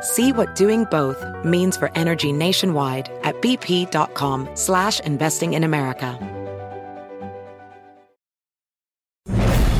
See 0.00 0.32
what 0.32 0.54
doing 0.54 0.84
both 0.84 1.24
means 1.44 1.76
for 1.76 1.90
energy 1.94 2.32
nationwide 2.32 3.10
at 3.24 3.40
bp.com 3.42 4.48
slash 4.54 5.00
investing 5.00 5.54
in 5.54 5.64
America. 5.64 6.18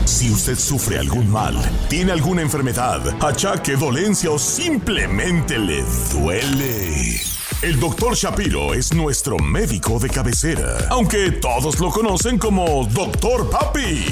Si 0.04 0.30
usted 0.30 0.56
sufre 0.56 0.98
algún 0.98 1.30
mal, 1.30 1.55
tiene 1.88 2.10
alguna 2.10 2.42
enfermedad, 2.42 3.00
achaque, 3.22 3.77
dolencia 3.77 4.30
o 4.30 4.38
simplemente 4.38 5.58
le 5.58 5.84
duele. 6.12 7.20
El 7.62 7.78
Dr. 7.78 8.14
Shapiro 8.14 8.75
es 8.75 8.92
nuestro 8.94 9.36
médico 9.38 9.98
de 9.98 10.08
cabecera, 10.08 10.86
aunque 10.91 11.32
todos 11.32 11.78
lo 11.78 11.91
conocen 11.91 12.38
como 12.38 12.84
Dr. 12.86 13.48
Papi. 13.50 14.06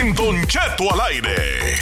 En 0.00 0.14
Don 0.14 0.46
Cheto 0.46 0.92
al 0.92 1.00
aire. 1.00 1.76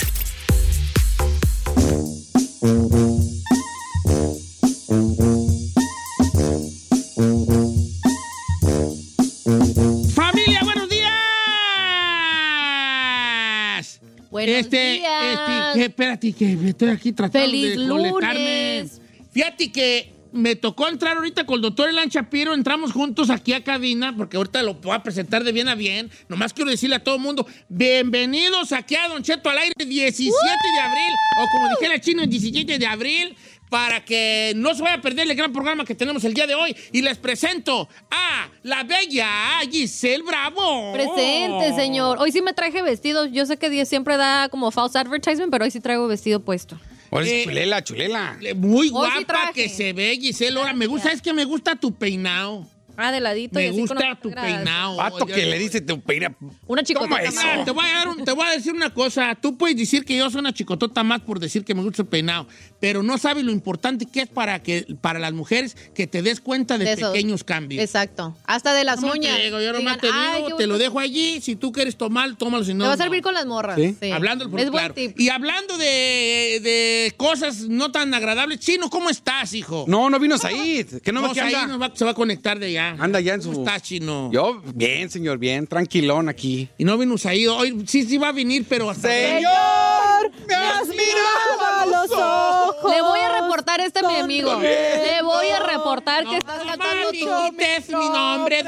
Buenos 14.30 14.56
este, 14.56 14.92
días. 14.94 15.38
este, 15.38 15.78
que, 15.78 15.84
espérate, 15.86 16.32
que 16.32 16.56
me 16.56 16.70
estoy 16.70 16.88
aquí 16.90 17.12
tratando 17.12 17.46
¡Feliz 17.46 17.78
de 17.78 17.88
colectarme. 17.88 18.80
lunes! 18.80 19.00
Fíjate 19.32 19.72
que 19.72 20.12
me 20.32 20.56
tocó 20.56 20.88
entrar 20.88 21.16
ahorita 21.16 21.46
con 21.46 21.56
el 21.56 21.62
doctor 21.62 21.88
Elan 21.88 22.08
Shapiro, 22.08 22.52
entramos 22.52 22.92
juntos 22.92 23.30
aquí 23.30 23.54
a 23.54 23.64
cabina, 23.64 24.14
porque 24.14 24.36
ahorita 24.36 24.62
lo 24.62 24.74
voy 24.74 24.94
a 24.94 25.02
presentar 25.02 25.44
de 25.44 25.52
bien 25.52 25.68
a 25.68 25.74
bien. 25.74 26.10
Nomás 26.28 26.52
quiero 26.52 26.70
decirle 26.70 26.96
a 26.96 27.04
todo 27.04 27.16
el 27.16 27.22
mundo, 27.22 27.46
bienvenidos 27.68 28.72
aquí 28.72 28.94
a 28.96 29.08
Don 29.08 29.22
Cheto 29.22 29.48
al 29.48 29.58
aire, 29.58 29.74
17 29.78 30.30
de 30.30 30.80
abril, 30.80 31.14
o 31.40 31.46
como 31.52 31.68
dijera 31.70 31.94
el 31.94 32.00
chino, 32.00 32.22
el 32.22 32.28
17 32.28 32.78
de 32.78 32.86
abril, 32.86 33.36
para 33.68 34.04
que 34.04 34.52
no 34.56 34.74
se 34.74 34.82
vaya 34.82 34.96
a 34.96 35.00
perder 35.00 35.28
el 35.30 35.36
gran 35.36 35.52
programa 35.52 35.84
que 35.84 35.94
tenemos 35.94 36.24
el 36.24 36.34
día 36.34 36.46
de 36.46 36.54
hoy. 36.54 36.76
Y 36.92 37.02
les 37.02 37.18
presento 37.18 37.88
a 38.10 38.48
la 38.62 38.84
bella 38.84 39.28
Giselle 39.70 40.22
Bravo. 40.22 40.92
Presente, 40.92 41.74
señor. 41.74 42.18
Hoy 42.20 42.32
sí 42.32 42.42
me 42.42 42.52
traje 42.52 42.82
vestido. 42.82 43.26
Yo 43.26 43.46
sé 43.46 43.56
que 43.56 43.70
Dios 43.70 43.88
siempre 43.88 44.16
da 44.16 44.48
como 44.48 44.70
false 44.70 44.98
advertisement, 44.98 45.50
pero 45.50 45.64
hoy 45.64 45.70
sí 45.70 45.80
traigo 45.80 46.06
vestido 46.08 46.40
puesto. 46.40 46.78
Ahora 47.10 47.26
Eh, 47.26 47.38
es 47.40 47.44
chulela, 47.44 47.82
chulela. 47.82 48.38
Muy 48.56 48.88
sí 48.88 48.92
guapa 48.92 49.50
que 49.54 49.68
se 49.68 49.92
ve, 49.92 50.18
Giselle. 50.20 50.58
Ahora, 50.58 50.74
me 50.74 50.86
gusta, 50.86 51.10
es 51.10 51.22
que 51.22 51.32
me 51.32 51.44
gusta 51.44 51.74
tu 51.76 51.94
peinado. 51.94 52.66
Ah, 53.00 53.12
de 53.12 53.20
ladito. 53.20 53.58
y 53.60 53.62
Me 53.62 53.68
así 53.68 53.78
con 53.86 53.96
gusta 53.96 54.18
tu 54.20 54.30
gradas. 54.30 54.52
peinado. 54.54 54.96
Vato 54.96 55.24
Oye, 55.24 55.32
que 55.34 55.46
le 55.46 55.58
dice 55.58 55.80
tu 55.80 56.00
peina. 56.00 56.34
Una 56.66 56.82
chicotota 56.82 57.10
¿Cómo 57.16 57.22
es 57.28 57.34
más. 57.34 57.64
Te, 57.64 57.70
voy 57.70 57.86
a 57.86 57.94
dar 57.94 58.08
un- 58.08 58.24
te 58.24 58.32
voy 58.32 58.46
a 58.46 58.50
decir 58.50 58.72
una 58.74 58.92
cosa. 58.92 59.36
Tú 59.40 59.56
puedes 59.56 59.76
decir 59.76 60.04
que 60.04 60.16
yo 60.16 60.28
soy 60.30 60.40
una 60.40 60.52
chicotota 60.52 61.04
más 61.04 61.20
por 61.20 61.38
decir 61.38 61.64
que 61.64 61.74
me 61.74 61.82
gusta 61.82 62.02
el 62.02 62.08
peinado, 62.08 62.48
pero 62.80 63.02
no 63.04 63.16
sabes 63.16 63.44
lo 63.44 63.52
importante 63.52 64.04
que 64.06 64.22
es 64.22 64.28
para, 64.28 64.62
que, 64.62 64.84
para 65.00 65.18
las 65.20 65.32
mujeres 65.32 65.76
que 65.94 66.06
te 66.08 66.22
des 66.22 66.40
cuenta 66.40 66.76
de, 66.76 66.86
De 66.86 66.92
esos. 66.94 67.12
pequeños 67.12 67.44
cambios. 67.44 67.82
Exacto. 67.84 68.36
Hasta 68.46 68.74
de 68.74 68.82
las 68.84 69.00
uñas. 69.02 69.36
Te 69.36 69.44
digo, 69.44 69.58
yo 69.60 69.68
Digan, 69.68 69.84
nomás 69.84 69.98
te 70.00 70.08
"Ay, 70.12 70.42
digo, 70.42 70.56
te 70.56 70.66
lo 70.66 70.74
bonito". 70.74 70.78
dejo 70.90 70.98
allí. 70.98 71.40
Si 71.40 71.54
tú 71.54 71.70
quieres 71.70 71.96
tomar, 71.96 72.34
tómalo. 72.36 72.64
Si 72.64 72.74
no, 72.74 72.84
Te 72.84 72.88
va 72.88 72.92
a 72.94 72.96
no. 72.96 73.02
servir 73.04 73.22
con 73.22 73.34
las 73.34 73.46
morras. 73.46 73.76
¿Sí? 73.78 73.94
Sí. 74.00 74.10
Hablando 74.10 74.44
Es 74.46 74.50
claro. 74.50 74.70
buen 74.72 74.92
tip. 74.94 75.20
Y 75.20 75.28
hablando 75.28 75.78
de, 75.78 76.60
de 76.62 77.14
cosas 77.16 77.60
no 77.68 77.92
tan 77.92 78.12
agradables, 78.12 78.58
Chino, 78.60 78.90
¿cómo 78.90 79.08
estás, 79.10 79.52
hijo? 79.54 79.84
No, 79.86 80.10
no 80.10 80.18
vino 80.18 80.36
Said. 80.36 81.00
Que 81.02 81.12
no, 81.12 81.20
No, 81.22 81.32
me 81.32 81.40
anda. 81.40 81.66
nos 81.66 81.80
va- 81.80 81.92
se 81.94 82.04
va 82.04 82.10
a 82.10 82.14
conectar 82.14 82.58
de 82.58 82.66
allá. 82.66 82.87
Anda 82.98 83.20
ya 83.20 83.34
en 83.34 83.42
su- 83.42 83.52
¿Cómo 83.52 83.64
estás, 83.66 83.82
Chino? 83.82 84.30
Yo, 84.32 84.60
bien, 84.74 85.10
señor, 85.10 85.38
bien, 85.38 85.66
tranquilón 85.66 86.28
aquí. 86.28 86.68
Y 86.78 86.84
no 86.84 86.96
vino 86.98 87.14
ahí. 87.24 87.46
Hoy 87.46 87.84
sí, 87.86 88.04
sí 88.04 88.18
va 88.18 88.28
a 88.28 88.32
venir, 88.32 88.64
pero 88.68 88.90
hasta... 88.90 89.08
¡Señor! 89.08 90.30
¡Me 90.46 90.54
has 90.54 90.88
mirado 90.88 91.76
a 91.80 91.86
los 91.86 92.10
ojos! 92.10 92.92
Le 92.92 93.02
voy 93.02 93.20
a 93.20 93.40
reportar 93.40 93.80
este 93.80 94.00
a 94.00 94.08
mi 94.08 94.16
amigo. 94.16 94.58
Le 94.60 95.22
voy 95.22 95.48
a 95.48 95.60
reportar 95.60 96.24
que 96.24 96.36
estás 96.36 96.62
cantando 96.64 97.10
es 97.10 97.88
mi 97.88 98.08
nombre. 98.08 98.64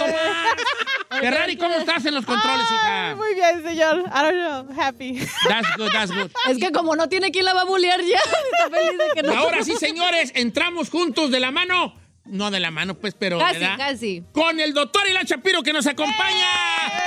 Ferrari, 1.21 1.57
¿cómo 1.57 1.75
estás 1.75 2.05
en 2.07 2.15
los 2.15 2.25
controles, 2.25 2.67
hija? 2.73 3.15
Muy 3.17 3.35
bien, 3.35 3.63
señor. 3.63 4.05
I 4.07 4.23
don't 4.23 4.69
know. 4.69 4.81
Happy. 4.81 5.19
That's 5.49 5.69
good, 5.77 5.91
that's 5.91 6.13
good. 6.13 6.31
Es 6.49 6.59
que 6.59 6.71
como 6.71 6.95
no 6.97 7.09
tiene 7.09 7.31
quien 7.31 7.45
la 7.45 7.55
va 7.55 7.63
a 7.63 7.65
bullear 7.65 8.01
ya, 8.01 8.17
está 8.19 8.71
feliz 8.71 8.99
de 8.99 9.05
que 9.15 9.23
no. 9.23 9.35
ahora 9.35 9.63
sí, 9.65 9.75
señores, 9.77 10.33
entramos 10.35 10.89
juntos 10.91 11.31
de 11.31 11.41
la 11.41 11.51
mano. 11.51 11.95
No 12.31 12.51
de 12.51 12.61
la 12.61 12.71
mano, 12.71 12.95
pues, 12.95 13.15
pero. 13.19 13.39
Casi, 13.39 13.59
¿verdad? 13.59 13.77
casi. 13.77 14.25
Con 14.33 14.61
el 14.61 14.73
doctor 14.73 15.03
Ilan 15.09 15.25
Shapiro 15.27 15.63
que 15.63 15.73
nos 15.73 15.87
acompaña. 15.87 16.47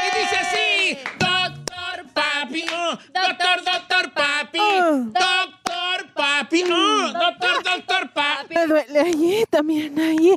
Y 0.05 0.19
dice 0.19 0.35
así: 0.35 0.97
Doctor 1.17 2.13
Papi, 2.13 2.65
oh, 2.73 2.91
doctor, 2.91 3.63
doctor 3.63 4.13
Papi, 4.13 4.59
doctor 4.59 6.13
Papi, 6.13 6.63
oh, 6.63 7.13
doctor, 7.13 7.63
doctor 7.63 8.13
Papi. 8.13 8.53
Me 8.53 8.67
duele 8.67 8.99
ahí, 8.99 9.43
también 9.49 9.97
ahí. 9.97 10.35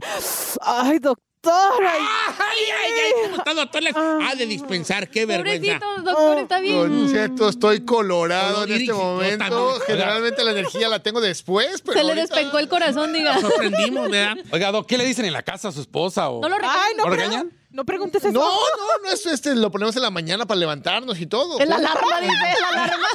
Ay, 0.63 0.99
doctor. 1.01 1.26
Ay, 1.53 2.01
Ay, 2.39 2.65
ay, 2.85 2.93
ay, 3.05 3.13
¿cómo 3.25 3.37
está, 3.37 3.55
doctor? 3.55 3.83
Le- 3.83 3.91
Ha 3.95 4.35
de 4.35 4.47
dispensar, 4.47 5.09
qué 5.09 5.27
vergüenza. 5.27 5.79
Pobrecito, 5.79 6.03
doctor, 6.03 6.39
está 6.39 6.61
bien. 6.61 6.77
Don 6.77 7.13
Cheto, 7.13 7.49
estoy 7.49 7.85
colorado 7.85 8.65
en 8.65 8.73
este 8.73 8.93
momento. 8.93 9.79
Generalmente 9.87 10.45
la 10.45 10.51
energía 10.53 10.89
la 10.89 11.03
tengo 11.03 11.21
después, 11.21 11.81
pero 11.83 11.99
Se 11.99 12.05
le 12.05 12.15
despencó 12.15 12.59
el 12.59 12.69
corazón, 12.69 13.13
diga. 13.13 13.35
Nos 13.35 13.43
sorprendimos, 13.43 14.11
¿verdad? 14.11 14.37
Oiga, 14.53 14.73
Doc, 14.73 14.87
¿qué 14.87 14.99
le 14.99 15.05
dicen 15.05 15.25
en 15.25 15.33
la 15.33 15.43
casa 15.43 15.69
a 15.69 15.73
su 15.73 15.81
esposa? 15.81 16.29
O... 16.31 16.41
No 16.41 16.49
lo 16.49 16.57
Ay, 16.57 16.95
no, 16.97 17.05
¿Lo 17.05 17.11
pero- 17.11 17.23
regañan? 17.23 17.53
No 17.71 17.85
preguntes 17.85 18.25
eso. 18.25 18.33
No, 18.33 18.41
no, 18.49 19.03
no 19.05 19.11
es 19.13 19.27
este, 19.27 19.55
lo 19.55 19.71
ponemos 19.71 19.95
en 19.97 20.01
la 20.03 20.09
mañana 20.11 20.47
para 20.47 20.59
levantarnos 20.59 21.21
y 21.21 21.27
todo. 21.27 21.59
El 21.61 21.71
alarma, 21.71 22.21
dice, 22.23 22.33
el 22.57 22.65
alarma. 22.65 23.07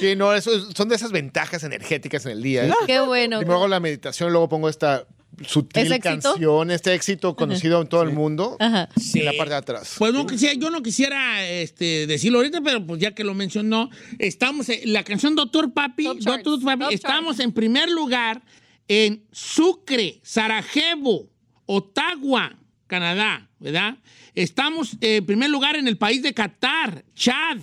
Sí, 0.00 0.16
no, 0.16 0.32
eso 0.32 0.52
es- 0.52 0.64
son 0.74 0.88
de 0.88 0.96
esas 0.96 1.12
ventajas 1.12 1.62
energéticas 1.64 2.24
en 2.24 2.32
el 2.32 2.42
día. 2.42 2.64
¿eh? 2.64 2.72
Qué 2.86 3.00
bueno. 3.00 3.38
Primero 3.38 3.58
hago 3.58 3.68
la 3.68 3.80
meditación, 3.80 4.32
luego 4.32 4.48
pongo 4.48 4.68
esta 4.70 5.04
sutil 5.46 5.82
¿Ese 5.84 5.96
éxito? 5.96 6.32
canción, 6.32 6.70
este 6.70 6.94
éxito 6.94 7.36
conocido 7.36 7.80
en 7.80 7.88
todo 7.88 8.02
el 8.02 8.12
mundo, 8.12 8.56
Ajá. 8.58 8.88
en 9.14 9.24
la 9.24 9.32
parte 9.34 9.50
de 9.50 9.56
atrás. 9.56 9.94
Pues 9.98 10.12
no 10.12 10.26
quisiera, 10.26 10.54
yo 10.54 10.70
no 10.70 10.82
quisiera 10.82 11.46
este, 11.48 12.06
decirlo 12.06 12.38
ahorita, 12.38 12.60
pero 12.60 12.84
pues 12.86 13.00
ya 13.00 13.14
que 13.14 13.24
lo 13.24 13.34
mencionó, 13.34 13.90
estamos 14.18 14.68
en 14.68 14.92
la 14.92 15.04
canción 15.04 15.34
Doctor 15.34 15.72
Papi, 15.72 16.04
Top 16.04 16.18
charts, 16.20 16.44
Doctor 16.44 16.64
Papi, 16.64 16.84
top 16.84 16.92
estamos 16.92 17.38
en 17.40 17.52
primer 17.52 17.90
lugar 17.90 18.42
en 18.88 19.24
Sucre, 19.32 20.20
Sarajevo, 20.22 21.30
Ottawa, 21.66 22.58
Canadá, 22.86 23.48
¿verdad? 23.58 23.98
Estamos 24.34 24.96
en 25.00 25.26
primer 25.26 25.50
lugar 25.50 25.76
en 25.76 25.86
el 25.88 25.98
país 25.98 26.22
de 26.22 26.32
Qatar, 26.32 27.04
Chad, 27.14 27.58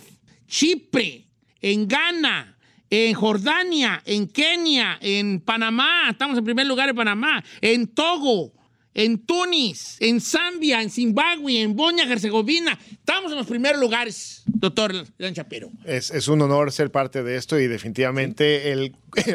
Chipre, 0.47 1.27
en 1.61 1.87
Ghana, 1.87 2.54
en 3.03 3.13
Jordania, 3.13 4.01
en 4.05 4.27
Kenia, 4.27 4.97
en 5.01 5.41
Panamá, 5.41 6.09
estamos 6.11 6.37
en 6.37 6.45
primer 6.45 6.65
lugar 6.65 6.87
en 6.87 6.95
Panamá, 6.95 7.43
en 7.59 7.87
Togo, 7.87 8.53
en 8.93 9.25
Túnez, 9.25 9.97
en 9.99 10.21
Zambia, 10.21 10.81
en 10.81 10.89
Zimbabue, 10.89 11.61
en 11.61 11.75
Bosnia, 11.75 12.05
Herzegovina. 12.09 12.79
Estamos 12.89 13.31
en 13.33 13.37
los 13.37 13.47
primeros 13.47 13.81
lugares, 13.81 14.43
doctor 14.45 14.93
Dan 15.19 15.33
Shapiro. 15.33 15.69
Es, 15.83 16.27
un 16.29 16.41
honor 16.41 16.71
ser 16.71 16.89
parte 16.89 17.21
de 17.21 17.35
esto 17.35 17.59
y 17.59 17.67
definitivamente 17.67 18.71
el... 18.71 18.95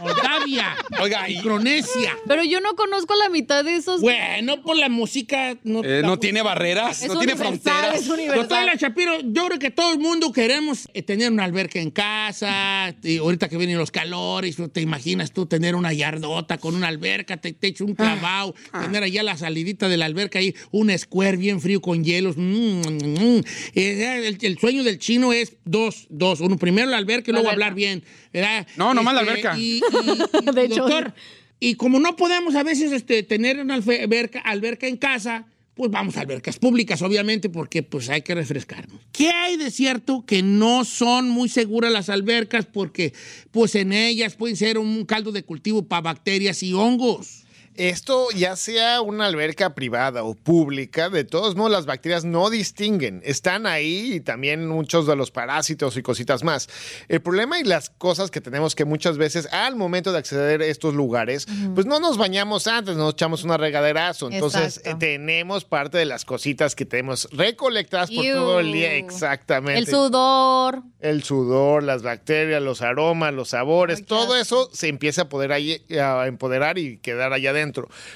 Moldavia, 0.00 0.76
Oiga, 1.00 1.28
y- 1.28 1.36
Micronesia. 1.36 2.16
Pero 2.26 2.44
yo 2.44 2.60
no 2.60 2.74
conozco 2.76 3.14
la 3.16 3.28
mitad 3.28 3.64
de 3.64 3.76
esos. 3.76 4.00
Bueno, 4.00 4.62
por 4.62 4.76
la 4.76 4.88
música 4.88 5.56
no, 5.64 5.82
Eh, 5.84 6.02
no 6.04 6.18
tiene 6.18 6.42
barreras, 6.42 7.02
es 7.02 7.08
no 7.08 7.18
tiene 7.18 7.36
fronteras. 7.36 8.06
Doctora 8.06 8.74
Shapiro, 8.76 9.20
yo 9.22 9.46
creo 9.46 9.58
que 9.58 9.70
todo 9.70 9.92
el 9.92 9.98
mundo 9.98 10.32
queremos 10.32 10.88
eh, 10.94 11.02
tener 11.02 11.30
una 11.32 11.44
alberca 11.44 11.80
en 11.80 11.90
casa. 11.90 12.94
y 13.02 13.18
ahorita 13.18 13.48
que 13.48 13.56
vienen 13.56 13.78
los 13.78 13.90
calores, 13.90 14.56
te 14.72 14.80
imaginas 14.80 15.32
tú 15.32 15.46
tener 15.46 15.74
una 15.74 15.92
yardota 15.92 16.58
con 16.58 16.74
una 16.74 16.88
alberca, 16.88 17.36
te, 17.36 17.52
te 17.52 17.68
echo 17.68 17.84
un 17.84 17.94
clavado, 17.94 18.54
tener 18.80 19.02
allá 19.02 19.22
la 19.22 19.36
salidita 19.36 19.88
de 19.88 19.96
la 19.96 20.06
alberca 20.06 20.38
ahí, 20.38 20.54
un 20.70 20.96
square 20.96 21.36
bien 21.36 21.60
frío 21.60 21.80
con 21.80 22.04
hielos. 22.04 22.36
mm, 22.36 22.40
mm, 22.40 23.36
mm. 23.38 23.44
Eh, 23.74 24.26
el, 24.26 24.38
el 24.40 24.58
sueño 24.58 24.82
del 24.84 24.98
chino 24.98 25.32
es 25.32 25.56
dos, 25.64 26.06
dos. 26.10 26.40
Uno, 26.40 26.56
primero 26.56 26.88
la 26.90 26.96
alberca 26.96 27.30
y 27.30 27.32
luego 27.32 27.48
alberca. 27.48 27.66
hablar 27.66 27.74
bien. 27.74 28.04
¿Verdad? 28.32 28.66
No, 28.76 28.94
nomás 28.94 29.14
la 29.14 29.20
Este, 29.22 29.30
alberca. 29.48 29.58
Y, 29.58 29.80
y- 29.80 29.80
y, 30.50 30.54
De 30.54 30.64
hecho, 30.64 30.82
doctor, 30.82 31.14
y 31.60 31.74
como 31.74 31.98
no 32.00 32.16
podemos 32.16 32.54
a 32.54 32.62
veces 32.62 32.92
este, 32.92 33.22
tener 33.22 33.58
una 33.60 33.74
alberca, 33.74 34.40
alberca 34.40 34.86
en 34.86 34.96
casa, 34.96 35.46
pues 35.74 35.90
vamos 35.92 36.16
a 36.16 36.22
albercas 36.22 36.58
públicas, 36.58 37.00
obviamente, 37.02 37.48
porque 37.50 37.84
pues 37.84 38.08
hay 38.08 38.22
que 38.22 38.34
refrescarnos. 38.34 39.00
¿Qué 39.12 39.30
hay 39.30 39.56
de 39.56 39.70
cierto 39.70 40.24
que 40.26 40.42
no 40.42 40.84
son 40.84 41.28
muy 41.30 41.48
seguras 41.48 41.92
las 41.92 42.08
albercas? 42.08 42.66
Porque 42.66 43.12
pues 43.52 43.76
en 43.76 43.92
ellas 43.92 44.34
pueden 44.34 44.56
ser 44.56 44.78
un 44.78 45.04
caldo 45.04 45.30
de 45.30 45.44
cultivo 45.44 45.84
para 45.86 46.02
bacterias 46.02 46.62
y 46.64 46.72
hongos. 46.74 47.44
Esto, 47.78 48.26
ya 48.34 48.56
sea 48.56 49.00
una 49.02 49.26
alberca 49.26 49.76
privada 49.76 50.24
o 50.24 50.34
pública, 50.34 51.08
de 51.10 51.22
todos 51.22 51.54
modos 51.54 51.70
las 51.70 51.86
bacterias 51.86 52.24
no 52.24 52.50
distinguen. 52.50 53.22
Están 53.24 53.66
ahí 53.66 54.14
y 54.14 54.20
también 54.20 54.66
muchos 54.66 55.06
de 55.06 55.14
los 55.14 55.30
parásitos 55.30 55.96
y 55.96 56.02
cositas 56.02 56.42
más. 56.42 56.68
El 57.06 57.22
problema 57.22 57.60
y 57.60 57.62
las 57.62 57.88
cosas 57.90 58.32
que 58.32 58.40
tenemos 58.40 58.74
que 58.74 58.84
muchas 58.84 59.16
veces 59.16 59.46
al 59.52 59.76
momento 59.76 60.10
de 60.10 60.18
acceder 60.18 60.60
a 60.60 60.66
estos 60.66 60.92
lugares, 60.94 61.46
pues 61.76 61.86
no 61.86 62.00
nos 62.00 62.18
bañamos 62.18 62.66
antes, 62.66 62.96
nos 62.96 63.12
echamos 63.12 63.44
una 63.44 63.56
regaderazo. 63.56 64.28
Entonces 64.28 64.82
eh, 64.84 64.96
tenemos 64.98 65.64
parte 65.64 65.98
de 65.98 66.04
las 66.04 66.24
cositas 66.24 66.74
que 66.74 66.84
tenemos 66.84 67.28
recolectadas 67.30 68.10
por 68.10 68.24
Iu. 68.24 68.34
todo 68.34 68.58
el 68.58 68.72
día. 68.72 68.94
Exactamente. 68.94 69.78
El 69.78 69.86
sudor. 69.86 70.82
El 70.98 71.22
sudor, 71.22 71.84
las 71.84 72.02
bacterias, 72.02 72.60
los 72.60 72.82
aromas, 72.82 73.32
los 73.32 73.50
sabores, 73.50 74.00
Ay, 74.00 74.04
todo 74.04 74.34
eso 74.34 74.68
se 74.72 74.88
empieza 74.88 75.22
a 75.22 75.28
poder 75.28 75.52
ahí, 75.52 75.80
a 75.96 76.26
empoderar 76.26 76.76
y 76.76 76.98
quedar 76.98 77.32
allá 77.32 77.50
adentro. 77.50 77.67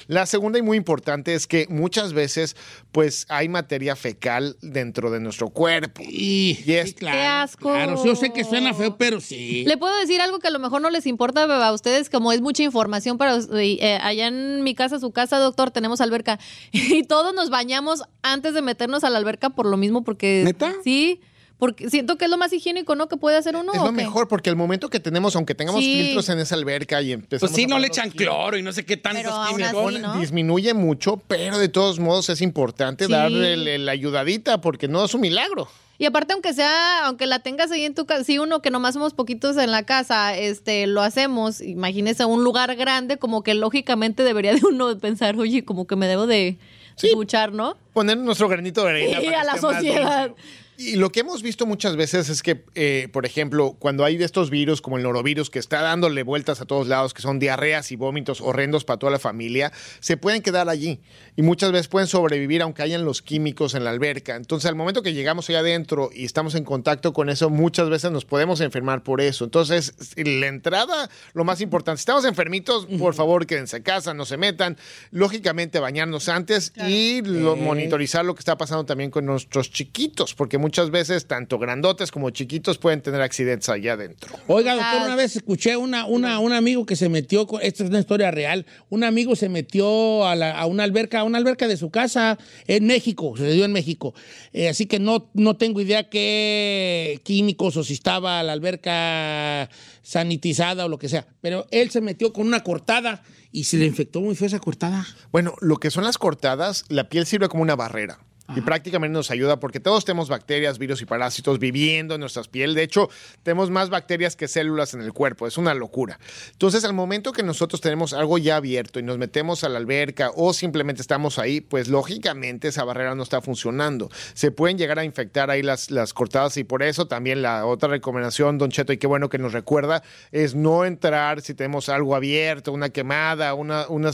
La 0.07 0.25
segunda 0.25 0.59
y 0.59 0.61
muy 0.61 0.77
importante 0.77 1.33
es 1.33 1.47
que 1.47 1.65
muchas 1.69 2.13
veces 2.13 2.55
pues 2.91 3.25
hay 3.29 3.49
materia 3.49 3.95
fecal 3.95 4.55
dentro 4.61 5.11
de 5.11 5.19
nuestro 5.19 5.49
cuerpo. 5.49 6.01
Y, 6.07 6.59
Y 6.65 6.73
es- 6.73 6.89
sí, 6.89 6.93
claro, 6.95 7.17
Qué 7.17 7.23
asco. 7.25 7.69
Claro, 7.73 8.03
yo 8.05 8.15
sé 8.15 8.31
que 8.31 8.43
suena 8.43 8.73
feo, 8.73 8.97
pero 8.97 9.19
sí. 9.21 9.63
Le 9.65 9.77
puedo 9.77 9.97
decir 9.99 10.21
algo 10.21 10.39
que 10.39 10.47
a 10.47 10.51
lo 10.51 10.59
mejor 10.59 10.81
no 10.81 10.89
les 10.89 11.05
importa 11.05 11.43
a 11.43 11.73
ustedes, 11.73 12.09
como 12.09 12.31
es 12.31 12.41
mucha 12.41 12.63
información 12.63 13.17
para 13.17 13.37
eh, 13.37 13.99
allá 14.01 14.27
en 14.27 14.63
mi 14.63 14.75
casa, 14.75 14.99
su 14.99 15.11
casa, 15.11 15.37
doctor, 15.39 15.71
tenemos 15.71 16.01
alberca 16.01 16.39
y 16.71 17.03
todos 17.03 17.33
nos 17.33 17.49
bañamos 17.49 18.03
antes 18.21 18.53
de 18.53 18.61
meternos 18.61 19.03
a 19.03 19.09
la 19.09 19.17
alberca 19.17 19.49
por 19.49 19.65
lo 19.65 19.77
mismo, 19.77 20.03
porque 20.03 20.43
¿Neta? 20.45 20.73
sí, 20.83 21.19
porque 21.63 21.89
siento 21.89 22.17
que 22.17 22.25
es 22.25 22.29
lo 22.31 22.37
más 22.37 22.51
higiénico, 22.51 22.93
¿no? 22.97 23.07
Que 23.07 23.15
puede 23.15 23.37
hacer 23.37 23.55
uno. 23.55 23.71
Es 23.71 23.79
¿o 23.79 23.83
lo 23.85 23.89
qué? 23.91 23.95
mejor 23.95 24.27
porque 24.27 24.49
el 24.49 24.57
momento 24.57 24.89
que 24.89 24.99
tenemos, 24.99 25.33
aunque 25.37 25.55
tengamos 25.55 25.81
Sí. 25.81 25.93
filtros 26.03 26.27
en 26.27 26.39
esa 26.39 26.55
alberca 26.55 27.01
y 27.01 27.13
empezamos 27.13 27.51
Pues 27.51 27.55
sí, 27.55 27.63
a 27.63 27.67
no 27.69 27.79
le 27.79 27.87
echan 27.87 28.09
cloro 28.11 28.57
y 28.57 28.61
no 28.61 28.73
sé 28.73 28.83
qué 28.85 28.97
tantos 28.97 29.33
químicos. 29.47 29.97
¿no? 30.01 30.19
Disminuye 30.19 30.73
mucho, 30.73 31.21
pero 31.25 31.57
de 31.57 31.69
todos 31.69 32.01
modos 32.01 32.27
es 32.27 32.41
importante 32.41 33.05
Sí. 33.05 33.11
darle 33.13 33.77
la 33.77 33.93
ayudadita 33.93 34.59
porque 34.59 34.89
no 34.89 35.05
es 35.05 35.13
un 35.13 35.21
milagro. 35.21 35.69
Y 35.97 36.03
aparte, 36.05 36.33
aunque 36.33 36.53
sea, 36.53 37.05
aunque 37.05 37.27
la 37.27 37.39
tengas 37.39 37.71
ahí 37.71 37.85
en 37.85 37.95
tu 37.95 38.05
casa, 38.05 38.25
si 38.25 38.39
uno 38.39 38.61
que 38.61 38.69
nomás 38.69 38.95
somos 38.95 39.13
poquitos 39.13 39.55
en 39.55 39.71
la 39.71 39.83
casa, 39.83 40.35
este, 40.35 40.85
lo 40.85 41.01
hacemos, 41.01 41.61
imagínese 41.61 42.25
un 42.25 42.43
lugar 42.43 42.75
grande, 42.75 43.15
como 43.15 43.41
que 43.41 43.53
lógicamente 43.53 44.23
debería 44.23 44.53
de 44.53 44.61
uno 44.67 44.97
pensar, 44.97 45.37
oye, 45.37 45.63
como 45.63 45.87
que 45.87 45.95
me 45.95 46.07
debo 46.07 46.27
de 46.27 46.57
Sí. 46.97 47.09
duchar, 47.15 47.53
¿no? 47.53 47.77
poner 47.93 48.17
nuestro 48.17 48.47
granito 48.49 48.83
de 48.83 48.89
arena. 48.89 49.19
Sí, 49.21 49.25
para 49.27 49.41
a 49.41 49.43
la 49.45 49.53
esté 49.53 49.65
más 49.67 49.75
sociedad. 49.75 50.31
Y 50.77 50.95
lo 50.95 51.11
que 51.11 51.19
hemos 51.19 51.43
visto 51.43 51.65
muchas 51.65 51.95
veces 51.95 52.29
es 52.29 52.41
que, 52.41 52.63
eh, 52.75 53.07
por 53.13 53.25
ejemplo, 53.25 53.75
cuando 53.77 54.03
hay 54.05 54.17
de 54.17 54.25
estos 54.25 54.49
virus, 54.49 54.81
como 54.81 54.97
el 54.97 55.03
norovirus, 55.03 55.49
que 55.49 55.59
está 55.59 55.81
dándole 55.81 56.23
vueltas 56.23 56.61
a 56.61 56.65
todos 56.65 56.87
lados, 56.87 57.13
que 57.13 57.21
son 57.21 57.37
diarreas 57.39 57.91
y 57.91 57.95
vómitos 57.95 58.41
horrendos 58.41 58.83
para 58.83 58.97
toda 58.97 59.11
la 59.11 59.19
familia, 59.19 59.71
se 59.99 60.17
pueden 60.17 60.41
quedar 60.41 60.69
allí. 60.69 60.99
Y 61.35 61.43
muchas 61.43 61.71
veces 61.71 61.87
pueden 61.87 62.07
sobrevivir 62.07 62.61
aunque 62.63 62.81
hayan 62.81 63.05
los 63.05 63.21
químicos 63.21 63.75
en 63.75 63.83
la 63.83 63.91
alberca. 63.91 64.35
Entonces, 64.35 64.67
al 64.67 64.75
momento 64.75 65.03
que 65.03 65.13
llegamos 65.13 65.47
allá 65.49 65.59
adentro 65.59 66.09
y 66.13 66.25
estamos 66.25 66.55
en 66.55 66.63
contacto 66.63 67.13
con 67.13 67.29
eso, 67.29 67.49
muchas 67.51 67.89
veces 67.89 68.11
nos 68.11 68.25
podemos 68.25 68.59
enfermar 68.61 69.03
por 69.03 69.21
eso. 69.21 69.45
Entonces, 69.45 69.93
la 70.17 70.47
entrada, 70.47 71.09
lo 71.33 71.43
más 71.43 71.61
importante, 71.61 71.99
si 71.99 72.01
estamos 72.01 72.25
enfermitos, 72.25 72.87
por 72.97 73.13
favor, 73.13 73.45
quédense 73.45 73.77
a 73.77 73.83
casa, 73.83 74.13
no 74.13 74.25
se 74.25 74.37
metan. 74.37 74.77
Lógicamente, 75.11 75.79
bañarnos 75.79 76.29
antes 76.29 76.73
y 76.87 77.21
lo- 77.21 77.55
monitorizar 77.55 78.25
lo 78.25 78.33
que 78.33 78.39
está 78.39 78.57
pasando 78.57 78.85
también 78.85 79.11
con 79.11 79.25
nuestros 79.25 79.69
chiquitos, 79.69 80.33
porque 80.33 80.57
muchas 80.57 80.72
veces, 80.91 81.25
tanto 81.27 81.59
grandotes 81.59 82.11
como 82.11 82.29
chiquitos, 82.31 82.77
pueden 82.77 83.01
tener 83.01 83.21
accidentes 83.21 83.69
allá 83.69 83.93
adentro. 83.93 84.35
Oiga, 84.47 84.73
doctor, 84.75 85.01
una 85.05 85.15
vez 85.15 85.35
escuché 85.35 85.77
una, 85.77 86.05
una, 86.05 86.39
un 86.39 86.51
amigo 86.53 86.85
que 86.85 86.95
se 86.95 87.09
metió, 87.09 87.47
con- 87.47 87.61
esta 87.61 87.83
es 87.83 87.89
una 87.89 87.99
historia 87.99 88.31
real, 88.31 88.65
un 88.89 89.03
amigo 89.03 89.35
se 89.35 89.49
metió 89.49 90.25
a, 90.27 90.35
la- 90.35 90.59
a 90.59 90.65
una 90.65 90.83
alberca, 90.83 91.19
a 91.19 91.23
una 91.23 91.37
alberca 91.37 91.67
de 91.67 91.77
su 91.77 91.89
casa 91.89 92.37
en 92.67 92.85
México, 92.87 93.35
se 93.37 93.51
dio 93.51 93.65
en 93.65 93.71
México. 93.71 94.13
Eh, 94.51 94.69
así 94.69 94.85
que 94.85 94.99
no, 94.99 95.29
no 95.33 95.55
tengo 95.57 95.79
idea 95.81 96.09
qué 96.09 97.19
químicos 97.23 97.77
o 97.77 97.83
si 97.83 97.93
estaba 97.93 98.41
la 98.43 98.53
alberca 98.53 99.69
sanitizada 100.01 100.85
o 100.85 100.89
lo 100.89 100.97
que 100.97 101.09
sea, 101.09 101.25
pero 101.41 101.65
él 101.71 101.89
se 101.91 102.01
metió 102.01 102.33
con 102.33 102.45
una 102.47 102.63
cortada 102.63 103.23
y 103.51 103.65
se 103.65 103.77
le 103.77 103.85
infectó 103.85 104.19
muy 104.19 104.35
feo 104.35 104.47
esa 104.47 104.59
cortada. 104.59 105.05
Bueno, 105.31 105.53
lo 105.61 105.77
que 105.77 105.91
son 105.91 106.03
las 106.03 106.17
cortadas, 106.17 106.85
la 106.89 107.07
piel 107.09 107.25
sirve 107.25 107.49
como 107.49 107.61
una 107.63 107.75
barrera. 107.75 108.19
Y 108.55 108.61
prácticamente 108.61 109.13
nos 109.13 109.31
ayuda 109.31 109.59
porque 109.59 109.79
todos 109.79 110.03
tenemos 110.03 110.29
bacterias, 110.29 110.77
virus 110.77 111.01
y 111.01 111.05
parásitos 111.05 111.59
viviendo 111.59 112.15
en 112.15 112.19
nuestras 112.19 112.47
piel. 112.49 112.75
De 112.75 112.83
hecho, 112.83 113.09
tenemos 113.41 113.69
más 113.69 113.89
bacterias 113.89 114.35
que 114.35 114.47
células 114.47 114.93
en 114.93 115.01
el 115.01 115.13
cuerpo. 115.13 115.47
Es 115.47 115.57
una 115.57 115.73
locura. 115.73 116.19
Entonces, 116.51 116.83
al 116.83 116.93
momento 116.93 117.31
que 117.31 117.41
nosotros 117.41 117.79
tenemos 117.79 118.13
algo 118.13 118.37
ya 118.37 118.57
abierto 118.57 118.99
y 118.99 119.03
nos 119.03 119.17
metemos 119.17 119.63
a 119.63 119.69
la 119.69 119.77
alberca 119.77 120.31
o 120.35 120.53
simplemente 120.53 121.01
estamos 121.01 121.39
ahí, 121.39 121.61
pues 121.61 121.87
lógicamente 121.87 122.67
esa 122.67 122.83
barrera 122.83 123.15
no 123.15 123.23
está 123.23 123.41
funcionando. 123.41 124.09
Se 124.33 124.51
pueden 124.51 124.77
llegar 124.77 124.99
a 124.99 125.05
infectar 125.05 125.49
ahí 125.49 125.61
las, 125.61 125.89
las 125.89 126.13
cortadas 126.13 126.57
y 126.57 126.63
por 126.63 126.83
eso 126.83 127.07
también 127.07 127.41
la 127.41 127.65
otra 127.65 127.89
recomendación, 127.89 128.57
Don 128.57 128.71
Cheto, 128.71 128.93
y 128.93 128.97
qué 128.97 129.07
bueno 129.07 129.29
que 129.29 129.37
nos 129.37 129.53
recuerda, 129.53 130.03
es 130.31 130.53
no 130.53 130.85
entrar 130.85 131.41
si 131.41 131.53
tenemos 131.53 131.89
algo 131.89 132.15
abierto, 132.15 132.71
una 132.71 132.89
quemada, 132.89 133.53
una, 133.53 133.87
una, 133.87 134.11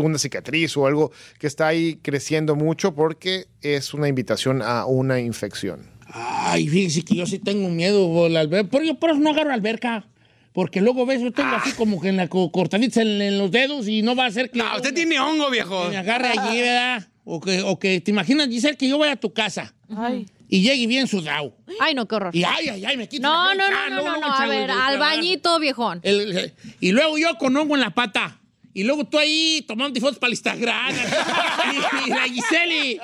una 0.00 0.18
cicatriz 0.18 0.76
o 0.76 0.86
algo 0.86 1.12
que 1.38 1.46
está 1.46 1.68
ahí 1.68 2.00
creciendo 2.02 2.56
mucho 2.56 2.94
porque 2.94 3.46
es 3.74 3.92
una 3.94 4.08
invitación 4.08 4.62
a 4.62 4.86
una 4.86 5.20
infección. 5.20 5.80
Ay, 6.12 6.68
fíjese 6.68 7.02
que 7.04 7.16
yo 7.16 7.26
sí 7.26 7.38
tengo 7.38 7.68
miedo 7.68 8.28
la 8.28 8.40
alberca. 8.40 8.70
Por, 8.70 8.82
yo 8.84 8.94
por 8.94 9.10
eso 9.10 9.18
no 9.18 9.30
agarro 9.30 9.52
alberca. 9.52 10.06
Porque 10.52 10.80
luego 10.80 11.04
ves, 11.04 11.20
yo 11.20 11.32
tengo 11.32 11.54
así 11.54 11.72
como 11.72 12.00
que 12.00 12.08
en 12.08 12.16
la 12.16 12.28
co- 12.28 12.50
cortadita 12.50 13.02
en, 13.02 13.20
en 13.20 13.36
los 13.38 13.50
dedos 13.50 13.88
y 13.88 14.00
no 14.00 14.16
va 14.16 14.24
a 14.26 14.30
ser 14.30 14.50
que. 14.50 14.58
No, 14.58 14.74
usted 14.76 14.94
tiene 14.94 15.18
hongo, 15.20 15.50
viejo. 15.50 15.84
que 15.84 15.90
me 15.90 15.96
agarre 15.98 16.28
allí, 16.28 16.60
¿verdad? 16.62 17.06
O 17.24 17.40
que, 17.40 17.60
o 17.60 17.78
que 17.78 18.00
te 18.00 18.10
imaginas, 18.10 18.48
Giselle, 18.48 18.76
que 18.76 18.88
yo 18.88 18.96
vaya 18.98 19.12
a 19.12 19.16
tu 19.16 19.32
casa 19.34 19.74
Ay. 19.94 20.26
y 20.48 20.62
llegue 20.62 20.86
bien 20.86 21.08
sudado. 21.08 21.54
Ay, 21.80 21.94
no, 21.94 22.06
qué 22.08 22.14
horror. 22.14 22.34
Y 22.34 22.44
ay, 22.44 22.68
ay, 22.68 22.84
ay, 22.86 22.96
me 22.96 23.06
quito. 23.08 23.22
No, 23.28 23.52
la- 23.52 23.68
no, 23.68 23.76
Ah, 23.76 23.86
no, 23.90 23.96
no, 23.96 23.96
no, 23.96 24.02
luego, 24.12 24.20
no. 24.20 24.32
A 24.34 24.46
ver, 24.46 24.70
al 24.70 24.98
bañito, 24.98 25.58
viejón. 25.58 26.00
el- 26.04 26.34
el- 26.38 26.54
y 26.80 26.92
luego 26.92 27.18
yo 27.18 27.36
con 27.36 27.54
hongo 27.56 27.74
en 27.74 27.80
la 27.82 27.90
pata. 27.90 28.40
Y 28.76 28.84
luego 28.84 29.06
tú 29.06 29.18
ahí 29.18 29.64
tomando 29.66 29.98
fotos 29.98 30.18
para 30.18 30.28
el 30.28 30.34
Instagram. 30.34 30.94
y, 32.04 32.06
y 32.06 32.10
la 32.10 32.22
Giselle. 32.24 33.00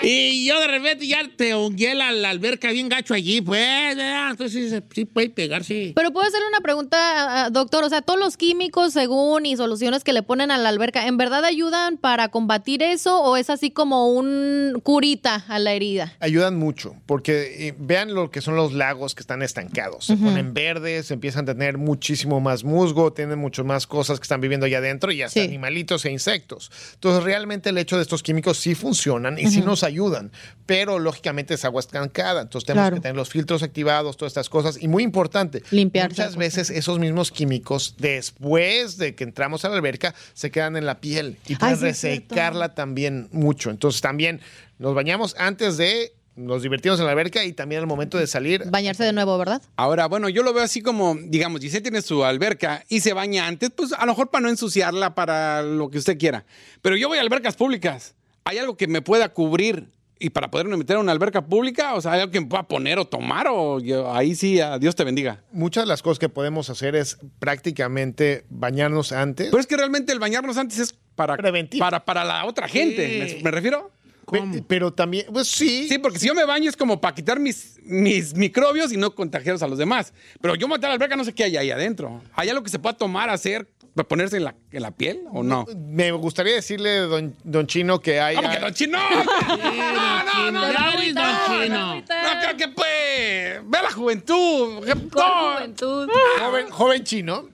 Y, 0.00 0.46
yo 0.46 0.58
de 0.58 0.66
repente 0.66 1.06
ya 1.06 1.20
te 1.36 1.52
hongué 1.52 1.94
la, 1.94 2.10
la 2.10 2.30
alberca 2.30 2.70
bien 2.70 2.88
gacho 2.88 3.12
allí. 3.12 3.42
Pues, 3.42 3.98
entonces 3.98 4.70
sí, 4.70 4.82
sí 4.94 5.04
puede 5.04 5.28
pegarse. 5.28 5.92
Pero 5.94 6.10
puedo 6.10 6.26
hacerle 6.26 6.48
una 6.48 6.62
pregunta, 6.62 7.50
doctor. 7.50 7.84
O 7.84 7.90
sea, 7.90 8.00
todos 8.00 8.18
los 8.18 8.38
químicos, 8.38 8.94
según 8.94 9.44
y 9.44 9.58
soluciones 9.58 10.04
que 10.04 10.14
le 10.14 10.22
ponen 10.22 10.50
a 10.50 10.56
la 10.56 10.70
alberca, 10.70 11.06
¿en 11.06 11.18
verdad 11.18 11.44
ayudan 11.44 11.98
para 11.98 12.28
combatir 12.28 12.82
eso 12.82 13.20
o 13.20 13.36
es 13.36 13.50
así 13.50 13.70
como 13.70 14.10
un 14.14 14.80
curita 14.82 15.44
a 15.48 15.58
la 15.58 15.74
herida? 15.74 16.14
Ayudan 16.20 16.56
mucho, 16.56 16.96
porque 17.04 17.68
eh, 17.68 17.74
vean 17.78 18.14
lo 18.14 18.30
que 18.30 18.40
son 18.40 18.56
los 18.56 18.72
lagos 18.72 19.14
que 19.14 19.20
están 19.20 19.42
estancados. 19.42 20.06
Se 20.06 20.16
ponen 20.16 20.54
verdes, 20.54 21.10
empiezan 21.10 21.46
a 21.46 21.52
tener 21.52 21.76
muchísimo 21.76 22.40
más 22.40 22.64
musgo, 22.64 23.12
tienen 23.12 23.38
mucho 23.38 23.64
más 23.64 23.86
cosas 23.86 24.18
que 24.18 24.22
están 24.22 24.40
viviendo 24.40 24.64
allá 24.64 24.78
adentro 24.78 25.09
y 25.10 25.22
hasta 25.22 25.40
Sí. 25.40 25.46
animalitos 25.46 26.04
e 26.04 26.10
insectos. 26.10 26.70
Entonces, 26.94 27.24
realmente 27.24 27.70
el 27.70 27.78
hecho 27.78 27.96
de 27.96 28.02
estos 28.02 28.22
químicos 28.22 28.58
sí 28.58 28.74
funcionan 28.74 29.38
y 29.38 29.46
sí 29.48 29.60
nos 29.60 29.82
ayudan, 29.84 30.30
pero 30.66 30.98
lógicamente 30.98 31.54
es 31.54 31.64
agua 31.64 31.80
estancada. 31.80 32.42
Entonces, 32.42 32.66
tenemos 32.66 32.84
Claro. 32.88 32.96
que 32.96 33.00
tener 33.02 33.16
los 33.16 33.28
filtros 33.28 33.62
activados, 33.62 34.16
todas 34.16 34.30
estas 34.30 34.48
cosas. 34.48 34.78
Y 34.82 34.88
muy 34.88 35.02
importante, 35.02 35.62
Limpiarse. 35.70 36.10
muchas 36.22 36.36
veces 36.36 36.70
esos 36.70 36.98
mismos 36.98 37.30
químicos, 37.30 37.94
después 37.98 38.96
de 38.98 39.14
que 39.14 39.24
entramos 39.24 39.64
a 39.64 39.68
la 39.68 39.76
alberca, 39.76 40.14
se 40.34 40.50
quedan 40.50 40.76
en 40.76 40.86
la 40.86 41.00
piel 41.00 41.36
y 41.46 41.56
pueden 41.56 41.76
sí, 41.76 41.82
resecarla 41.82 42.74
también 42.74 43.28
mucho. 43.32 43.70
Entonces, 43.70 44.00
también 44.00 44.40
nos 44.78 44.94
bañamos 44.94 45.34
antes 45.38 45.76
de 45.76 46.12
nos 46.40 46.62
divertimos 46.62 46.98
en 47.00 47.06
la 47.06 47.12
alberca 47.12 47.44
y 47.44 47.52
también 47.52 47.80
al 47.80 47.86
momento 47.86 48.18
de 48.18 48.26
salir. 48.26 48.64
Bañarse 48.70 49.04
de 49.04 49.12
nuevo, 49.12 49.36
¿verdad? 49.38 49.62
Ahora, 49.76 50.06
bueno, 50.06 50.28
yo 50.28 50.42
lo 50.42 50.52
veo 50.52 50.62
así 50.64 50.82
como, 50.82 51.16
digamos, 51.22 51.60
Giselle 51.60 51.82
tiene 51.82 52.02
su 52.02 52.24
alberca 52.24 52.84
y 52.88 53.00
se 53.00 53.12
baña 53.12 53.46
antes, 53.46 53.70
pues 53.70 53.92
a 53.92 54.00
lo 54.06 54.12
mejor 54.12 54.30
para 54.30 54.42
no 54.42 54.48
ensuciarla, 54.48 55.14
para 55.14 55.62
lo 55.62 55.90
que 55.90 55.98
usted 55.98 56.18
quiera. 56.18 56.44
Pero 56.82 56.96
yo 56.96 57.08
voy 57.08 57.18
a 57.18 57.20
albercas 57.20 57.56
públicas. 57.56 58.14
¿Hay 58.44 58.58
algo 58.58 58.76
que 58.76 58.86
me 58.88 59.02
pueda 59.02 59.28
cubrir 59.28 59.88
y 60.18 60.30
para 60.30 60.50
poderme 60.50 60.76
meter 60.76 60.96
a 60.96 61.00
una 61.00 61.12
alberca 61.12 61.46
pública? 61.46 61.94
O 61.94 62.00
sea, 62.00 62.12
¿hay 62.12 62.20
algo 62.20 62.32
que 62.32 62.40
me 62.40 62.46
pueda 62.46 62.62
poner 62.64 62.98
o 62.98 63.04
tomar? 63.06 63.46
O 63.50 63.80
yo- 63.80 64.12
ahí 64.12 64.34
sí, 64.34 64.60
a 64.60 64.78
Dios 64.78 64.96
te 64.96 65.04
bendiga. 65.04 65.42
Muchas 65.52 65.84
de 65.84 65.88
las 65.88 66.02
cosas 66.02 66.18
que 66.18 66.28
podemos 66.28 66.68
hacer 66.70 66.94
es 66.96 67.18
prácticamente 67.64 68.44
bañarnos 68.48 69.12
antes. 69.12 69.48
Pero 69.50 69.60
es 69.60 69.66
que 69.66 69.76
realmente 69.76 70.12
el 70.12 70.18
bañarnos 70.18 70.56
antes 70.56 70.78
es 70.78 70.94
para, 71.14 71.36
Preventivo. 71.36 71.84
para, 71.84 72.04
para 72.04 72.24
la 72.24 72.44
otra 72.46 72.66
gente. 72.68 73.28
Sí. 73.28 73.36
¿Me, 73.36 73.42
me 73.44 73.50
refiero? 73.50 73.90
Pe- 74.30 74.64
Pero 74.66 74.92
también, 74.92 75.26
pues 75.32 75.48
sí. 75.48 75.88
Sí, 75.88 75.98
porque 75.98 76.18
si 76.18 76.26
yo 76.26 76.34
me 76.34 76.44
baño 76.44 76.68
es 76.68 76.76
como 76.76 77.00
para 77.00 77.14
quitar 77.14 77.38
mis, 77.40 77.78
mis 77.84 78.34
microbios 78.34 78.92
y 78.92 78.96
no 78.96 79.14
contagiarlos 79.14 79.62
a 79.62 79.66
los 79.68 79.78
demás. 79.78 80.12
Pero 80.40 80.54
yo 80.54 80.68
meter 80.68 80.86
a 80.86 80.88
la 80.88 80.94
alberca 80.94 81.16
no 81.16 81.24
sé 81.24 81.32
qué 81.34 81.44
hay 81.44 81.56
ahí 81.56 81.70
adentro. 81.70 82.22
¿Hay 82.34 82.48
algo 82.48 82.62
que 82.62 82.70
se 82.70 82.78
pueda 82.78 82.96
tomar, 82.96 83.30
hacer, 83.30 83.68
para 84.00 84.08
ponerse 84.08 84.36
en 84.38 84.44
la, 84.44 84.54
en 84.72 84.82
la 84.82 84.90
piel 84.92 85.20
o 85.32 85.42
no? 85.42 85.66
Me 85.76 86.10
gustaría 86.12 86.54
decirle, 86.54 86.98
don, 87.00 87.34
don 87.44 87.66
Chino, 87.66 88.00
que 88.00 88.20
hay. 88.20 88.36
¿Cómo 88.36 88.50
que 88.50 88.58
don 88.58 88.72
chino? 88.74 88.98
No, 88.98 90.24
no, 90.24 90.50
no, 90.50 90.72
no, 90.72 90.72
don 90.72 91.36
Chino. 91.46 91.96
no 91.96 92.02
creo 92.06 92.56
que 92.56 92.68
pues. 92.68 93.60
Ve 93.64 93.78
la 93.82 93.90
juventud. 93.92 94.84
¿Cuál 95.12 95.28
No. 95.28 95.54
juventud? 95.56 96.08
Joven, 96.40 96.70
joven 96.70 97.04
chino. 97.04 97.48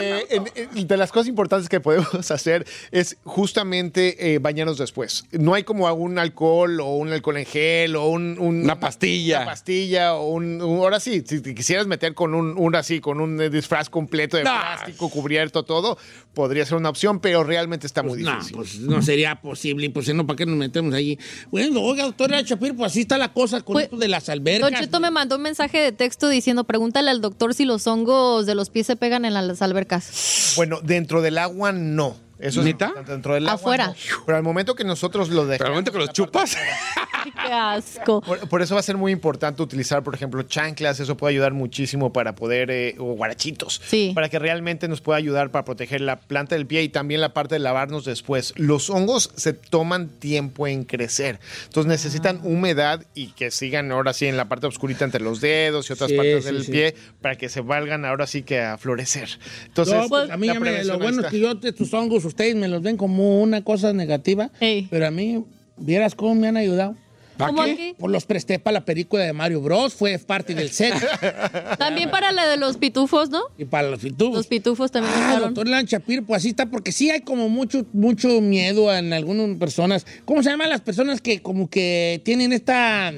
Eh, 0.00 0.26
en- 0.30 0.50
en- 0.76 0.86
de 0.88 0.96
las 0.96 1.12
cosas 1.12 1.28
importantes 1.28 1.68
que 1.68 1.80
podemos 1.80 2.30
hacer 2.30 2.66
es 2.90 3.16
justamente 3.24 4.34
eh, 4.34 4.38
bañarnos 4.38 4.78
después. 4.78 5.24
No 5.32 5.54
hay 5.54 5.62
como 5.62 5.92
un 5.94 6.18
alcohol 6.18 6.80
o 6.80 6.96
un 6.96 7.12
alcohol 7.12 7.36
en 7.36 7.46
gel 7.46 7.96
o 7.96 8.06
un, 8.08 8.36
un- 8.38 8.62
Una 8.64 8.80
pastilla. 8.80 9.38
Una 9.42 9.46
pastilla 9.50 10.14
o 10.14 10.28
un, 10.30 10.60
un- 10.60 10.78
ahora 10.78 10.98
sí, 11.00 11.22
si 11.26 11.40
te 11.40 11.54
quisieras 11.54 11.86
meter 11.86 12.14
con 12.14 12.34
un, 12.34 12.54
un 12.58 12.74
así, 12.74 13.00
con 13.00 13.20
un 13.20 13.38
disfraz 13.50 13.88
completo 13.88 14.36
de 14.36 14.44
No. 14.44 14.50
plástico 14.50 15.08
cubierto 15.10 15.64
todo, 15.64 15.83
podría 16.34 16.64
ser 16.66 16.76
una 16.78 16.88
opción, 16.90 17.20
pero 17.20 17.44
realmente 17.44 17.86
está 17.86 18.02
muy 18.02 18.22
No, 18.22 18.32
difícil. 18.32 18.56
pues 18.56 18.78
no 18.80 19.00
sería 19.02 19.36
posible. 19.40 19.88
Pues 19.90 20.12
no, 20.14 20.26
¿para 20.26 20.36
qué 20.36 20.46
nos 20.46 20.56
metemos 20.56 20.94
allí? 20.94 21.18
Bueno, 21.50 21.80
oiga, 21.80 22.04
doctora 22.04 22.42
Chapir, 22.44 22.74
pues 22.74 22.92
así 22.92 23.02
está 23.02 23.18
la 23.18 23.32
cosa 23.32 23.60
con 23.60 23.74
Pues, 23.74 23.84
esto 23.86 23.96
de 23.96 24.08
las 24.08 24.28
albercas. 24.28 24.70
Don 24.70 24.80
Cheto 24.80 25.00
me 25.00 25.10
mandó 25.10 25.36
un 25.36 25.42
mensaje 25.42 25.78
de 25.78 25.92
texto 25.92 26.28
diciendo, 26.28 26.64
pregúntale 26.64 27.10
al 27.10 27.20
doctor 27.20 27.54
si 27.54 27.64
los 27.64 27.86
hongos 27.86 28.46
de 28.46 28.54
los 28.54 28.70
pies 28.70 28.86
se 28.86 28.96
pegan 28.96 29.24
en 29.24 29.34
las 29.34 29.62
albercas. 29.62 30.52
Bueno, 30.56 30.80
dentro 30.82 31.22
del 31.22 31.38
agua 31.38 31.72
no. 31.72 32.16
Eso 32.44 32.60
es 32.60 32.66
¿Neta? 32.66 32.86
importante, 32.86 33.12
dentro 33.12 33.34
del 33.34 33.44
agua. 33.48 33.54
Afuera. 33.54 33.86
no. 33.88 33.94
Pero 34.26 34.36
al 34.38 34.42
momento 34.44 34.74
que 34.74 34.84
nosotros 34.84 35.28
lo 35.30 35.46
dejamos. 35.46 35.58
Pero 35.58 35.66
al 35.66 35.72
momento 35.72 35.92
que 35.92 35.98
parte 35.98 36.12
chupas. 36.12 36.56
Qué 37.24 37.52
asco. 37.52 38.20
Por, 38.20 38.48
por 38.48 38.60
eso 38.62 38.74
va 38.74 38.80
a 38.80 38.82
ser 38.82 38.96
muy 38.98 39.10
importante 39.12 39.62
utilizar, 39.62 40.02
por 40.02 40.14
ejemplo, 40.14 40.42
chanclas. 40.42 41.00
Eso 41.00 41.16
puede 41.16 41.32
ayudar 41.34 41.52
muchísimo 41.54 42.12
para 42.12 42.34
poder, 42.34 42.70
eh, 42.70 42.96
o 42.98 43.14
guarachitos. 43.14 43.80
Sí. 43.86 44.12
Para 44.14 44.28
que 44.28 44.38
realmente 44.38 44.88
nos 44.88 45.00
pueda 45.00 45.16
ayudar 45.18 45.50
para 45.50 45.64
proteger 45.64 46.00
la 46.02 46.20
planta 46.20 46.54
del 46.54 46.66
pie 46.66 46.82
y 46.82 46.88
también 46.90 47.20
la 47.22 47.32
parte 47.32 47.54
de 47.54 47.60
lavarnos 47.60 48.04
después. 48.04 48.52
Los 48.56 48.90
hongos 48.90 49.30
se 49.36 49.54
toman 49.54 50.08
tiempo 50.08 50.66
en 50.66 50.84
crecer. 50.84 51.40
Entonces 51.64 51.88
necesitan 51.88 52.40
Ah. 52.42 52.46
humedad 52.46 53.04
y 53.14 53.28
que 53.28 53.50
sigan 53.50 53.90
ahora 53.90 54.12
sí 54.12 54.26
en 54.26 54.36
la 54.36 54.48
parte 54.48 54.66
oscurita 54.66 55.04
entre 55.04 55.22
los 55.22 55.40
dedos 55.40 55.88
y 55.88 55.92
otras 55.94 56.10
Sí, 56.10 56.16
partes 56.16 56.44
sí, 56.44 56.52
del 56.52 56.64
sí. 56.64 56.72
pie 56.72 56.94
para 57.22 57.36
que 57.36 57.48
se 57.48 57.60
valgan 57.62 58.04
ahora 58.04 58.26
sí 58.26 58.42
que 58.42 58.60
a 58.60 58.76
florecer. 58.76 59.28
Entonces, 59.66 59.94
No, 59.94 60.08
pues, 60.08 60.30
a 60.30 60.36
mí 60.36 60.46
la 60.46 60.54
lo 60.84 60.98
bueno 60.98 61.22
es 61.22 61.28
que 61.28 61.40
yo, 61.40 61.52
estos 61.62 61.92
hongos, 61.94 62.24
ustedes 62.34 62.56
me 62.56 62.66
los 62.66 62.82
ven 62.82 62.96
como 62.96 63.40
una 63.40 63.62
cosa 63.62 63.92
negativa. 63.92 64.50
Ey. 64.58 64.88
Pero 64.90 65.06
a 65.06 65.10
mí, 65.12 65.44
vieras 65.76 66.16
cómo 66.16 66.34
me 66.34 66.48
han 66.48 66.56
ayudado. 66.56 66.96
¿Para 67.36 67.50
¿Cómo 67.52 67.64
qué? 67.64 67.94
Pues 67.98 68.12
los 68.12 68.26
presté 68.26 68.60
para 68.60 68.74
la 68.74 68.84
película 68.84 69.24
de 69.24 69.32
Mario 69.32 69.60
Bros. 69.60 69.94
Fue 69.94 70.16
parte 70.18 70.54
del 70.54 70.70
set. 70.70 70.94
También 71.78 72.10
para 72.10 72.30
la 72.30 72.46
de 72.46 72.56
los 72.56 72.76
pitufos, 72.76 73.30
¿no? 73.30 73.40
y 73.58 73.64
para 73.64 73.88
los 73.88 74.00
pitufos. 74.00 74.36
Los 74.36 74.46
pitufos 74.46 74.90
también 74.92 75.14
Ah, 75.16 75.38
doctor 75.40 75.68
Lan 75.68 75.86
Chapir, 75.86 76.24
pues 76.24 76.38
así 76.38 76.50
está, 76.50 76.66
porque 76.66 76.92
sí 76.92 77.10
hay 77.10 77.22
como 77.22 77.48
mucho, 77.48 77.86
mucho 77.92 78.40
miedo 78.40 78.94
en 78.94 79.12
algunas 79.12 79.56
personas. 79.58 80.06
¿Cómo 80.24 80.42
se 80.42 80.50
llaman 80.50 80.70
las 80.70 80.80
personas 80.80 81.20
que 81.20 81.40
como 81.40 81.68
que 81.68 82.20
tienen 82.24 82.52
esta 82.52 83.12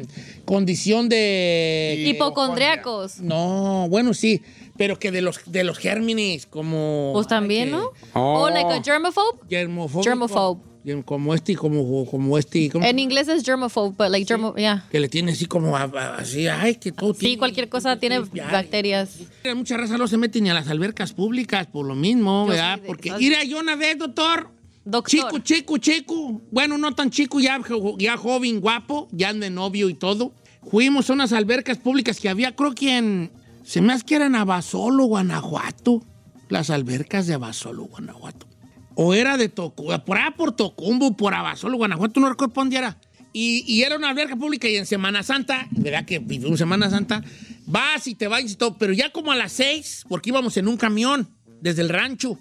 condición 0.46 1.08
de... 1.11 2.04
Hipocondriacos. 2.06 3.20
No, 3.20 3.87
bueno, 3.90 4.14
sí, 4.14 4.42
pero 4.76 4.99
que 4.99 5.11
de 5.11 5.23
los, 5.23 5.40
de 5.47 5.64
los 5.64 5.78
gérmenes, 5.78 6.47
como... 6.47 7.11
Pues 7.14 7.26
también, 7.26 7.66
que- 7.66 7.73
¿no? 7.76 7.90
Oh. 8.14 8.42
O 8.45 8.50
like 8.50 8.71
a 8.73 8.83
germaphobe. 8.83 9.38
Germophobe. 9.49 10.61
Germ- 10.85 11.02
Como 11.04 11.35
este, 11.35 11.56
como, 11.56 12.06
como 12.06 12.38
este... 12.38 12.71
En 12.75 12.99
inglés 13.00 13.26
es 13.26 13.42
germaphobe, 13.45 13.97
but 13.99 14.09
like 14.09 14.25
germo, 14.26 14.54
yeah. 14.54 14.87
Que 14.90 15.00
le 15.00 15.09
tiene 15.09 15.33
así 15.33 15.47
como 15.47 15.76
a- 15.76 15.83
a- 15.83 16.16
así, 16.18 16.47
ay, 16.47 16.76
que 16.76 16.92
todo 16.92 17.12
Sí, 17.12 17.21
tiene- 17.21 17.38
cualquier 17.38 17.68
cosa 17.68 17.99
tiene 17.99 18.21
bacterias. 18.21 19.18
Mucha 19.56 19.76
raza 19.76 19.99
no 19.99 20.06
se 20.06 20.16
mete 20.16 20.40
ni 20.40 20.49
a 20.50 20.54
las 20.54 20.68
albercas 20.68 21.12
públicas 21.12 21.66
por 21.66 21.87
lo 21.87 21.95
mismo, 21.97 22.45
Yo 22.47 22.50
¿verdad? 22.52 22.78
de 22.80 22.87
Porque 22.87 23.09
esas. 23.09 23.21
ir 23.21 23.35
a 23.35 23.42
yo 23.45 23.59
una 23.59 23.75
vez, 23.76 23.99
doctor. 23.99 24.50
Doctor. 24.85 25.11
Chico, 25.11 25.38
chico, 25.40 25.78
chico. 25.78 26.40
Bueno, 26.52 26.78
no 26.78 26.95
tan 26.95 27.11
chico, 27.11 27.40
ya, 27.40 27.61
ya 27.99 28.16
joven, 28.16 28.61
guapo, 28.61 29.09
ya 29.11 29.33
de 29.35 29.50
novio 29.50 29.88
y 29.88 29.95
todo. 29.95 30.33
Fuimos 30.71 31.11
a 31.11 31.14
unas 31.14 31.33
albercas 31.33 31.78
públicas 31.78 32.21
que 32.21 32.28
había, 32.28 32.54
creo 32.54 32.73
que 32.76 32.97
en. 32.97 33.33
Se 33.66 33.80
me 33.80 33.92
hace 33.92 34.04
que 34.04 34.14
eran 34.14 34.35
Abasolo, 34.37 35.04
Guanajuato. 35.04 36.02
Las 36.49 36.70
albercas 36.70 37.26
de 37.26 37.35
Abasolo, 37.35 37.85
Guanajuato. 37.85 38.46
O 38.94 39.12
era 39.12 39.37
de 39.37 39.49
Tocumbo, 39.49 40.04
por 40.04 40.16
allá 40.16 40.35
por 40.37 40.52
Tocumbo, 40.52 41.16
por 41.16 41.35
Abasolo, 41.35 41.76
Guanajuato, 41.76 42.20
no 42.20 42.28
recuerdo 42.30 42.54
dónde 42.54 42.76
era. 42.78 42.99
Y, 43.32 43.64
y 43.66 43.82
era 43.82 43.96
una 43.96 44.08
alberca 44.11 44.37
pública 44.37 44.68
y 44.68 44.76
en 44.76 44.87
Semana 44.87 45.23
Santa, 45.23 45.66
¿verdad 45.73 46.06
que 46.06 46.18
vivimos 46.20 46.58
Semana 46.58 46.88
Santa? 46.88 47.23
Vas 47.66 48.06
y 48.06 48.14
te 48.14 48.28
vas 48.28 48.50
y 48.50 48.54
todo, 48.54 48.78
pero 48.78 48.92
ya 48.94 49.11
como 49.11 49.32
a 49.32 49.37
las 49.37 49.52
seis, 49.52 50.04
porque 50.08 50.30
íbamos 50.30 50.56
en 50.56 50.68
un 50.68 50.76
camión 50.78 51.28
desde 51.61 51.82
el 51.82 51.88
rancho, 51.90 52.38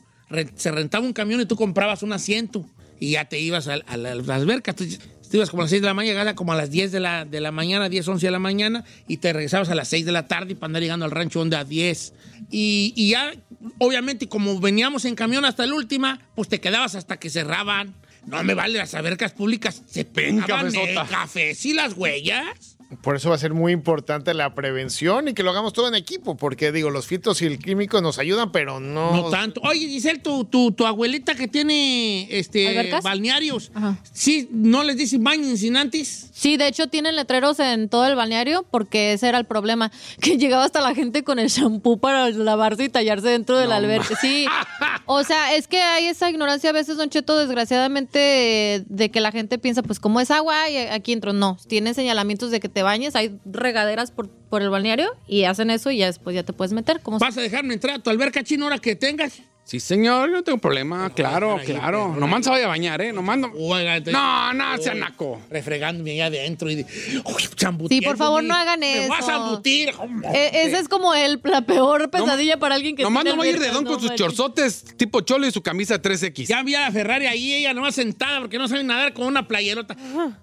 se 0.56 0.72
rentaba 0.72 1.06
un 1.06 1.12
camión 1.12 1.42
y 1.42 1.46
tú 1.46 1.56
comprabas 1.58 2.04
un 2.04 2.14
asiento 2.14 2.66
y 3.00 3.12
ya 3.12 3.26
te 3.26 3.40
ibas 3.40 3.68
a, 3.68 3.74
a 3.74 3.98
la- 3.98 4.12
a 4.14 4.16
las 4.16 4.30
albercas. 4.30 4.76
Tú, 4.76 4.86
ibas 5.34 5.50
como 5.50 5.64
a 5.64 5.66
las 5.66 5.72
6 5.72 5.82
de 5.82 5.88
la 5.88 5.94
mañana, 5.94 6.14
llegabas 6.14 6.34
como 6.36 6.54
a 6.54 6.56
las 6.56 6.72
10 6.72 6.92
de 6.92 7.00
la, 7.00 7.26
de 7.26 7.42
la 7.42 7.52
mañana, 7.52 7.90
10, 7.90 8.08
11 8.08 8.26
de 8.26 8.32
la 8.32 8.40
mañana, 8.40 8.84
y 9.08 9.18
te 9.18 9.34
regresabas 9.34 9.70
a 9.70 9.76
las 9.76 9.88
6 9.90 10.06
de 10.06 10.12
la 10.12 10.28
tarde 10.28 10.54
y 10.54 10.56
para 10.56 10.68
andar 10.68 10.82
llegando 10.82 11.06
al 11.06 11.12
rancho 11.12 11.40
donde 11.40 11.58
a 11.58 11.64
10. 11.64 12.14
Y, 12.52 12.94
y 12.96 13.10
ya, 13.12 13.34
obviamente, 13.80 14.28
como 14.28 14.60
veníamos 14.60 15.06
en 15.06 15.16
camión 15.16 15.46
hasta 15.46 15.66
la 15.66 15.74
última, 15.74 16.20
pues 16.36 16.50
te 16.50 16.60
quedabas 16.60 16.96
hasta 16.96 17.18
que 17.18 17.30
cerraban. 17.30 17.94
No 18.26 18.44
me 18.44 18.54
vale 18.56 18.78
las 18.78 18.94
albercas 18.96 19.34
públicas. 19.34 19.84
Se 19.88 20.04
pegaban 20.04 20.74
el 20.76 20.96
café 21.10 21.56
y 21.64 21.74
las 21.74 21.94
huellas. 21.94 22.75
Por 23.02 23.16
eso 23.16 23.30
va 23.30 23.36
a 23.36 23.40
ser 23.40 23.54
muy 23.54 23.72
importante 23.72 24.34
la 24.34 24.54
prevención 24.54 25.28
y 25.28 25.34
que 25.34 25.42
lo 25.42 25.50
hagamos 25.50 25.74
todo 25.74 25.88
en 25.88 25.96
equipo, 25.96 26.38
porque 26.38 26.72
digo, 26.72 26.92
los 26.92 27.08
fitos 27.08 27.42
y 27.42 27.46
el 27.46 27.58
químico 27.58 28.00
nos 28.02 28.20
ayudan, 28.20 28.52
pero 28.52 28.80
no. 28.80 29.12
No 29.16 29.30
tanto. 29.30 29.60
Oye, 29.64 29.88
Giselle, 29.88 30.20
tu, 30.20 30.46
tu, 30.46 30.72
tu 30.72 30.86
abuelita 30.86 31.34
que 31.34 31.48
tiene 31.48 32.28
este 32.30 32.68
¿Albercas? 32.68 33.04
balnearios, 33.04 33.72
Ajá. 33.74 33.98
¿sí 34.14 34.48
no 34.52 34.84
les 34.84 34.98
dice 34.98 35.18
bañen 35.20 35.58
sin 35.58 35.78
antes? 35.78 36.30
Sí, 36.32 36.58
de 36.58 36.68
hecho 36.68 36.88
tienen 36.88 37.16
letreros 37.16 37.60
en 37.60 37.90
todo 37.90 38.06
el 38.06 38.16
balneario 38.16 38.66
porque 38.70 39.14
ese 39.14 39.30
era 39.30 39.40
el 39.40 39.46
problema, 39.46 39.92
que 40.22 40.38
llegaba 40.38 40.64
hasta 40.64 40.82
la 40.82 40.94
gente 40.94 41.24
con 41.24 41.40
el 41.40 41.50
shampoo 41.50 41.98
para 41.98 42.30
lavarse 42.30 42.84
y 42.84 42.90
tallarse 42.90 43.30
dentro 43.30 43.58
del 43.58 43.72
albergue. 43.72 44.16
Sí, 44.22 44.46
o 45.06 45.24
sea, 45.24 45.56
es 45.56 45.68
que 45.68 45.82
hay 45.82 46.06
esa 46.06 46.30
ignorancia 46.30 46.70
a 46.70 46.74
veces, 46.74 46.98
Don 46.98 47.10
Cheto, 47.10 47.38
desgraciadamente, 47.38 48.84
de 48.88 49.12
que 49.12 49.22
la 49.22 49.32
gente 49.32 49.58
piensa, 49.58 49.82
pues 49.82 50.00
como 50.00 50.20
es 50.22 50.30
agua 50.32 50.70
y 50.70 50.78
aquí 50.78 51.14
entro. 51.14 51.34
No, 51.34 51.58
tienen 51.68 51.94
señalamientos 51.96 52.52
de 52.52 52.60
que 52.60 52.70
te 52.76 52.84
bañes, 52.84 53.16
hay 53.16 53.40
regaderas 53.46 54.12
por, 54.12 54.28
por 54.28 54.62
el 54.62 54.70
balneario 54.70 55.16
y 55.28 55.46
hacen 55.46 55.70
eso 55.70 55.92
y 55.92 56.00
ya 56.00 56.08
después 56.08 56.36
ya 56.36 56.44
te 56.44 56.52
puedes 56.52 56.74
meter. 56.74 57.00
Como 57.00 57.20
¿Vas 57.20 57.38
a 57.38 57.42
dejarme 57.42 57.74
entrar 57.74 57.96
a 57.96 58.00
tu 58.00 58.10
alberca 58.10 58.44
chino 58.44 58.66
ahora 58.66 58.80
que 58.80 58.98
tengas? 58.98 59.42
Sí, 59.66 59.80
señor, 59.80 60.30
yo 60.30 60.36
no 60.36 60.44
tengo 60.44 60.60
problema. 60.60 61.10
Claro, 61.16 61.58
ahí, 61.58 61.66
claro. 61.66 62.10
perro. 62.10 62.20
Nomás 62.20 62.44
se 62.44 62.52
vaya 62.52 62.66
a 62.66 62.68
bañar, 62.68 63.02
¿eh? 63.02 63.12
Nomás 63.12 63.40
no. 63.40 63.52
Oiga, 63.58 63.98
entonces- 63.98 64.14
No, 64.14 64.54
no, 64.54 64.78
sea 64.78 64.94
naco. 64.94 65.42
Refregándome 65.50 66.12
allá 66.12 66.28
adentro 66.28 66.70
y... 66.70 66.76
de- 66.76 66.86
Uy. 67.26 67.88
Sí, 67.90 68.02
por 68.02 68.16
favor, 68.16 68.44
no 68.44 68.54
hagan 68.54 68.80
Me 68.82 69.00
eso. 69.06 69.10
vas 69.10 69.28
a 69.28 69.38
embutir. 69.38 69.90
Eh, 70.36 70.52
esa 70.66 70.78
es 70.78 70.88
como 70.88 71.16
el, 71.16 71.42
la 71.44 71.62
peor 71.62 72.12
pesadilla 72.12 72.58
para 72.60 72.76
alguien 72.76 72.96
que 72.96 73.02
Nomás 73.02 73.24
tiene 73.24 73.38
no 73.38 73.40
va 73.42 73.46
a 73.46 73.50
ir 73.50 73.60
de 73.60 73.70
don 73.70 73.84
no 73.86 73.90
con 73.90 74.00
sus 74.00 74.14
chorzotes 74.14 74.86
tipo 74.98 75.22
cholo 75.22 75.48
y 75.48 75.52
su 75.52 75.64
camisa 75.64 76.00
3X. 76.00 76.46
Ya 76.46 76.62
vi 76.62 76.76
a 76.76 76.82
la 76.82 76.92
Ferrari 76.92 77.26
ahí, 77.26 77.54
ella 77.56 77.74
nomás 77.74 77.96
sentada 77.96 78.42
porque 78.42 78.60
no 78.60 78.68
sabe 78.68 78.84
nadar 78.84 79.14
con 79.14 79.26
una 79.26 79.48
playerota. 79.48 79.96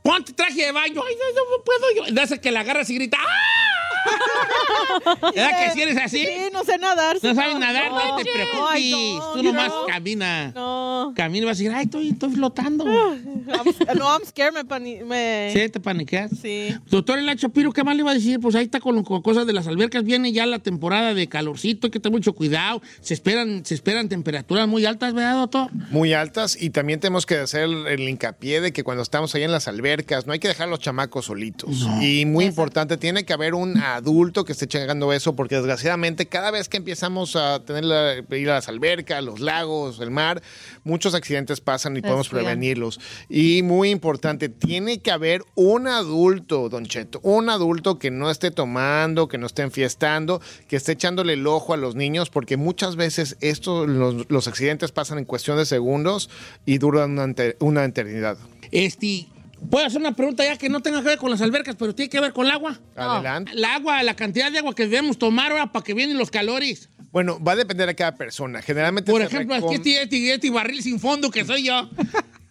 Ponte 0.03 0.33
traje 0.33 0.65
de 0.67 0.73
baño. 0.73 1.01
Ay, 1.09 1.15
no, 1.15 1.57
no 1.59 1.65
puedo 1.65 2.07
yo. 2.09 2.13
De 2.13 2.23
esa 2.23 2.39
que 2.39 2.51
la 2.51 2.61
agarras 2.61 2.91
y 2.91 2.95
grita. 2.97 3.19
¡Ah! 3.21 3.62
¿Verdad 5.35 5.51
que 5.65 5.71
si 5.73 5.83
eres 5.83 5.97
así? 5.99 6.19
Sí, 6.19 6.33
no 6.53 6.65
sé 6.65 6.79
nadar. 6.79 7.17
No 7.23 7.35
sabes 7.35 7.59
nadar, 7.59 7.91
no, 7.91 8.17
te 8.17 8.25
preocupes. 8.25 8.61
Ay, 8.69 9.15
no, 9.19 9.33
Tú 9.33 9.43
nomás 9.43 9.69
no. 9.69 9.87
camina. 9.87 10.53
No, 10.55 10.83
No. 11.09 11.15
Camila 11.15 11.47
va 11.47 11.51
a 11.51 11.55
decir, 11.55 11.71
ay, 11.75 11.85
estoy, 11.85 12.11
estoy 12.11 12.31
flotando. 12.33 12.85
I'm- 12.85 13.97
no, 13.97 14.07
I'm 14.07 14.25
scared. 14.27 14.53
Me, 14.55 14.65
pani- 14.65 15.03
me... 15.05 15.51
Sí, 15.53 15.69
te 15.69 15.81
paniqueas. 15.81 16.31
Sí. 16.41 16.75
Doctor 16.91 17.19
Elacho 17.19 17.49
Piro, 17.51 17.73
¿qué 17.73 17.83
más 17.85 17.95
le 17.97 18.01
iba 18.03 18.11
a 18.11 18.15
decir? 18.15 18.39
Pues 18.41 18.55
ahí 18.55 18.65
está 18.65 18.81
con, 18.81 19.03
con 19.05 19.23
cosas 19.23 19.47
de 19.47 19.53
las 19.53 19.67
albercas. 19.67 20.05
Viene 20.05 20.33
ya 20.33 20.47
la 20.47 20.59
temporada 20.59 21.15
de 21.15 21.29
calorcito, 21.29 21.87
hay 21.87 21.91
que 21.91 22.01
tener 22.01 22.17
mucho 22.17 22.33
cuidado. 22.35 22.83
Se 23.01 23.15
esperan, 23.15 23.65
se 23.65 23.75
esperan 23.75 24.09
temperaturas 24.09 24.69
muy 24.69 24.85
altas, 24.87 25.15
¿verdad, 25.15 25.35
doctor? 25.35 25.71
Muy 25.91 26.13
altas 26.13 26.61
y 26.61 26.71
también 26.71 27.01
tenemos 27.01 27.27
que 27.27 27.37
hacer 27.39 27.65
el 27.65 28.01
hincapié 28.09 28.61
de 28.61 28.73
que 28.73 28.85
cuando 28.85 29.03
estamos 29.03 29.35
ahí 29.35 29.43
en 29.43 29.53
las 29.53 29.69
albercas 29.69 30.27
no 30.27 30.33
hay 30.33 30.39
que 30.39 30.49
dejar 30.49 30.69
a 30.69 30.71
los 30.71 30.81
chamacos 30.81 31.27
solitos. 31.27 31.87
Y 32.01 32.25
muy 32.27 32.45
importante, 32.45 32.97
tiene 32.97 33.25
que 33.25 33.33
haber 33.33 33.55
un 33.55 33.77
adulto 33.97 34.45
que 34.45 34.53
esté 34.53 34.67
checando 34.67 35.13
eso 35.13 35.35
porque 35.35 35.57
desgraciadamente 35.57 36.27
cada 36.27 36.51
vez 36.51 36.69
que 36.69 36.77
empezamos 36.79 37.37
a 37.37 37.65
tener 37.65 37.85
la- 37.85 38.17
ir 38.37 38.51
a 38.51 38.55
las 38.55 38.69
albercas, 38.69 39.23
los 39.23 39.41
lagos, 39.41 40.01
el 40.01 40.11
mar, 40.11 40.43
muchos 40.85 41.15
accidentes 41.15 41.61
pasan 41.61 41.97
y 41.97 42.01
podemos 42.03 42.29
prevenirlos. 42.29 43.01
Y 43.29 43.63
muy 43.63 43.91
importante, 43.91 44.49
tiene 44.49 45.01
que 45.01 45.11
haber 45.11 45.43
un 45.55 45.87
adulto, 45.89 46.69
Don 46.69 46.87
Cheto, 46.87 47.21
un 47.23 47.49
adulto 47.51 47.99
que 47.99 48.11
no 48.11 48.31
esté 48.31 48.51
tomando, 48.51 49.29
que 49.29 49.39
no 49.39 49.47
esté 49.47 49.63
enfiestando, 49.63 50.41
que 50.69 50.77
esté 50.77 50.93
echándole 50.93 51.35
el 51.35 51.47
ojo 51.47 51.75
a 51.75 51.77
los 51.77 51.95
niños, 51.95 52.31
porque 52.31 52.57
muchas 52.57 52.97
veces 52.97 53.37
estos, 53.41 53.89
los, 53.89 54.31
los 54.31 54.49
accidentes 54.49 54.93
pasan 54.93 55.19
en 55.19 55.25
cuestión 55.25 55.57
de 55.57 55.67
segundos 55.67 56.31
y 56.67 56.79
duran 56.79 57.13
una, 57.13 57.33
una 57.61 57.85
eternidad. 57.85 58.37
Este, 58.71 59.27
puedo 59.71 59.87
hacer 59.87 60.01
una 60.01 60.13
pregunta 60.15 60.45
ya 60.45 60.57
que 60.57 60.69
no 60.69 60.81
tenga 60.81 61.01
que 61.03 61.09
ver 61.09 61.19
con 61.19 61.31
las 61.31 61.41
albercas, 61.41 61.77
pero 61.79 61.95
tiene 61.95 62.09
que 62.11 62.21
ver 62.21 62.33
con 62.33 62.47
el 62.47 62.53
agua. 62.53 62.79
Adelante. 62.97 63.53
El 63.53 63.65
agua, 63.65 64.03
la 64.03 64.15
cantidad 64.15 64.51
de 64.53 64.59
agua 64.59 64.75
que 64.75 64.85
debemos 64.87 65.19
tomar 65.19 65.53
ahora 65.53 65.73
para 65.73 65.85
que 65.85 65.95
vienen 65.95 66.19
los 66.19 66.31
calores. 66.31 66.89
Bueno, 67.13 67.39
va 67.43 67.53
a 67.53 67.57
depender 67.57 67.87
de 67.87 67.95
cada 67.95 68.15
persona. 68.17 68.63
Generalmente 68.63 69.11
Por 69.13 69.21
ejemplo, 69.23 69.55
recom- 69.57 69.67
aquí 69.67 69.75
este, 69.75 70.03
este, 70.03 70.35
este 70.35 70.51
barril 70.51 70.83
sin 70.83 70.99
fondo 70.99 71.31
que 71.31 71.45
soy 71.45 71.65
yo. 71.65 71.91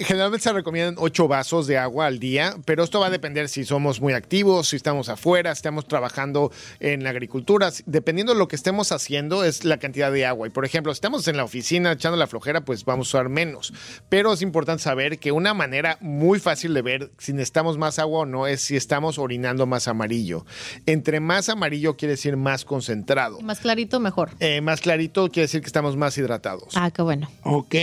Generalmente 0.00 0.44
se 0.44 0.52
recomiendan 0.52 0.96
8 0.98 1.28
vasos 1.28 1.66
de 1.66 1.78
agua 1.78 2.06
al 2.06 2.18
día, 2.18 2.56
pero 2.64 2.84
esto 2.84 3.00
va 3.00 3.06
a 3.06 3.10
depender 3.10 3.48
si 3.48 3.64
somos 3.64 4.00
muy 4.00 4.12
activos, 4.12 4.68
si 4.68 4.76
estamos 4.76 5.08
afuera, 5.08 5.54
si 5.54 5.58
estamos 5.58 5.86
trabajando 5.86 6.50
en 6.80 7.04
la 7.04 7.10
agricultura. 7.10 7.70
Dependiendo 7.86 8.32
de 8.32 8.38
lo 8.38 8.48
que 8.48 8.56
estemos 8.56 8.92
haciendo, 8.92 9.44
es 9.44 9.64
la 9.64 9.78
cantidad 9.78 10.10
de 10.10 10.26
agua. 10.26 10.46
Y 10.46 10.50
por 10.50 10.64
ejemplo, 10.64 10.92
si 10.92 10.98
estamos 10.98 11.28
en 11.28 11.36
la 11.36 11.44
oficina 11.44 11.92
echando 11.92 12.16
la 12.16 12.26
flojera, 12.26 12.64
pues 12.64 12.84
vamos 12.84 13.08
a 13.08 13.18
usar 13.18 13.28
menos. 13.28 13.72
Pero 14.08 14.32
es 14.32 14.42
importante 14.42 14.82
saber 14.82 15.18
que 15.18 15.32
una 15.32 15.54
manera 15.54 15.98
muy 16.00 16.38
fácil 16.38 16.74
de 16.74 16.82
ver 16.82 17.12
si 17.18 17.32
necesitamos 17.32 17.78
más 17.78 17.98
agua 17.98 18.20
o 18.20 18.26
no 18.26 18.46
es 18.46 18.60
si 18.60 18.76
estamos 18.76 19.18
orinando 19.18 19.66
más 19.66 19.88
amarillo. 19.88 20.46
Entre 20.86 21.20
más 21.20 21.48
amarillo 21.48 21.96
quiere 21.96 22.12
decir 22.12 22.36
más 22.36 22.64
concentrado. 22.64 23.40
Más 23.40 23.60
clarito, 23.60 24.00
mejor. 24.00 24.30
Eh, 24.40 24.60
más 24.60 24.80
clarito 24.80 25.28
quiere 25.28 25.42
decir 25.42 25.60
que 25.60 25.66
estamos 25.66 25.96
más 25.96 26.16
hidratados. 26.16 26.74
Ah, 26.74 26.90
qué 26.90 27.02
bueno. 27.02 27.30
Ok, 27.42 27.74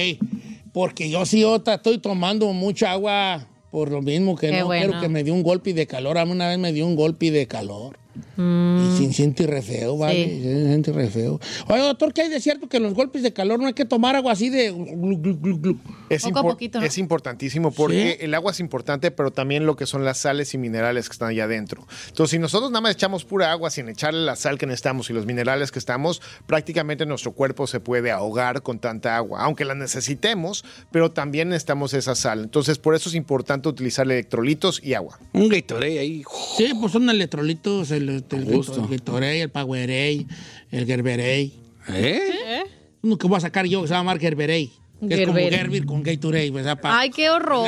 porque 0.74 1.10
yo 1.10 1.26
sí 1.26 1.44
otra 1.44 1.76
estoy 1.76 1.98
tomando 2.00 2.52
mucha 2.54 2.92
agua 2.92 3.48
por 3.72 3.90
lo 3.90 4.02
mismo 4.02 4.36
que 4.36 4.50
Qué 4.50 4.60
no 4.60 4.66
bueno. 4.66 4.86
quiero 4.88 5.02
que 5.02 5.10
me 5.10 5.24
dio 5.24 5.34
un 5.34 5.44
golpe 5.44 5.74
de 5.74 5.88
calor. 5.88 6.18
A 6.18 6.26
mí 6.26 6.32
una 6.32 6.50
vez 6.50 6.60
me 6.60 6.74
dio 6.74 6.86
un 6.86 6.96
golpe 6.96 7.32
de 7.32 7.48
calor. 7.48 7.98
Y 8.38 8.98
se 8.98 9.14
siente 9.14 9.48
re 9.48 9.62
feo, 9.62 9.98
¿vale? 9.98 10.26
Sí. 10.26 10.44
Se 10.44 10.68
siente 10.68 10.92
re 10.92 11.08
feo. 11.10 11.40
Oye, 11.68 11.80
doctor, 11.82 12.14
¿qué 12.14 12.24
hay 12.24 12.30
de 12.30 12.40
cierto 12.42 12.68
que 12.68 12.78
en 12.78 12.84
los 12.84 12.94
golpes 12.94 13.24
de 13.24 13.34
calor 13.34 13.60
no 13.60 13.68
hay 13.68 13.74
que 13.74 13.86
tomar 13.86 14.16
agua 14.16 14.32
así 14.34 14.50
de... 14.50 14.72
glu, 14.72 15.18
glu, 15.18 15.38
glu, 15.38 15.60
glu? 15.60 15.78
Es, 16.10 16.24
Poco 16.24 16.40
a 16.40 16.42
impor- 16.42 16.50
poquito, 16.52 16.80
¿no? 16.80 16.86
es 16.86 16.98
importantísimo 16.98 17.72
porque 17.72 18.18
¿Sí? 18.20 18.26
el 18.26 18.34
agua 18.34 18.52
es 18.52 18.60
importante, 18.60 19.12
pero 19.12 19.32
también 19.32 19.66
lo 19.66 19.76
que 19.76 19.86
son 19.86 20.04
las 20.04 20.18
sales 20.18 20.54
y 20.54 20.58
minerales 20.58 21.08
que 21.08 21.14
están 21.14 21.30
allá 21.30 21.46
adentro. 21.46 21.88
Entonces, 22.10 22.32
si 22.32 22.40
nosotros 22.40 22.72
nada 22.72 22.82
más 22.82 22.94
echamos 22.94 23.24
pura 23.26 23.52
agua 23.52 23.70
sin 23.72 23.88
echarle 23.90 24.22
la 24.26 24.36
sal 24.36 24.58
que 24.58 24.66
necesitamos 24.66 25.10
y 25.10 25.14
los 25.14 25.26
minerales 25.26 25.72
que 25.72 25.80
estamos, 25.80 26.22
prácticamente 26.48 27.06
nuestro 27.06 27.32
cuerpo 27.32 27.68
se 27.68 27.80
puede 27.80 28.12
ahogar 28.12 28.62
con 28.62 28.80
tanta 28.80 29.16
agua, 29.16 29.42
aunque 29.44 29.64
la 29.66 29.76
necesitemos, 29.76 30.66
pero 30.92 31.12
también 31.12 31.50
necesitamos 31.50 31.94
esa 31.94 32.16
sal. 32.16 32.42
Entonces, 32.44 32.78
por 32.78 32.96
eso 32.96 33.10
es 33.10 33.16
importante 33.16 33.70
utilizar 33.70 34.06
electrolitos 34.06 34.82
y 34.84 34.94
agua. 34.96 35.20
Un 35.34 35.48
Gatorade 35.50 36.00
ahí. 36.00 36.24
Sí, 36.58 36.72
pues 36.80 36.92
son 36.92 37.10
electrolitos, 37.10 37.92
el, 37.92 38.01
el, 38.10 38.24
el, 38.30 38.46
Justo. 38.46 38.88
Gatorade, 38.88 39.42
el 39.42 39.50
Powerade, 39.50 40.26
el 40.72 40.86
Gerberade. 40.86 41.52
¿Eh? 41.90 42.64
Uno 43.02 43.18
que 43.18 43.28
voy 43.28 43.38
a 43.38 43.42
sacar 43.42 43.66
yo 43.66 43.82
que 43.82 43.88
se 43.88 43.94
llama 43.94 44.18
Gerberade. 44.18 44.70
Que 45.08 45.16
es 45.16 45.28
como 45.28 45.40
Gerber. 45.40 45.84
Con 45.86 46.04
Gatorade, 46.04 46.52
¿verdad? 46.52 46.80
Pa- 46.80 47.00
Ay, 47.00 47.10
qué 47.10 47.32
horror. 47.32 47.68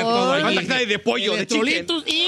Falta 0.53 0.77
de 0.85 0.99
pollo, 0.99 1.31
de 1.31 1.37
Electrolitos 1.39 2.03
y, 2.07 2.27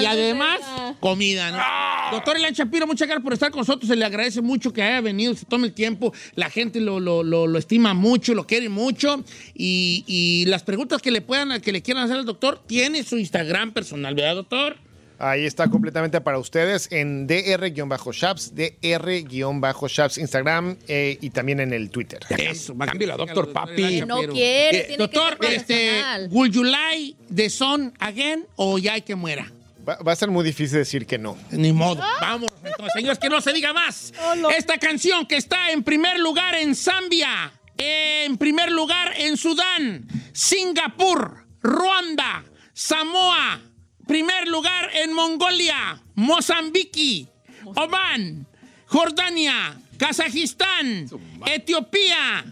y 0.00 0.04
además 0.04 0.58
comida, 0.98 1.52
¿no? 1.52 2.16
Doctor 2.16 2.36
Elan 2.36 2.52
Shapiro, 2.52 2.88
muchas 2.88 3.06
gracias 3.06 3.22
por 3.22 3.32
estar 3.34 3.52
con 3.52 3.60
nosotros. 3.60 3.88
Se 3.88 3.94
le 3.94 4.04
agradece 4.04 4.40
mucho 4.42 4.72
que 4.72 4.82
haya 4.82 5.00
venido, 5.00 5.32
se 5.36 5.46
tome 5.46 5.68
el 5.68 5.72
tiempo. 5.72 6.12
La 6.34 6.50
gente 6.50 6.80
lo, 6.80 6.98
lo, 6.98 7.22
lo, 7.22 7.46
lo 7.46 7.56
estima 7.58 7.94
mucho, 7.94 8.34
lo 8.34 8.44
quiere 8.44 8.68
mucho. 8.68 9.22
Y, 9.54 10.02
y 10.08 10.44
las 10.46 10.64
preguntas 10.64 11.00
que 11.00 11.12
le 11.12 11.20
puedan, 11.20 11.60
que 11.60 11.70
le 11.70 11.80
quieran 11.80 12.02
hacer 12.02 12.16
al 12.16 12.24
doctor, 12.26 12.60
tiene 12.66 13.04
su 13.04 13.18
Instagram 13.18 13.70
personal, 13.72 14.16
¿verdad, 14.16 14.34
doctor? 14.34 14.76
Ahí 15.24 15.46
está 15.46 15.68
completamente 15.70 16.20
para 16.20 16.38
ustedes 16.38 16.88
en 16.90 17.28
DR-Shaps, 17.28 18.54
DR-Shaps 18.56 20.18
Instagram 20.18 20.76
eh, 20.88 21.16
y 21.20 21.30
también 21.30 21.60
en 21.60 21.72
el 21.72 21.90
Twitter. 21.90 22.18
Eso, 22.28 22.76
va- 22.76 22.86
Cámbiala, 22.86 23.16
doctor 23.16 23.46
Doctor 23.46 23.52
Papi. 23.52 24.00
No 24.04 24.18
quiere, 24.32 24.78
Eh, 24.80 24.84
tiene 24.88 24.96
doctor, 24.96 25.38
que 25.38 25.46
ser 25.46 25.54
este. 25.58 26.28
¿will 26.30 26.50
you 26.50 26.64
lie 26.64 27.14
the 27.32 27.48
son 27.48 27.94
again 28.00 28.46
o 28.56 28.78
ya 28.78 28.94
hay 28.94 29.02
que 29.02 29.14
muera? 29.14 29.50
Va, 29.88 29.96
va 29.96 30.10
a 30.12 30.16
ser 30.16 30.28
muy 30.28 30.44
difícil 30.44 30.78
decir 30.78 31.06
que 31.06 31.18
no. 31.18 31.36
Ni 31.52 31.72
modo. 31.72 32.02
Vamos, 32.20 32.50
entonces, 32.64 32.92
señores, 32.92 33.18
que 33.20 33.28
no 33.28 33.40
se 33.40 33.52
diga 33.52 33.72
más. 33.72 34.12
Oh, 34.24 34.34
no. 34.34 34.50
Esta 34.50 34.76
canción 34.78 35.26
que 35.26 35.36
está 35.36 35.70
en 35.70 35.84
primer 35.84 36.18
lugar 36.18 36.56
en 36.56 36.74
Zambia, 36.74 37.52
en 37.78 38.36
primer 38.38 38.72
lugar 38.72 39.12
en 39.16 39.36
Sudán, 39.36 40.04
Singapur, 40.32 41.44
Ruanda, 41.62 42.44
Samoa, 42.72 43.60
primer 44.06 44.48
lugar 44.48 44.90
en 44.94 45.12
Mongolia, 45.12 46.02
Mozambique, 46.14 47.26
Oman, 47.64 48.46
Jordania, 48.86 49.76
Kazajistán, 49.96 51.08
Etiopía, 51.46 52.44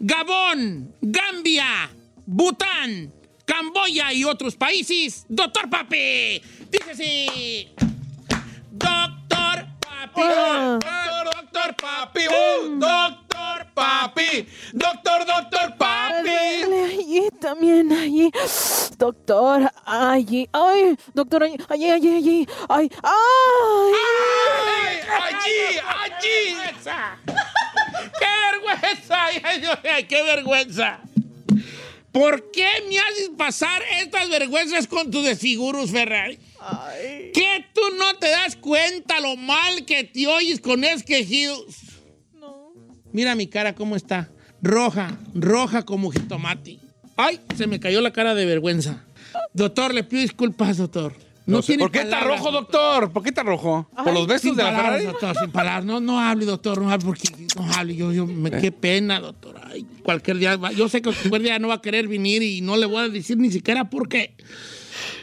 Gabón, 0.00 0.94
Gambia, 1.00 1.90
Bután, 2.26 3.12
Camboya 3.44 4.12
y 4.12 4.24
otros 4.24 4.56
países. 4.56 5.24
Doctor 5.28 5.70
Papi, 5.70 6.42
dice 6.70 6.90
así. 6.90 7.68
Doctor 8.70 9.66
Papi. 9.80 10.22
Doctor 11.48 11.74
papi, 11.76 12.28
uh, 12.28 12.78
doctor 12.78 13.66
papi, 13.74 14.46
doctor, 14.72 15.24
doctor 15.24 15.76
papi. 15.76 16.28
Allí 16.28 17.28
también, 17.40 17.92
allí. 17.92 18.30
Doctor, 18.98 19.70
allí. 19.84 20.48
Ay, 20.52 20.96
doctor, 21.14 21.44
allí, 21.44 21.56
allí, 21.68 21.90
allí, 21.90 22.16
allí. 22.16 22.48
Ay, 22.68 22.90
ay. 23.02 23.92
¡Ay, 25.08 25.32
allí, 25.32 25.78
allí! 26.04 26.38
¡Qué 28.18 28.26
vergüenza! 28.50 29.24
Ay, 29.24 29.42
ay, 29.42 29.62
ay, 29.90 30.04
¡Qué 30.04 30.22
vergüenza! 30.22 31.00
¿Por 32.12 32.50
qué 32.50 32.68
me 32.88 32.98
haces 32.98 33.30
pasar 33.36 33.82
estas 34.00 34.28
vergüenzas 34.28 34.86
con 34.86 35.10
tus 35.10 35.24
desfiguros, 35.24 35.90
Ferrari? 35.90 36.38
Ay. 36.60 37.32
¿Que 37.32 37.64
tú 37.74 37.80
no 37.98 38.18
te 38.18 38.28
das 38.28 38.56
cuenta 38.56 39.20
lo 39.20 39.36
mal 39.36 39.84
que 39.84 40.04
te 40.04 40.26
oyes 40.26 40.60
con 40.60 40.84
esos 40.84 41.02
quejidos? 41.02 41.64
No. 42.34 42.72
Mira 43.12 43.34
mi 43.34 43.46
cara 43.46 43.74
cómo 43.74 43.96
está. 43.96 44.30
Roja, 44.62 45.18
roja 45.34 45.84
como 45.84 46.10
jitomate. 46.10 46.78
¡Ay! 47.16 47.40
Se 47.56 47.66
me 47.66 47.80
cayó 47.80 48.00
la 48.00 48.12
cara 48.12 48.34
de 48.34 48.46
vergüenza. 48.46 49.04
Doctor, 49.52 49.94
le 49.94 50.04
pido 50.04 50.22
disculpas, 50.22 50.76
doctor. 50.76 51.14
No, 51.46 51.62
tiene 51.62 51.82
¿Por 51.82 51.90
qué 51.90 52.00
está 52.00 52.20
rojo, 52.20 52.50
doctor? 52.50 53.10
¿Por 53.10 53.22
qué 53.22 53.30
está 53.30 53.42
rojo? 53.42 53.88
¿Por 54.04 54.12
los 54.12 54.26
besos 54.26 54.54
de 54.54 54.62
la 54.62 54.70
palabras, 54.70 55.00
Ferrari? 55.00 55.06
doctor, 55.06 55.36
sin 55.38 55.50
palabras. 55.50 55.84
No, 55.86 55.98
no 55.98 56.20
hable, 56.20 56.44
doctor, 56.44 56.78
no 56.78 56.90
hable 56.90 57.06
porque 57.06 57.30
no 57.56 57.72
hable. 57.72 57.96
Yo, 57.96 58.12
yo, 58.12 58.26
me, 58.26 58.50
qué 58.50 58.70
pena, 58.70 59.18
doctor. 59.18 59.58
Ay, 59.64 59.86
cualquier 60.02 60.36
día, 60.36 60.58
yo 60.76 60.90
sé 60.90 61.00
que 61.00 61.10
cualquier 61.10 61.42
día 61.42 61.58
no 61.58 61.68
va 61.68 61.74
a 61.74 61.80
querer 61.80 62.06
venir 62.06 62.42
y 62.42 62.60
no 62.60 62.76
le 62.76 62.84
voy 62.84 62.98
a 62.98 63.08
decir 63.08 63.38
ni 63.38 63.50
siquiera 63.50 63.88
por 63.88 64.10
qué. 64.10 64.34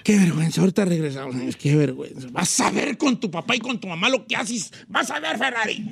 Qué 0.04 0.18
vergüenza, 0.18 0.62
ahorita 0.62 0.86
regresamos, 0.86 1.56
qué 1.56 1.76
vergüenza. 1.76 2.28
Vas 2.32 2.60
a 2.60 2.70
ver 2.72 2.98
con 2.98 3.20
tu 3.20 3.32
papá 3.32 3.56
y 3.56 3.60
con 3.60 3.80
tu 3.80 3.88
mamá 3.88 4.10
lo 4.10 4.26
que 4.26 4.36
haces. 4.36 4.72
Vas 4.88 5.10
a 5.12 5.20
ver, 5.20 5.38
Ferrari. 5.38 5.92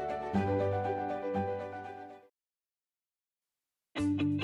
thank 3.95 4.21
you 4.21 4.30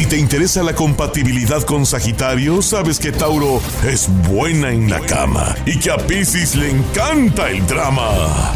Si 0.00 0.06
te 0.06 0.16
interesa 0.16 0.62
la 0.62 0.74
compatibilidad 0.74 1.62
con 1.64 1.84
Sagitario, 1.84 2.62
sabes 2.62 2.98
que 2.98 3.12
Tauro 3.12 3.60
es 3.86 4.08
buena 4.30 4.70
en 4.70 4.88
la 4.88 4.98
cama 5.00 5.54
y 5.66 5.78
que 5.78 5.90
a 5.90 5.98
Pisces 5.98 6.56
le 6.56 6.70
encanta 6.70 7.50
el 7.50 7.66
drama. 7.66 8.54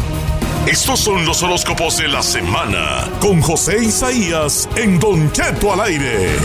Estos 0.65 1.01
son 1.01 1.23
los 1.23 1.43
horóscopos 1.43 1.97
de 1.97 2.07
la 2.07 2.23
semana 2.23 3.07
con 3.19 3.41
José 3.41 3.83
Isaías 3.83 4.67
en 4.75 4.99
Don 4.99 5.31
Cheto 5.33 5.71
al 5.71 5.81
aire. 5.81 6.35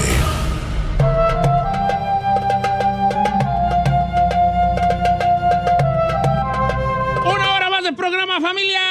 Una 7.25 7.55
hora 7.55 7.71
más 7.71 7.85
de 7.85 7.95
programa, 7.95 8.39
familia. 8.39 8.83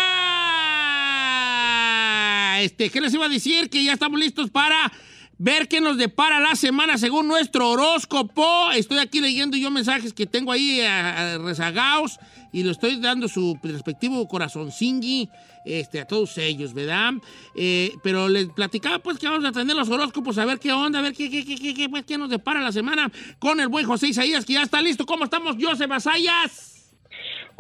Este, 2.62 2.90
¿qué 2.90 3.00
les 3.00 3.14
iba 3.14 3.28
a 3.28 3.30
decir? 3.30 3.70
Que 3.70 3.84
ya 3.84 3.94
estamos 3.94 4.20
listos 4.20 4.50
para 4.50 4.92
ver 5.40 5.70
qué 5.70 5.80
nos 5.80 5.98
depara 5.98 6.40
la 6.40 6.56
semana 6.56 6.98
según 6.98 7.28
nuestro 7.28 7.72
horóscopo. 7.72 8.72
Estoy 8.76 9.00
aquí 9.00 9.22
leyendo 9.22 9.58
yo 9.58 9.72
mensajes 9.72 10.14
que 10.14 10.28
tengo 10.28 10.52
ahí 10.52 10.82
eh, 10.82 11.38
rezagados 11.40 12.20
y 12.52 12.64
le 12.64 12.72
estoy 12.72 13.00
dando 13.00 13.28
su 13.28 13.58
respectivo 13.64 14.28
corazoncingui 14.28 15.30
este, 15.66 16.02
a 16.02 16.06
todos 16.06 16.38
ellos, 16.38 16.74
¿verdad? 16.74 17.14
Eh, 17.56 17.94
pero 18.04 18.28
les 18.28 18.48
platicaba 18.50 19.00
pues 19.00 19.18
que 19.18 19.28
vamos 19.28 19.46
a 19.46 19.52
tener 19.52 19.76
los 19.76 19.90
horóscopos, 19.90 20.38
a 20.38 20.46
ver 20.46 20.60
qué 20.60 20.74
onda, 20.74 21.00
a 21.00 21.02
ver 21.02 21.14
qué, 21.14 21.30
qué, 21.30 21.46
qué, 21.46 21.56
qué, 21.56 21.74
qué, 21.74 21.90
pues, 21.90 22.04
qué 22.06 22.18
nos 22.18 22.30
depara 22.30 22.60
la 22.60 22.72
semana 22.72 23.10
con 23.40 23.60
el 23.62 23.70
buen 23.70 23.86
José 23.86 24.10
Isaías, 24.10 24.46
que 24.46 24.54
ya 24.54 24.64
está 24.64 24.82
listo. 24.82 25.06
¿Cómo 25.06 25.24
estamos, 25.24 25.56
José 25.60 25.88
Basayas? 25.88 26.79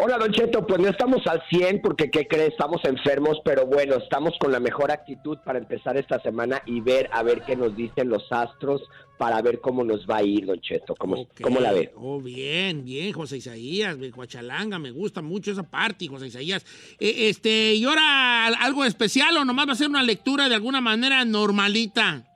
Hola, 0.01 0.17
Don 0.17 0.31
Cheto, 0.31 0.65
pues 0.65 0.79
no 0.79 0.87
estamos 0.87 1.27
al 1.27 1.43
100 1.49 1.81
porque, 1.81 2.09
¿qué 2.09 2.25
crees? 2.25 2.51
Estamos 2.51 2.79
enfermos, 2.85 3.39
pero 3.43 3.65
bueno, 3.65 3.95
estamos 3.97 4.33
con 4.39 4.49
la 4.49 4.61
mejor 4.61 4.91
actitud 4.91 5.37
para 5.43 5.59
empezar 5.59 5.97
esta 5.97 6.21
semana 6.21 6.61
y 6.65 6.79
ver, 6.79 7.09
a 7.11 7.21
ver 7.21 7.41
qué 7.41 7.57
nos 7.57 7.75
dicen 7.75 8.07
los 8.07 8.23
astros 8.31 8.81
para 9.17 9.41
ver 9.41 9.59
cómo 9.59 9.83
nos 9.83 10.07
va 10.07 10.17
a 10.17 10.23
ir, 10.23 10.45
Don 10.45 10.61
Cheto. 10.61 10.95
¿Cómo, 10.97 11.27
cómo 11.41 11.59
la 11.59 11.73
ve? 11.73 11.91
Oh, 11.97 12.21
bien, 12.21 12.85
bien, 12.85 13.11
José 13.11 13.37
Isaías, 13.37 13.97
Coachalanga, 14.15 14.79
me 14.79 14.91
gusta 14.91 15.21
mucho 15.21 15.51
esa 15.51 15.63
parte, 15.63 16.07
José 16.07 16.27
Isaías. 16.27 16.65
Eh, 16.97 17.27
este, 17.27 17.73
¿y 17.73 17.83
ahora 17.83 18.47
algo 18.47 18.85
especial 18.85 19.35
o 19.35 19.43
nomás 19.43 19.67
va 19.67 19.73
a 19.73 19.75
ser 19.75 19.89
una 19.89 20.01
lectura 20.01 20.47
de 20.47 20.55
alguna 20.55 20.79
manera 20.79 21.25
normalita? 21.25 22.28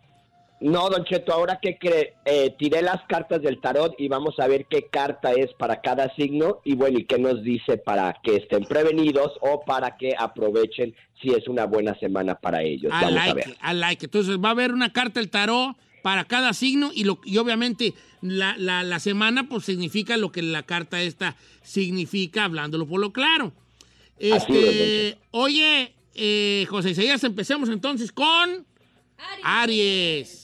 No, 0.63 0.89
Don 0.89 1.04
Cheto, 1.04 1.34
ahora 1.34 1.60
que 1.62 1.78
cree, 1.78 2.13
Eh, 2.26 2.56
tiré 2.58 2.82
las 2.82 3.02
cartas 3.08 3.41
del 3.41 3.60
tarot 3.60 3.93
y 3.99 4.08
vamos 4.08 4.39
a 4.39 4.47
ver 4.47 4.65
qué 4.69 4.88
carta 4.89 5.32
es 5.34 5.52
para 5.60 5.82
cada 5.82 6.13
signo 6.15 6.62
y 6.63 6.73
bueno, 6.76 6.99
y 6.99 7.06
qué 7.06 7.17
nos 7.19 7.43
dice 7.43 7.78
para 7.78 8.15
que 8.23 8.38
estén 8.38 8.63
prevenidos 8.63 9.34
o 9.41 9.63
para 9.65 9.97
que 9.97 10.13
aprovechen 10.17 10.95
si 11.21 11.30
es 11.32 11.47
una 11.49 11.65
buena 11.65 11.97
semana 11.99 12.36
para 12.36 12.63
ellos. 12.63 12.91
I 12.93 13.04
Vamos 13.04 13.08
a 13.08 13.12
like 13.12 13.34
ver. 13.34 13.47
it, 13.49 13.58
I 13.62 13.73
like 13.73 14.06
it. 14.06 14.15
Entonces 14.15 14.38
va 14.38 14.49
a 14.49 14.52
haber 14.52 14.71
una 14.71 14.93
carta 14.93 15.19
del 15.19 15.30
tarot 15.30 15.76
para 16.02 16.23
cada 16.26 16.54
signo 16.54 16.91
y, 16.93 17.04
lo, 17.04 17.19
y 17.26 17.38
obviamente 17.38 17.93
la, 18.21 18.56
la- 18.58 18.84
la 18.84 18.99
semana 18.99 19.47
pues 19.49 19.65
significa 19.65 20.15
lo 20.17 20.32
que 20.32 20.41
la 20.41 20.63
carta 20.63 21.02
esta 21.02 21.36
significa, 21.62 22.45
hablándolo 22.45 22.88
por 22.88 23.02
lo 23.02 23.12
claro. 23.12 23.52
Es, 24.17 24.43
Este, 24.43 24.54
Cheto. 24.54 25.21
oye, 25.32 25.93
eh, 26.15 26.65
José 26.69 26.91
Isaías, 26.91 27.21
empecemos 27.26 27.67
entonces 27.69 28.12
con 28.13 28.65
Aries. 29.43 30.42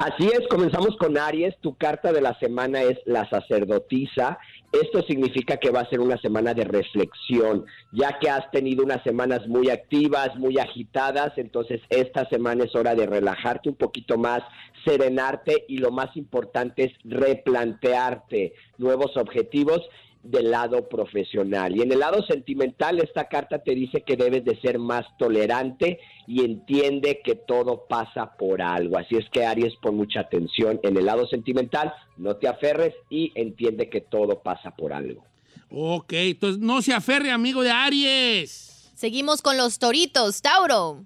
Así 0.00 0.26
es, 0.28 0.48
comenzamos 0.48 0.96
con 0.96 1.18
Aries. 1.18 1.54
Tu 1.60 1.76
carta 1.76 2.10
de 2.10 2.22
la 2.22 2.32
semana 2.38 2.80
es 2.80 2.98
la 3.04 3.28
sacerdotisa. 3.28 4.38
Esto 4.72 5.02
significa 5.02 5.58
que 5.58 5.68
va 5.68 5.80
a 5.80 5.90
ser 5.90 6.00
una 6.00 6.16
semana 6.16 6.54
de 6.54 6.64
reflexión, 6.64 7.66
ya 7.92 8.18
que 8.18 8.30
has 8.30 8.50
tenido 8.50 8.82
unas 8.82 9.02
semanas 9.02 9.46
muy 9.46 9.68
activas, 9.68 10.34
muy 10.36 10.58
agitadas, 10.58 11.36
entonces 11.36 11.82
esta 11.90 12.26
semana 12.30 12.64
es 12.64 12.74
hora 12.74 12.94
de 12.94 13.04
relajarte 13.04 13.68
un 13.68 13.74
poquito 13.74 14.16
más, 14.16 14.40
serenarte 14.86 15.66
y 15.68 15.76
lo 15.76 15.90
más 15.90 16.16
importante 16.16 16.84
es 16.84 16.92
replantearte 17.04 18.54
nuevos 18.78 19.18
objetivos 19.18 19.82
del 20.22 20.50
lado 20.50 20.88
profesional. 20.88 21.76
Y 21.76 21.82
en 21.82 21.92
el 21.92 22.00
lado 22.00 22.22
sentimental, 22.26 22.98
esta 22.98 23.28
carta 23.28 23.58
te 23.58 23.74
dice 23.74 24.02
que 24.02 24.16
debes 24.16 24.44
de 24.44 24.60
ser 24.60 24.78
más 24.78 25.06
tolerante 25.18 25.98
y 26.26 26.44
entiende 26.44 27.20
que 27.24 27.34
todo 27.34 27.86
pasa 27.88 28.36
por 28.36 28.60
algo. 28.60 28.98
Así 28.98 29.16
es 29.16 29.28
que 29.30 29.44
Aries, 29.44 29.74
pon 29.80 29.96
mucha 29.96 30.20
atención 30.20 30.78
en 30.82 30.96
el 30.96 31.06
lado 31.06 31.26
sentimental, 31.26 31.92
no 32.16 32.36
te 32.36 32.48
aferres 32.48 32.94
y 33.08 33.32
entiende 33.34 33.88
que 33.88 34.00
todo 34.00 34.42
pasa 34.42 34.74
por 34.76 34.92
algo. 34.92 35.24
Ok, 35.70 36.12
entonces 36.14 36.60
no 36.60 36.82
se 36.82 36.92
aferre, 36.92 37.30
amigo 37.30 37.62
de 37.62 37.70
Aries. 37.70 38.92
Seguimos 38.94 39.40
con 39.40 39.56
los 39.56 39.78
toritos, 39.78 40.42
Tauro. 40.42 41.04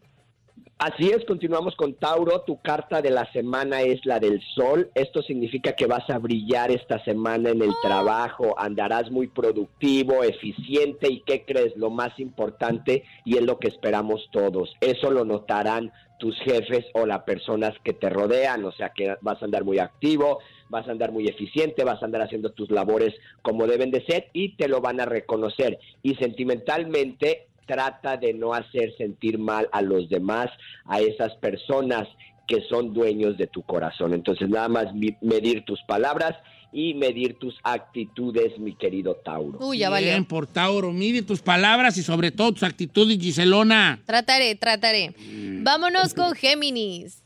Así 0.78 1.08
es, 1.08 1.24
continuamos 1.24 1.76
con 1.76 1.94
Tauro. 1.94 2.40
Tu 2.40 2.60
carta 2.60 3.00
de 3.00 3.10
la 3.10 3.30
semana 3.32 3.82
es 3.82 4.04
la 4.04 4.18
del 4.18 4.42
sol. 4.56 4.90
Esto 4.96 5.22
significa 5.22 5.76
que 5.76 5.86
vas 5.86 6.10
a 6.10 6.18
brillar 6.18 6.72
esta 6.72 7.02
semana 7.04 7.50
en 7.50 7.62
el 7.62 7.70
trabajo, 7.80 8.58
andarás 8.58 9.08
muy 9.08 9.28
productivo, 9.28 10.24
eficiente 10.24 11.10
y 11.12 11.20
¿qué 11.20 11.44
crees? 11.44 11.76
Lo 11.76 11.90
más 11.90 12.18
importante 12.18 13.04
y 13.24 13.36
es 13.36 13.42
lo 13.42 13.60
que 13.60 13.68
esperamos 13.68 14.28
todos. 14.32 14.74
Eso 14.80 15.12
lo 15.12 15.24
notarán 15.24 15.92
tus 16.18 16.36
jefes 16.40 16.84
o 16.94 17.06
las 17.06 17.22
personas 17.22 17.74
que 17.84 17.92
te 17.92 18.10
rodean, 18.10 18.64
o 18.64 18.72
sea 18.72 18.90
que 18.90 19.16
vas 19.20 19.40
a 19.40 19.44
andar 19.44 19.62
muy 19.62 19.78
activo, 19.78 20.40
vas 20.70 20.88
a 20.88 20.90
andar 20.90 21.12
muy 21.12 21.28
eficiente, 21.28 21.84
vas 21.84 22.02
a 22.02 22.06
andar 22.06 22.22
haciendo 22.22 22.50
tus 22.50 22.70
labores 22.70 23.14
como 23.42 23.68
deben 23.68 23.92
de 23.92 24.04
ser 24.04 24.28
y 24.32 24.56
te 24.56 24.66
lo 24.66 24.80
van 24.80 25.00
a 25.00 25.06
reconocer. 25.06 25.78
Y 26.02 26.16
sentimentalmente 26.16 27.46
trata 27.66 28.16
de 28.16 28.34
no 28.34 28.54
hacer 28.54 28.94
sentir 28.96 29.38
mal 29.38 29.68
a 29.72 29.82
los 29.82 30.08
demás, 30.08 30.50
a 30.86 31.00
esas 31.00 31.34
personas 31.36 32.08
que 32.46 32.60
son 32.68 32.92
dueños 32.92 33.38
de 33.38 33.46
tu 33.46 33.62
corazón. 33.62 34.12
Entonces, 34.12 34.48
nada 34.48 34.68
más 34.68 34.86
medir 35.20 35.64
tus 35.64 35.80
palabras 35.82 36.34
y 36.72 36.92
medir 36.94 37.38
tus 37.38 37.54
actitudes, 37.62 38.58
mi 38.58 38.74
querido 38.74 39.14
Tauro. 39.24 39.58
Uy, 39.60 39.78
ya 39.78 39.88
Bien, 39.90 40.12
valió. 40.14 40.28
por 40.28 40.46
Tauro, 40.46 40.92
mide 40.92 41.22
tus 41.22 41.40
palabras 41.40 41.96
y 41.96 42.02
sobre 42.02 42.32
todo 42.32 42.52
tus 42.52 42.64
actitudes, 42.64 43.18
Giselona. 43.18 44.00
Trataré, 44.04 44.54
trataré. 44.56 45.14
Vámonos 45.62 46.14
con 46.14 46.34
Géminis. 46.34 47.22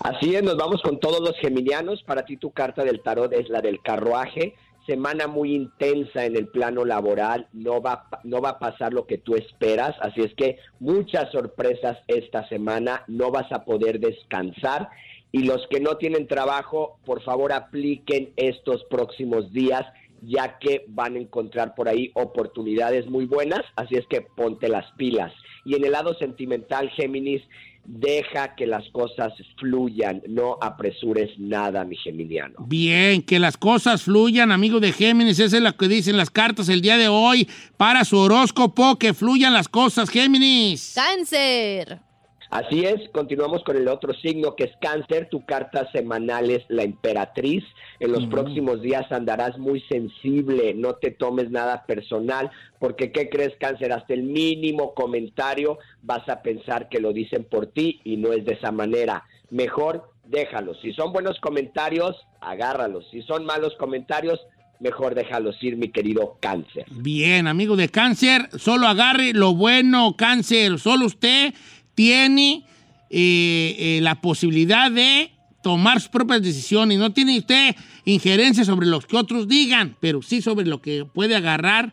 Así 0.00 0.34
es, 0.34 0.42
nos 0.42 0.56
vamos 0.56 0.82
con 0.82 1.00
todos 1.00 1.20
los 1.20 1.34
geminianos. 1.40 2.02
Para 2.02 2.24
ti 2.24 2.36
tu 2.36 2.50
carta 2.52 2.84
del 2.84 3.00
tarot 3.02 3.32
es 3.32 3.48
la 3.48 3.60
del 3.60 3.80
carruaje. 3.82 4.54
Semana 4.86 5.26
muy 5.26 5.54
intensa 5.54 6.24
en 6.24 6.36
el 6.36 6.48
plano 6.48 6.84
laboral, 6.84 7.48
no 7.52 7.80
va, 7.80 8.08
no 8.24 8.40
va 8.40 8.50
a 8.50 8.58
pasar 8.58 8.92
lo 8.92 9.06
que 9.06 9.18
tú 9.18 9.34
esperas, 9.36 9.94
así 10.00 10.22
es 10.22 10.34
que 10.34 10.58
muchas 10.80 11.30
sorpresas 11.30 11.98
esta 12.08 12.48
semana, 12.48 13.04
no 13.06 13.30
vas 13.30 13.50
a 13.52 13.64
poder 13.64 14.00
descansar 14.00 14.88
y 15.32 15.44
los 15.44 15.66
que 15.68 15.80
no 15.80 15.96
tienen 15.96 16.26
trabajo, 16.26 16.98
por 17.04 17.22
favor 17.22 17.52
apliquen 17.52 18.32
estos 18.36 18.84
próximos 18.84 19.52
días 19.52 19.84
ya 20.22 20.58
que 20.58 20.84
van 20.88 21.16
a 21.16 21.18
encontrar 21.18 21.74
por 21.74 21.88
ahí 21.88 22.10
oportunidades 22.14 23.06
muy 23.06 23.24
buenas, 23.26 23.62
así 23.76 23.96
es 23.96 24.06
que 24.06 24.20
ponte 24.20 24.68
las 24.68 24.90
pilas. 24.92 25.32
Y 25.64 25.76
en 25.76 25.84
el 25.84 25.92
lado 25.92 26.14
sentimental, 26.14 26.90
Géminis, 26.90 27.42
deja 27.84 28.54
que 28.54 28.66
las 28.66 28.88
cosas 28.90 29.32
fluyan, 29.58 30.22
no 30.28 30.58
apresures 30.60 31.30
nada, 31.38 31.84
mi 31.84 31.96
geminiano. 31.96 32.54
Bien, 32.66 33.22
que 33.22 33.38
las 33.38 33.56
cosas 33.56 34.02
fluyan, 34.02 34.52
amigo 34.52 34.80
de 34.80 34.92
Géminis, 34.92 35.38
eso 35.38 35.56
es 35.56 35.62
lo 35.62 35.76
que 35.76 35.88
dicen 35.88 36.16
las 36.16 36.30
cartas 36.30 36.68
el 36.68 36.80
día 36.82 36.96
de 36.96 37.08
hoy 37.08 37.48
para 37.76 38.04
su 38.04 38.18
horóscopo, 38.18 38.96
que 38.96 39.14
fluyan 39.14 39.52
las 39.52 39.68
cosas, 39.68 40.10
Géminis. 40.10 40.92
Cáncer. 40.94 42.09
Así 42.50 42.84
es, 42.84 43.08
continuamos 43.12 43.62
con 43.62 43.76
el 43.76 43.86
otro 43.86 44.12
signo 44.12 44.56
que 44.56 44.64
es 44.64 44.72
cáncer. 44.80 45.28
Tu 45.30 45.44
carta 45.44 45.88
semanal 45.92 46.50
es 46.50 46.64
la 46.68 46.82
emperatriz. 46.82 47.62
En 48.00 48.10
los 48.10 48.26
próximos 48.26 48.82
días 48.82 49.10
andarás 49.12 49.56
muy 49.56 49.80
sensible, 49.82 50.74
no 50.74 50.94
te 50.94 51.12
tomes 51.12 51.50
nada 51.50 51.84
personal, 51.86 52.50
porque 52.80 53.12
¿qué 53.12 53.28
crees 53.28 53.54
cáncer? 53.60 53.92
Hasta 53.92 54.14
el 54.14 54.24
mínimo 54.24 54.94
comentario 54.94 55.78
vas 56.02 56.28
a 56.28 56.42
pensar 56.42 56.88
que 56.88 56.98
lo 56.98 57.12
dicen 57.12 57.44
por 57.44 57.66
ti 57.66 58.00
y 58.02 58.16
no 58.16 58.32
es 58.32 58.44
de 58.44 58.54
esa 58.54 58.72
manera. 58.72 59.24
Mejor 59.50 60.10
déjalos. 60.24 60.78
Si 60.80 60.92
son 60.92 61.12
buenos 61.12 61.38
comentarios, 61.38 62.16
agárralos. 62.40 63.06
Si 63.12 63.22
son 63.22 63.44
malos 63.44 63.76
comentarios, 63.78 64.40
mejor 64.80 65.14
déjalos 65.14 65.62
ir, 65.62 65.76
mi 65.76 65.90
querido 65.90 66.36
cáncer. 66.40 66.86
Bien, 66.90 67.46
amigo 67.46 67.76
de 67.76 67.90
cáncer, 67.90 68.48
solo 68.58 68.88
agarre 68.88 69.32
lo 69.34 69.54
bueno, 69.54 70.16
cáncer. 70.16 70.78
Solo 70.78 71.06
usted 71.06 71.54
tiene 71.94 72.64
eh, 73.10 73.76
eh, 73.78 73.98
la 74.02 74.20
posibilidad 74.20 74.90
de 74.90 75.30
tomar 75.62 76.00
sus 76.00 76.08
propias 76.10 76.42
decisiones. 76.42 76.98
No 76.98 77.12
tiene 77.12 77.38
usted 77.38 77.74
injerencia 78.04 78.64
sobre 78.64 78.86
lo 78.86 79.00
que 79.00 79.16
otros 79.16 79.46
digan, 79.48 79.96
pero 80.00 80.22
sí 80.22 80.40
sobre 80.42 80.66
lo 80.66 80.80
que 80.80 81.04
puede 81.04 81.36
agarrar 81.36 81.92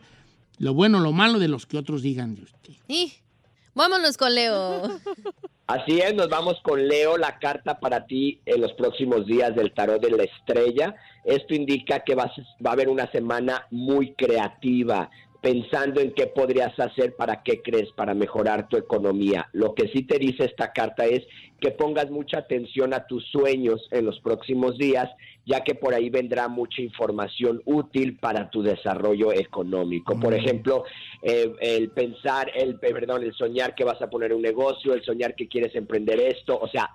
lo 0.58 0.74
bueno, 0.74 0.98
lo 1.00 1.12
malo 1.12 1.38
de 1.38 1.46
los 1.48 1.66
que 1.66 1.78
otros 1.78 2.02
digan 2.02 2.34
de 2.34 2.42
usted. 2.42 2.72
Y 2.88 3.12
vámonos 3.74 4.16
con 4.16 4.34
Leo. 4.34 4.82
Así 5.68 5.98
es, 6.00 6.14
nos 6.14 6.28
vamos 6.30 6.56
con 6.62 6.88
Leo, 6.88 7.18
la 7.18 7.38
carta 7.38 7.78
para 7.78 8.06
ti 8.06 8.40
en 8.46 8.62
los 8.62 8.72
próximos 8.72 9.26
días 9.26 9.54
del 9.54 9.72
tarot 9.74 10.00
de 10.00 10.10
la 10.10 10.22
estrella. 10.24 10.94
Esto 11.26 11.54
indica 11.54 12.00
que 12.04 12.14
vas- 12.14 12.32
va 12.64 12.70
a 12.70 12.72
haber 12.72 12.88
una 12.88 13.08
semana 13.12 13.66
muy 13.70 14.14
creativa, 14.14 15.10
pensando 15.40 16.00
en 16.00 16.12
qué 16.12 16.26
podrías 16.26 16.78
hacer 16.78 17.14
para 17.14 17.42
qué 17.42 17.62
crees, 17.62 17.90
para 17.92 18.14
mejorar 18.14 18.68
tu 18.68 18.76
economía. 18.76 19.48
Lo 19.52 19.74
que 19.74 19.88
sí 19.88 20.02
te 20.02 20.18
dice 20.18 20.44
esta 20.44 20.72
carta 20.72 21.06
es 21.06 21.22
que 21.60 21.70
pongas 21.70 22.10
mucha 22.10 22.38
atención 22.38 22.92
a 22.92 23.06
tus 23.06 23.24
sueños 23.26 23.86
en 23.90 24.04
los 24.04 24.18
próximos 24.20 24.78
días, 24.78 25.08
ya 25.46 25.62
que 25.62 25.74
por 25.74 25.94
ahí 25.94 26.10
vendrá 26.10 26.48
mucha 26.48 26.82
información 26.82 27.62
útil 27.64 28.16
para 28.18 28.50
tu 28.50 28.62
desarrollo 28.62 29.32
económico. 29.32 30.18
Por 30.18 30.34
ejemplo, 30.34 30.84
eh, 31.22 31.52
el 31.60 31.90
pensar, 31.90 32.50
el 32.54 32.70
eh, 32.82 32.92
perdón, 32.92 33.22
el 33.22 33.34
soñar 33.34 33.74
que 33.74 33.84
vas 33.84 34.00
a 34.02 34.10
poner 34.10 34.32
un 34.32 34.42
negocio, 34.42 34.92
el 34.92 35.02
soñar 35.02 35.34
que 35.34 35.48
quieres 35.48 35.74
emprender 35.74 36.20
esto, 36.20 36.58
o 36.58 36.68
sea, 36.68 36.90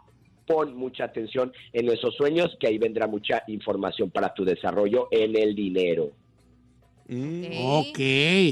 pon 0.45 0.75
mucha 0.75 1.05
atención 1.05 1.53
en 1.71 1.89
esos 1.89 2.15
sueños, 2.15 2.55
que 2.59 2.67
ahí 2.67 2.77
vendrá 2.77 3.07
mucha 3.07 3.43
información 3.47 4.11
para 4.11 4.33
tu 4.33 4.43
desarrollo 4.43 5.07
en 5.11 5.37
el 5.37 5.55
dinero. 5.55 6.11
Ok. 7.09 7.99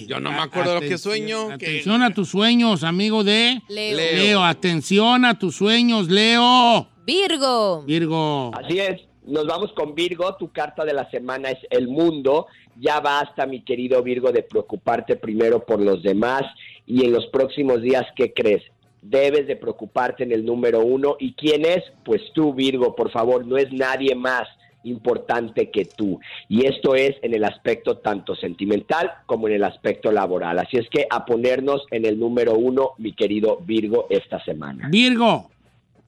Yo 0.08 0.20
no 0.20 0.32
me 0.32 0.38
acuerdo 0.40 0.76
lo 0.76 0.80
que 0.82 0.88
Atención- 0.88 1.00
sueño. 1.00 1.48
que- 1.58 1.66
Atención 1.66 2.02
a 2.04 2.14
tus 2.14 2.30
sueños, 2.30 2.84
amigo 2.84 3.24
de 3.24 3.62
Leo. 3.70 3.96
Leo. 3.98 4.44
Atención 4.44 5.26
a 5.26 5.38
tus 5.40 5.56
sueños, 5.56 6.10
Leo. 6.10 6.88
Virgo. 7.06 7.84
Virgo. 7.84 8.52
Así 8.54 8.80
es, 8.80 9.02
nos 9.26 9.46
vamos 9.48 9.72
con 9.74 9.96
Virgo, 9.96 10.36
tu 10.38 10.52
carta 10.52 10.86
de 10.86 10.94
la 10.94 11.10
semana 11.10 11.50
es 11.50 11.60
el 11.70 11.88
mundo. 11.88 12.48
Ya 12.80 13.00
basta, 13.00 13.46
mi 13.46 13.62
querido 13.64 14.02
Virgo, 14.04 14.32
de 14.32 14.44
preocuparte 14.44 15.16
primero 15.16 15.64
por 15.66 15.82
los 15.82 16.02
demás 16.04 16.44
y 16.86 17.06
en 17.06 17.12
los 17.14 17.26
próximos 17.28 17.82
días, 17.82 18.06
¿qué 18.16 18.34
crees? 18.34 18.64
Debes 19.02 19.48
de 19.48 19.56
preocuparte 19.56 20.24
en 20.24 20.32
el 20.32 20.46
número 20.46 20.82
uno. 20.82 21.16
¿Y 21.20 21.34
quién 21.34 21.66
es? 21.66 21.84
Pues 22.06 22.22
tú, 22.34 22.54
Virgo, 22.54 22.96
por 22.96 23.12
favor, 23.12 23.46
no 23.46 23.58
es 23.58 23.72
nadie 23.72 24.14
más 24.16 24.48
importante 24.84 25.70
que 25.70 25.86
tú. 25.86 26.20
Y 26.50 26.66
esto 26.66 26.96
es 26.96 27.16
en 27.22 27.34
el 27.34 27.44
aspecto 27.44 27.98
tanto 27.98 28.36
sentimental 28.36 29.12
como 29.26 29.48
en 29.48 29.56
el 29.56 29.64
aspecto 29.64 30.12
laboral. 30.12 30.60
Así 30.60 30.78
es 30.78 30.88
que 30.90 31.06
a 31.10 31.26
ponernos 31.26 31.84
en 31.92 32.06
el 32.06 32.20
número 32.20 32.56
uno, 32.56 32.92
mi 32.98 33.14
querido 33.14 33.60
Virgo, 33.64 34.08
esta 34.10 34.44
semana. 34.44 34.88
Virgo, 34.90 35.50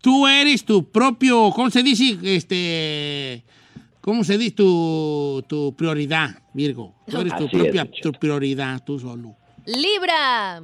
tú 0.01 0.27
eres 0.27 0.65
tu 0.65 0.89
propio, 0.89 1.51
¿cómo 1.55 1.69
se 1.69 1.83
dice? 1.83 2.17
Este, 2.23 3.43
¿cómo 4.01 4.23
se 4.23 4.37
dice? 4.37 4.55
Tu, 4.55 5.43
tu 5.47 5.75
prioridad, 5.75 6.29
Virgo. 6.53 6.93
Tú 7.07 7.21
eres 7.21 7.35
tu 7.35 7.45
Así 7.45 7.57
propia 7.57 7.89
tu 8.01 8.11
prioridad, 8.11 8.83
tú 8.83 8.99
solo. 8.99 9.35
Libra. 9.65 10.61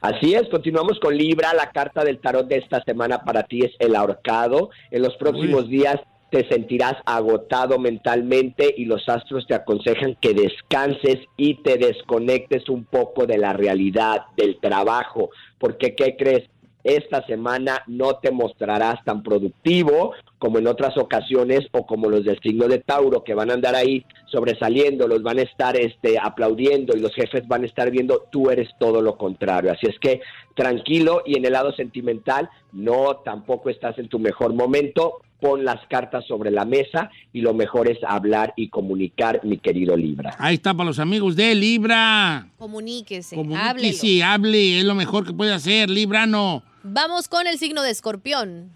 Así 0.00 0.34
es, 0.34 0.48
continuamos 0.48 0.98
con 0.98 1.14
Libra. 1.14 1.52
La 1.52 1.70
carta 1.70 2.04
del 2.04 2.20
tarot 2.20 2.48
de 2.48 2.56
esta 2.56 2.82
semana 2.84 3.22
para 3.22 3.42
ti 3.42 3.60
es 3.64 3.72
el 3.78 3.94
ahorcado. 3.94 4.70
En 4.90 5.02
los 5.02 5.14
próximos 5.16 5.68
días 5.68 6.00
te 6.30 6.48
sentirás 6.48 6.94
agotado 7.04 7.78
mentalmente 7.78 8.72
y 8.76 8.84
los 8.84 9.08
astros 9.08 9.46
te 9.46 9.54
aconsejan 9.54 10.16
que 10.20 10.32
descanses 10.32 11.18
y 11.36 11.62
te 11.62 11.76
desconectes 11.76 12.68
un 12.68 12.84
poco 12.84 13.26
de 13.26 13.38
la 13.38 13.52
realidad, 13.52 14.22
del 14.36 14.58
trabajo, 14.60 15.30
porque 15.58 15.94
¿qué 15.94 16.16
crees? 16.16 16.48
Esta 16.82 17.26
semana 17.26 17.82
no 17.86 18.14
te 18.16 18.30
mostrarás 18.30 19.04
tan 19.04 19.22
productivo 19.22 20.14
como 20.38 20.58
en 20.58 20.66
otras 20.66 20.96
ocasiones 20.96 21.66
o 21.72 21.84
como 21.84 22.08
los 22.08 22.24
del 22.24 22.40
signo 22.40 22.68
de 22.68 22.78
Tauro 22.78 23.22
que 23.22 23.34
van 23.34 23.50
a 23.50 23.54
andar 23.54 23.74
ahí 23.74 24.06
sobresaliendo, 24.26 25.06
los 25.06 25.22
van 25.22 25.40
a 25.40 25.42
estar 25.42 25.76
este, 25.76 26.16
aplaudiendo 26.18 26.96
y 26.96 27.00
los 27.00 27.14
jefes 27.14 27.46
van 27.46 27.64
a 27.64 27.66
estar 27.66 27.90
viendo, 27.90 28.24
tú 28.32 28.50
eres 28.50 28.70
todo 28.78 29.02
lo 29.02 29.18
contrario. 29.18 29.72
Así 29.72 29.86
es 29.88 29.98
que 29.98 30.22
tranquilo 30.54 31.22
y 31.26 31.36
en 31.36 31.44
el 31.44 31.52
lado 31.52 31.72
sentimental, 31.72 32.48
no, 32.72 33.16
tampoco 33.16 33.68
estás 33.68 33.98
en 33.98 34.08
tu 34.08 34.18
mejor 34.18 34.54
momento, 34.54 35.18
pon 35.40 35.64
las 35.64 35.86
cartas 35.88 36.24
sobre 36.26 36.50
la 36.50 36.64
mesa 36.64 37.10
y 37.32 37.40
lo 37.40 37.54
mejor 37.54 37.90
es 37.90 37.98
hablar 38.06 38.52
y 38.56 38.68
comunicar, 38.68 39.40
mi 39.44 39.58
querido 39.58 39.96
Libra. 39.96 40.36
Ahí 40.38 40.54
está 40.54 40.74
para 40.74 40.88
los 40.88 40.98
amigos 40.98 41.36
de 41.36 41.54
Libra. 41.54 42.48
Comuníquese. 42.58 43.36
Comunique, 43.36 43.60
háblelo. 43.60 43.96
sí, 43.96 44.22
hable, 44.22 44.78
es 44.78 44.84
lo 44.84 44.94
mejor 44.94 45.26
que 45.26 45.32
puede 45.32 45.52
hacer, 45.52 45.90
Librano. 45.90 46.62
Vamos 46.82 47.28
con 47.28 47.46
el 47.46 47.58
signo 47.58 47.82
de 47.82 47.90
escorpión. 47.90 48.70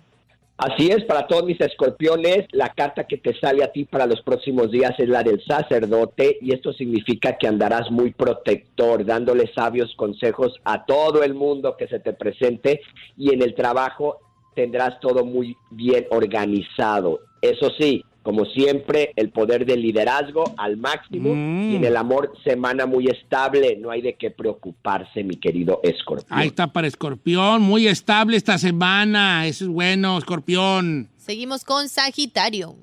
Así 0.57 0.89
es, 0.89 1.05
para 1.05 1.27
todos 1.27 1.45
mis 1.45 1.61
escorpiones, 1.61 2.47
la 2.53 2.69
carta 2.69 3.09
que 3.09 3.19
te 3.19 3.37
sale 3.41 3.65
a 3.65 3.73
ti 3.73 3.87
para 3.87 4.07
los 4.07 4.23
próximos 4.23 4.71
días 4.71 4.93
es 4.99 5.09
la 5.09 5.25
del 5.25 5.43
sacerdote 5.45 6.39
y 6.41 6.55
esto 6.55 6.73
significa 6.73 7.37
que 7.39 7.49
andarás 7.49 7.91
muy 7.91 8.13
protector, 8.13 9.05
dándole 9.05 9.53
sabios 9.53 9.93
consejos 9.97 10.55
a 10.65 10.85
todo 10.85 11.25
el 11.25 11.35
mundo 11.35 11.77
que 11.77 11.89
se 11.89 11.99
te 11.99 12.13
presente 12.13 12.81
y 13.17 13.35
en 13.35 13.43
el 13.43 13.57
trabajo 13.57 14.21
tendrás 14.55 14.99
todo 15.01 15.25
muy 15.25 15.57
bien 15.71 16.07
organizado. 16.11 17.21
Eso 17.43 17.71
sí, 17.79 18.05
como 18.23 18.47
siempre, 18.47 19.13
el 19.17 19.29
poder 19.31 19.67
del 19.67 19.83
liderazgo 19.83 20.45
al 20.57 20.79
máximo 20.79 21.35
Mm. 21.35 21.73
y 21.73 21.77
en 21.77 21.85
el 21.85 21.97
amor 21.97 22.33
semana 22.43 22.87
muy 22.87 23.07
estable, 23.09 23.77
no 23.77 23.91
hay 23.91 24.01
de 24.01 24.15
qué 24.15 24.31
preocuparse, 24.31 25.23
mi 25.23 25.37
querido 25.37 25.81
escorpión. 25.83 26.39
Ahí 26.39 26.47
está 26.49 26.73
para 26.73 26.87
Escorpión, 26.87 27.61
muy 27.61 27.87
estable 27.87 28.37
esta 28.39 28.57
semana. 28.57 29.47
Eso 29.47 29.65
es 29.65 29.71
bueno, 29.71 30.17
Escorpión. 30.17 31.09
Seguimos 31.19 31.65
con 31.65 31.89
Sagitario. 31.89 32.77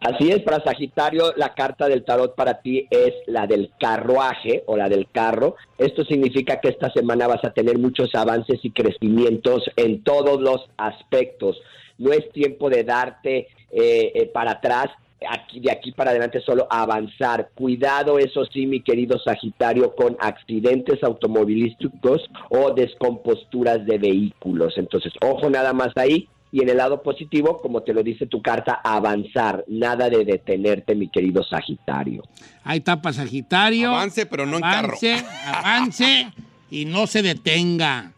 Así 0.00 0.30
es, 0.30 0.40
para 0.40 0.64
Sagitario, 0.64 1.34
la 1.36 1.52
carta 1.52 1.86
del 1.86 2.04
tarot 2.04 2.34
para 2.34 2.62
ti 2.62 2.86
es 2.90 3.12
la 3.26 3.46
del 3.46 3.70
carruaje 3.78 4.64
o 4.66 4.74
la 4.74 4.88
del 4.88 5.08
carro. 5.10 5.56
Esto 5.76 6.04
significa 6.04 6.58
que 6.58 6.70
esta 6.70 6.90
semana 6.90 7.26
vas 7.26 7.44
a 7.44 7.52
tener 7.52 7.78
muchos 7.78 8.14
avances 8.14 8.60
y 8.62 8.70
crecimientos 8.70 9.70
en 9.76 10.02
todos 10.02 10.40
los 10.40 10.64
aspectos. 10.78 11.60
No 11.98 12.12
es 12.12 12.30
tiempo 12.32 12.70
de 12.70 12.82
darte 12.82 13.48
eh, 13.70 14.12
eh, 14.14 14.30
para 14.32 14.52
atrás, 14.52 14.86
aquí, 15.28 15.60
de 15.60 15.70
aquí 15.70 15.92
para 15.92 16.12
adelante 16.12 16.40
solo 16.40 16.66
avanzar. 16.70 17.50
Cuidado, 17.54 18.18
eso 18.18 18.46
sí, 18.46 18.66
mi 18.66 18.80
querido 18.80 19.18
Sagitario, 19.18 19.94
con 19.94 20.16
accidentes 20.18 21.04
automovilísticos 21.04 22.22
o 22.48 22.72
descomposturas 22.72 23.84
de 23.84 23.98
vehículos. 23.98 24.78
Entonces, 24.78 25.12
ojo 25.20 25.50
nada 25.50 25.74
más 25.74 25.90
ahí. 25.96 26.26
Y 26.52 26.62
en 26.62 26.68
el 26.68 26.78
lado 26.78 27.02
positivo, 27.02 27.58
como 27.60 27.82
te 27.82 27.92
lo 27.94 28.02
dice 28.02 28.26
tu 28.26 28.42
carta, 28.42 28.80
avanzar, 28.82 29.64
nada 29.68 30.10
de 30.10 30.24
detenerte, 30.24 30.94
mi 30.94 31.08
querido 31.08 31.44
Sagitario. 31.44 32.22
Ahí 32.64 32.78
está 32.78 33.00
para 33.00 33.12
Sagitario. 33.12 33.90
Avance, 33.90 34.26
pero 34.26 34.46
no 34.46 34.56
en 34.56 34.62
carro. 34.62 34.88
Avance, 34.88 35.24
avance 35.46 36.32
y 36.70 36.84
no 36.84 37.06
se 37.06 37.22
detenga. 37.22 38.12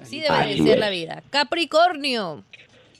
Así 0.00 0.20
debe 0.20 0.36
de 0.36 0.42
Así 0.42 0.58
ser 0.58 0.68
es. 0.74 0.78
la 0.78 0.90
vida. 0.90 1.22
Capricornio. 1.30 2.44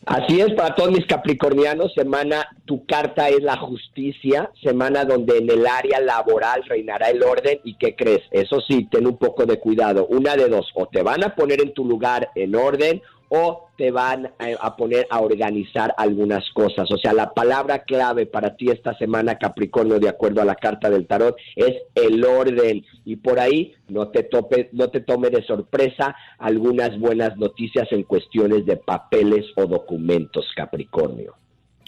Así 0.07 0.40
es, 0.40 0.55
para 0.55 0.74
todos 0.74 0.90
mis 0.90 1.05
capricornianos, 1.05 1.92
semana, 1.92 2.48
tu 2.64 2.87
carta 2.87 3.29
es 3.29 3.42
la 3.42 3.59
justicia, 3.59 4.51
semana 4.62 5.05
donde 5.05 5.37
en 5.37 5.51
el 5.51 5.66
área 5.66 6.01
laboral 6.01 6.62
reinará 6.66 7.11
el 7.11 7.22
orden 7.22 7.61
y 7.62 7.74
¿qué 7.74 7.94
crees? 7.94 8.22
Eso 8.31 8.59
sí, 8.66 8.88
ten 8.90 9.07
un 9.07 9.18
poco 9.18 9.44
de 9.44 9.59
cuidado, 9.59 10.07
una 10.07 10.35
de 10.35 10.48
dos, 10.48 10.66
o 10.74 10.87
te 10.87 11.03
van 11.03 11.24
a 11.24 11.35
poner 11.35 11.61
en 11.61 11.74
tu 11.74 11.85
lugar 11.85 12.31
en 12.37 12.55
orden 12.55 13.03
o 13.29 13.69
te 13.77 13.91
van 13.91 14.33
a, 14.38 14.77
poner 14.77 15.07
a 15.11 15.21
organizar 15.21 15.95
algunas 15.97 16.45
cosas. 16.53 16.91
O 16.91 16.99
sea, 16.99 17.12
la 17.12 17.33
palabra 17.33 17.85
clave 17.85 18.27
para 18.27 18.57
ti 18.57 18.71
esta 18.71 18.97
semana, 18.99 19.38
Capricornio, 19.38 20.01
de 20.01 20.09
acuerdo 20.09 20.43
a 20.43 20.45
la 20.45 20.55
carta 20.55 20.91
del 20.91 21.07
tarot, 21.07 21.37
es 21.55 21.77
el 21.95 22.25
orden. 22.25 22.85
Y 23.05 23.17
por 23.17 23.38
ahí 23.38 23.75
no 23.88 24.09
te, 24.09 24.25
tope, 24.25 24.71
no 24.73 24.91
te 24.91 25.01
tome 25.01 25.31
de 25.31 25.45
sorpresa 25.45 26.17
algunas 26.38 26.99
buenas 26.99 27.37
noticias 27.37 27.87
en 27.93 28.03
cuestiones 28.03 28.67
de 28.67 28.77
papeles 28.77 29.47
o 29.57 29.67
documentos, 29.67 30.47
Capricornio. 30.57 31.35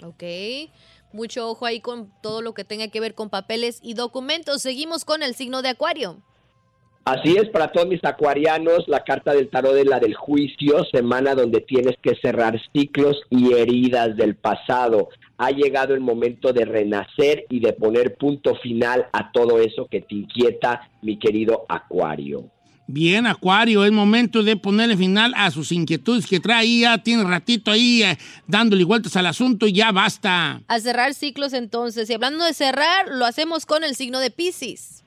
Ok. 0.04 0.22
Mucho 1.12 1.50
ojo 1.50 1.66
ahí 1.66 1.80
con 1.80 2.12
todo 2.22 2.40
lo 2.40 2.54
que 2.54 2.64
tenga 2.64 2.88
que 2.88 3.00
ver 3.00 3.14
con 3.14 3.30
papeles 3.30 3.80
y 3.82 3.94
documentos. 3.94 4.62
Seguimos 4.62 5.04
con 5.04 5.22
el 5.22 5.34
signo 5.34 5.60
de 5.62 5.70
Acuario. 5.70 6.22
Así 7.04 7.34
es, 7.36 7.48
para 7.48 7.72
todos 7.72 7.88
mis 7.88 8.04
acuarianos, 8.04 8.84
la 8.86 9.02
carta 9.04 9.32
del 9.32 9.48
tarot 9.48 9.74
es 9.76 9.86
la 9.86 9.98
del 9.98 10.14
juicio, 10.14 10.84
semana 10.92 11.34
donde 11.34 11.60
tienes 11.60 11.96
que 12.02 12.14
cerrar 12.16 12.60
ciclos 12.72 13.22
y 13.30 13.54
heridas 13.54 14.16
del 14.16 14.36
pasado. 14.36 15.08
Ha 15.38 15.50
llegado 15.50 15.94
el 15.94 16.00
momento 16.00 16.52
de 16.52 16.66
renacer 16.66 17.46
y 17.48 17.60
de 17.60 17.72
poner 17.72 18.16
punto 18.16 18.54
final 18.56 19.06
a 19.12 19.32
todo 19.32 19.60
eso 19.60 19.86
que 19.86 20.02
te 20.02 20.14
inquieta, 20.14 20.90
mi 21.00 21.18
querido 21.18 21.64
acuario. 21.68 22.44
Bien, 22.92 23.24
Acuario, 23.28 23.84
es 23.84 23.92
momento 23.92 24.42
de 24.42 24.56
ponerle 24.56 24.96
final 24.96 25.32
a 25.36 25.52
sus 25.52 25.70
inquietudes 25.70 26.26
que 26.26 26.40
ya 26.80 26.98
tiene 26.98 27.22
ratito 27.22 27.70
ahí 27.70 28.02
eh, 28.02 28.18
dándole 28.48 28.82
vueltas 28.82 29.14
al 29.14 29.26
asunto 29.26 29.68
y 29.68 29.72
ya 29.72 29.92
basta. 29.92 30.60
A 30.66 30.80
cerrar 30.80 31.14
ciclos 31.14 31.52
entonces. 31.52 32.10
Y 32.10 32.14
hablando 32.14 32.44
de 32.44 32.52
cerrar, 32.52 33.06
lo 33.08 33.26
hacemos 33.26 33.64
con 33.64 33.84
el 33.84 33.94
signo 33.94 34.18
de 34.18 34.32
Pisces. 34.32 35.04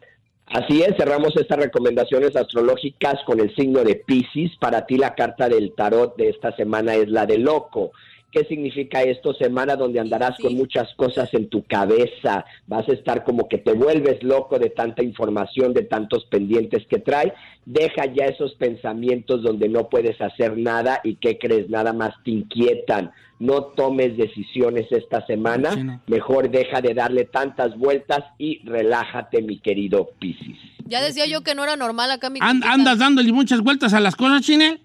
Así 0.53 0.83
es, 0.83 0.95
cerramos 0.97 1.35
estas 1.35 1.57
recomendaciones 1.57 2.35
astrológicas 2.35 3.15
con 3.25 3.39
el 3.39 3.55
signo 3.55 3.83
de 3.83 3.95
Pisces. 3.95 4.55
Para 4.59 4.85
ti 4.85 4.97
la 4.97 5.15
carta 5.15 5.49
del 5.49 5.73
tarot 5.73 6.15
de 6.15 6.29
esta 6.29 6.55
semana 6.55 6.93
es 6.93 7.09
la 7.09 7.25
de 7.25 7.39
loco. 7.39 7.91
¿Qué 8.31 8.45
significa 8.45 9.01
esto? 9.01 9.33
Semana 9.33 9.75
donde 9.75 9.99
andarás 9.99 10.37
con 10.39 10.53
muchas 10.53 10.93
cosas 10.95 11.33
en 11.33 11.49
tu 11.49 11.63
cabeza, 11.63 12.45
vas 12.67 12.87
a 12.87 12.93
estar 12.93 13.23
como 13.23 13.47
que 13.47 13.57
te 13.57 13.73
vuelves 13.73 14.21
loco 14.21 14.59
de 14.59 14.69
tanta 14.69 15.01
información, 15.01 15.73
de 15.73 15.83
tantos 15.83 16.25
pendientes 16.25 16.85
que 16.87 16.99
trae. 16.99 17.33
Deja 17.65 18.05
ya 18.05 18.25
esos 18.25 18.53
pensamientos 18.53 19.41
donde 19.41 19.69
no 19.69 19.89
puedes 19.89 20.21
hacer 20.21 20.55
nada 20.55 21.01
y 21.03 21.15
que 21.15 21.39
crees 21.39 21.67
nada 21.67 21.93
más 21.93 22.13
te 22.23 22.29
inquietan. 22.29 23.11
No 23.43 23.63
tomes 23.75 24.15
decisiones 24.15 24.87
esta 24.91 25.25
semana, 25.25 26.01
mejor 26.07 26.49
deja 26.49 26.79
de 26.79 26.93
darle 26.93 27.25
tantas 27.25 27.77
vueltas 27.77 28.23
y 28.37 28.59
relájate, 28.65 29.41
mi 29.41 29.59
querido 29.59 30.09
Piscis. 30.17 30.57
Ya 30.85 31.01
decía 31.01 31.25
yo 31.25 31.41
que 31.41 31.53
no 31.53 31.63
era 31.63 31.75
normal 31.75 32.09
acá 32.11 32.29
mi 32.29 32.39
An- 32.41 32.61
compita. 32.61 32.71
¿Andas 32.73 32.99
dándole 32.99 33.33
muchas 33.33 33.59
vueltas 33.59 33.93
a 33.93 33.99
las 33.99 34.15
cosas, 34.15 34.41
Chine? 34.43 34.79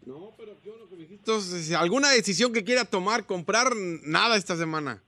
Entonces, 1.11 1.73
¿alguna 1.73 2.11
decisión 2.11 2.53
que 2.53 2.65
quiera 2.65 2.85
tomar, 2.85 3.27
comprar? 3.27 3.69
Nada 4.05 4.37
esta 4.37 4.57
semana. 4.57 5.03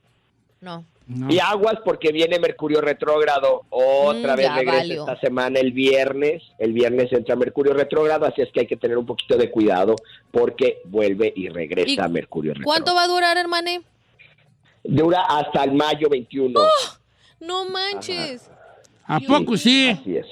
No. 0.61 0.85
Y 1.29 1.39
aguas 1.41 1.75
porque 1.85 2.13
viene 2.13 2.39
Mercurio 2.39 2.81
retrógrado. 2.81 3.63
Otra 3.71 4.35
Mm, 4.35 4.37
vez 4.37 4.55
regresa 4.55 4.77
valió. 4.79 5.01
esta 5.09 5.21
semana 5.21 5.59
el 5.59 5.73
viernes. 5.73 6.43
El 6.59 6.73
viernes 6.73 7.13
entra 7.13 7.35
Mercurio 7.35 7.73
retrógrado, 7.75 8.27
así 8.27 8.43
es 8.43 8.51
que 8.53 8.61
hay 8.61 8.67
que 8.67 8.77
tener 8.77 8.97
un 8.97 9.07
poquito 9.07 9.37
de 9.37 9.51
cuidado 9.51 9.97
porque 10.31 10.81
vuelve 10.85 11.33
y 11.35 11.49
regresa 11.49 12.07
¿Y 12.07 12.11
Mercurio 12.13 12.53
retrógrado. 12.55 12.65
¿Cuánto 12.85 12.95
va 12.95 13.03
a 13.05 13.09
durar, 13.09 13.37
hermane? 13.39 13.83
Dura 14.85 15.23
hasta 15.23 15.65
el 15.65 15.73
mayo 15.73 16.09
21. 16.09 16.61
No 17.41 17.65
manches. 17.65 18.49
¿A 19.07 19.19
poco 19.21 19.57
sí? 19.57 19.89
Así 19.91 20.17
es. 20.17 20.27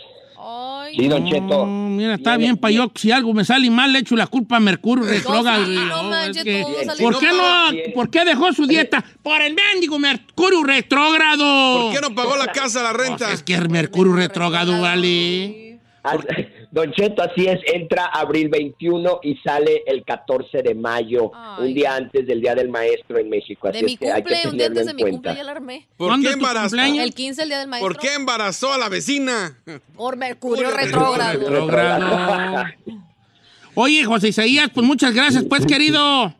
Ay. 0.89 0.97
Sí, 0.97 1.09
Don 1.09 1.25
Cheto. 1.27 1.67
No, 1.67 1.89
mira, 1.91 2.15
está 2.15 2.37
bien 2.37 2.57
para 2.57 2.73
yo. 2.73 2.91
Si 2.95 3.11
algo 3.11 3.33
me 3.35 3.45
sale 3.45 3.71
mal, 3.71 3.93
le 3.93 4.01
echo 4.01 4.17
la 4.17 4.27
culpa 4.27 4.57
a 4.57 4.61
Mercurio 4.61 5.05
retrógrado. 5.05 5.67
no 5.67 6.03
No, 6.05 6.17
es 6.23 6.43
que- 6.43 6.65
¿Por 7.01 7.19
qué 7.19 7.27
no? 7.29 7.73
Bien. 7.73 7.93
¿Por 7.95 8.11
qué 8.11 8.25
dejó 8.25 8.53
su 8.53 8.67
dieta? 8.67 9.05
Por 9.23 9.41
el 9.43 9.55
mendigo 9.55 9.99
Mercurio 9.99 10.63
retrógrado. 10.65 11.83
¿Por 11.83 11.95
qué 11.95 12.01
no 12.01 12.15
pagó 12.15 12.37
la 12.37 12.47
casa, 12.53 12.83
la 12.83 12.93
renta? 12.93 13.27
Pues 13.27 13.31
es 13.35 13.43
que 13.43 13.55
el 13.55 13.69
Mercurio 13.69 14.13
retrógrado, 14.15 14.81
vale. 14.81 15.79
Don 16.71 16.93
Cheto, 16.93 17.23
así 17.23 17.47
es, 17.47 17.59
entra 17.73 18.05
abril 18.07 18.49
21 18.51 19.21
y 19.23 19.37
sale 19.39 19.83
el 19.87 20.05
14 20.05 20.63
de 20.63 20.75
mayo, 20.75 21.31
Ay. 21.35 21.67
un 21.69 21.75
día 21.75 21.95
antes 21.97 22.27
del 22.27 22.41
Día 22.43 22.55
del 22.55 22.69
Maestro 22.69 23.19
en 23.19 23.31
México. 23.31 23.69
Así 23.69 23.79
De 23.79 23.85
mi 23.87 23.93
es 23.95 23.99
que 23.99 24.13
hay 24.13 24.23
que 24.23 24.35
cumple, 24.35 24.51
un 24.51 24.57
día 24.59 24.67
antes 24.67 24.85
de 24.85 24.91
en 24.91 24.97
mi 24.97 25.03
cuenta. 25.03 25.17
cumple 25.31 25.35
ya 25.37 25.45
la 25.45 25.53
armé. 25.53 25.87
¿Por 25.97 26.09
¿Cuándo 26.09 26.29
qué 26.29 26.35
embarazó? 26.35 26.69
cumpleaños? 26.77 27.05
El 27.05 27.15
15, 27.15 27.43
el 27.43 27.49
día 27.49 27.59
del 27.61 27.69
maestro. 27.69 27.89
¿Por 27.95 27.99
qué 28.03 28.15
embarazó 28.15 28.73
a 28.73 28.79
la 28.79 28.89
vecina? 28.91 29.59
Por 29.97 30.17
Mercurio 30.17 30.71
retrógrado. 30.71 31.41
Oye, 33.81 34.05
José 34.05 34.29
Isaías, 34.31 34.71
pues 34.75 34.85
muchas 34.85 35.15
gracias, 35.15 35.45
pues, 35.49 35.65
querido. 35.65 36.35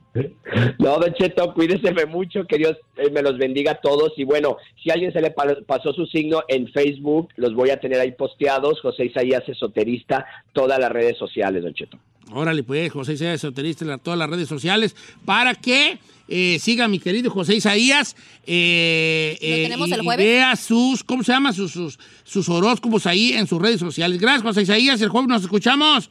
No, 0.81 0.99
Don 0.99 1.15
Cheto, 1.15 1.55
cuídese 1.55 1.95
mucho, 2.07 2.45
que 2.49 2.57
Dios 2.59 2.77
eh, 2.97 3.11
me 3.13 3.23
los 3.23 3.39
bendiga 3.39 3.73
a 3.73 3.81
todos. 3.81 4.13
Y 4.17 4.25
bueno, 4.25 4.57
si 4.83 4.91
a 4.91 4.95
alguien 4.95 5.13
se 5.13 5.21
le 5.21 5.31
pa- 5.31 5.57
pasó 5.65 5.93
su 5.93 6.05
signo 6.07 6.43
en 6.49 6.67
Facebook, 6.73 7.29
los 7.37 7.55
voy 7.55 7.71
a 7.71 7.79
tener 7.79 8.01
ahí 8.01 8.11
posteados. 8.11 8.81
José 8.81 9.05
Isaías 9.05 9.45
Esoterista, 9.49 10.27
todas 10.53 10.81
las 10.81 10.91
redes 10.91 11.17
sociales, 11.17 11.63
Don 11.63 11.73
Cheto. 11.75 11.97
Órale, 12.33 12.65
pues, 12.65 12.91
José 12.91 13.13
Isaías 13.13 13.35
Esoterista 13.37 13.85
en 13.85 13.91
la- 13.91 13.99
todas 13.99 14.19
las 14.19 14.29
redes 14.29 14.49
sociales 14.49 14.97
para 15.25 15.55
que 15.55 15.99
eh, 16.27 16.59
siga 16.59 16.89
mi 16.89 16.99
querido 16.99 17.31
José 17.31 17.55
Isaías. 17.55 18.17
eh, 18.47 19.39
¿Lo 19.41 19.47
eh, 19.47 19.63
tenemos 19.63 19.89
y, 19.91 19.93
el 19.93 20.01
y 20.03 20.05
jueves? 20.05 20.27
vea 20.27 20.57
sus, 20.57 21.05
¿cómo 21.05 21.23
se 21.23 21.31
llama? 21.31 21.53
Sus, 21.53 21.71
sus, 21.71 22.01
sus 22.25 22.49
horóscopos 22.49 23.07
ahí 23.07 23.35
en 23.35 23.47
sus 23.47 23.63
redes 23.63 23.79
sociales. 23.79 24.19
Gracias, 24.21 24.43
José 24.43 24.63
Isaías. 24.63 25.01
El 25.01 25.09
jueves 25.11 25.29
nos 25.29 25.43
escuchamos. 25.43 26.11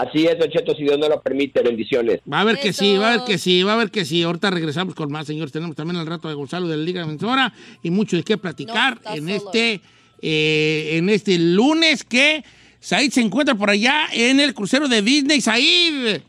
Así 0.00 0.26
es, 0.26 0.38
Don 0.38 0.48
Cheto, 0.48 0.74
si 0.76 0.82
Dios 0.84 0.98
no 0.98 1.08
lo 1.08 1.20
permite, 1.20 1.62
bendiciones. 1.62 2.20
Va 2.30 2.40
a 2.40 2.44
ver 2.44 2.58
que 2.60 2.68
Eso. 2.68 2.84
sí, 2.84 2.96
va 2.96 3.12
a 3.12 3.16
ver 3.16 3.26
que 3.26 3.38
sí, 3.38 3.62
va 3.62 3.72
a 3.72 3.76
ver 3.76 3.90
que 3.90 4.04
sí. 4.04 4.22
Ahorita 4.22 4.50
regresamos 4.50 4.94
con 4.94 5.10
más, 5.10 5.26
señores. 5.26 5.52
Tenemos 5.52 5.74
también 5.76 5.98
el 6.00 6.06
rato 6.06 6.28
de 6.28 6.34
Gonzalo 6.34 6.68
de 6.68 6.76
la 6.76 6.82
Liga 6.84 7.00
Defensora 7.02 7.52
y 7.82 7.90
mucho 7.90 8.16
de 8.16 8.22
qué 8.22 8.36
platicar 8.38 9.00
No, 9.04 9.14
en 9.14 9.26
solo. 9.26 9.34
este 9.52 9.80
eh, 10.20 10.90
en 10.98 11.08
este 11.08 11.38
lunes 11.38 12.04
que 12.04 12.44
Said 12.80 13.10
se 13.10 13.20
encuentra 13.20 13.54
por 13.54 13.70
allá 13.70 14.06
en 14.12 14.40
el 14.40 14.54
crucero 14.54 14.86
de 14.88 15.02
Disney. 15.02 15.40
Said. 15.40 16.20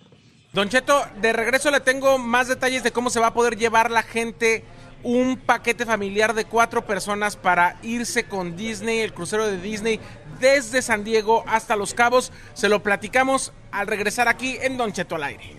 Don 0.54 0.68
Cheto, 0.68 1.04
de 1.22 1.32
regreso 1.32 1.70
le 1.70 1.80
tengo 1.80 2.18
más 2.18 2.48
detalles 2.48 2.82
de 2.84 2.92
cómo 2.92 3.10
se 3.12 3.20
va 3.20 3.28
a 3.28 3.34
poder 3.36 3.56
llevar 3.56 3.92
la 3.92 4.02
gente 4.02 4.64
un 5.04 5.38
paquete 5.38 5.86
familiar 5.86 6.34
de 6.34 6.46
cuatro 6.46 6.86
personas 6.86 7.36
para 7.36 7.78
irse 7.84 8.26
con 8.26 8.56
Disney, 8.56 9.00
el 9.00 9.14
crucero 9.14 9.48
de 9.48 9.60
Disney, 9.60 10.00
desde 10.40 10.82
San 10.82 11.04
Diego 11.04 11.44
hasta 11.48 11.76
Los 11.76 11.94
Cabos. 11.94 12.32
Se 12.54 12.70
lo 12.70 12.82
platicamos 12.84 13.54
al 13.72 13.88
regresar 13.88 14.28
aquí 14.28 14.58
en 14.62 14.78
Don 14.78 14.92
Cheto 14.92 15.16
al 15.16 15.24
aire. 15.24 15.56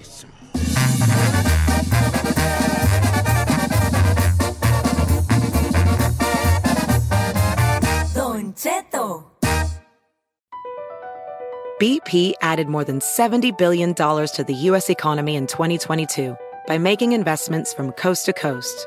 Don 8.15 8.55
Cheto. 8.55 9.27
BP 11.81 12.35
added 12.43 12.69
more 12.69 12.85
than 12.85 12.99
$70 12.99 13.57
billion 13.57 13.95
to 13.95 14.45
the 14.47 14.55
U.S. 14.69 14.91
economy 14.91 15.35
in 15.35 15.47
2022 15.47 16.37
by 16.67 16.77
making 16.77 17.13
investments 17.13 17.73
from 17.73 17.93
coast 17.93 18.27
to 18.27 18.35
coast. 18.35 18.87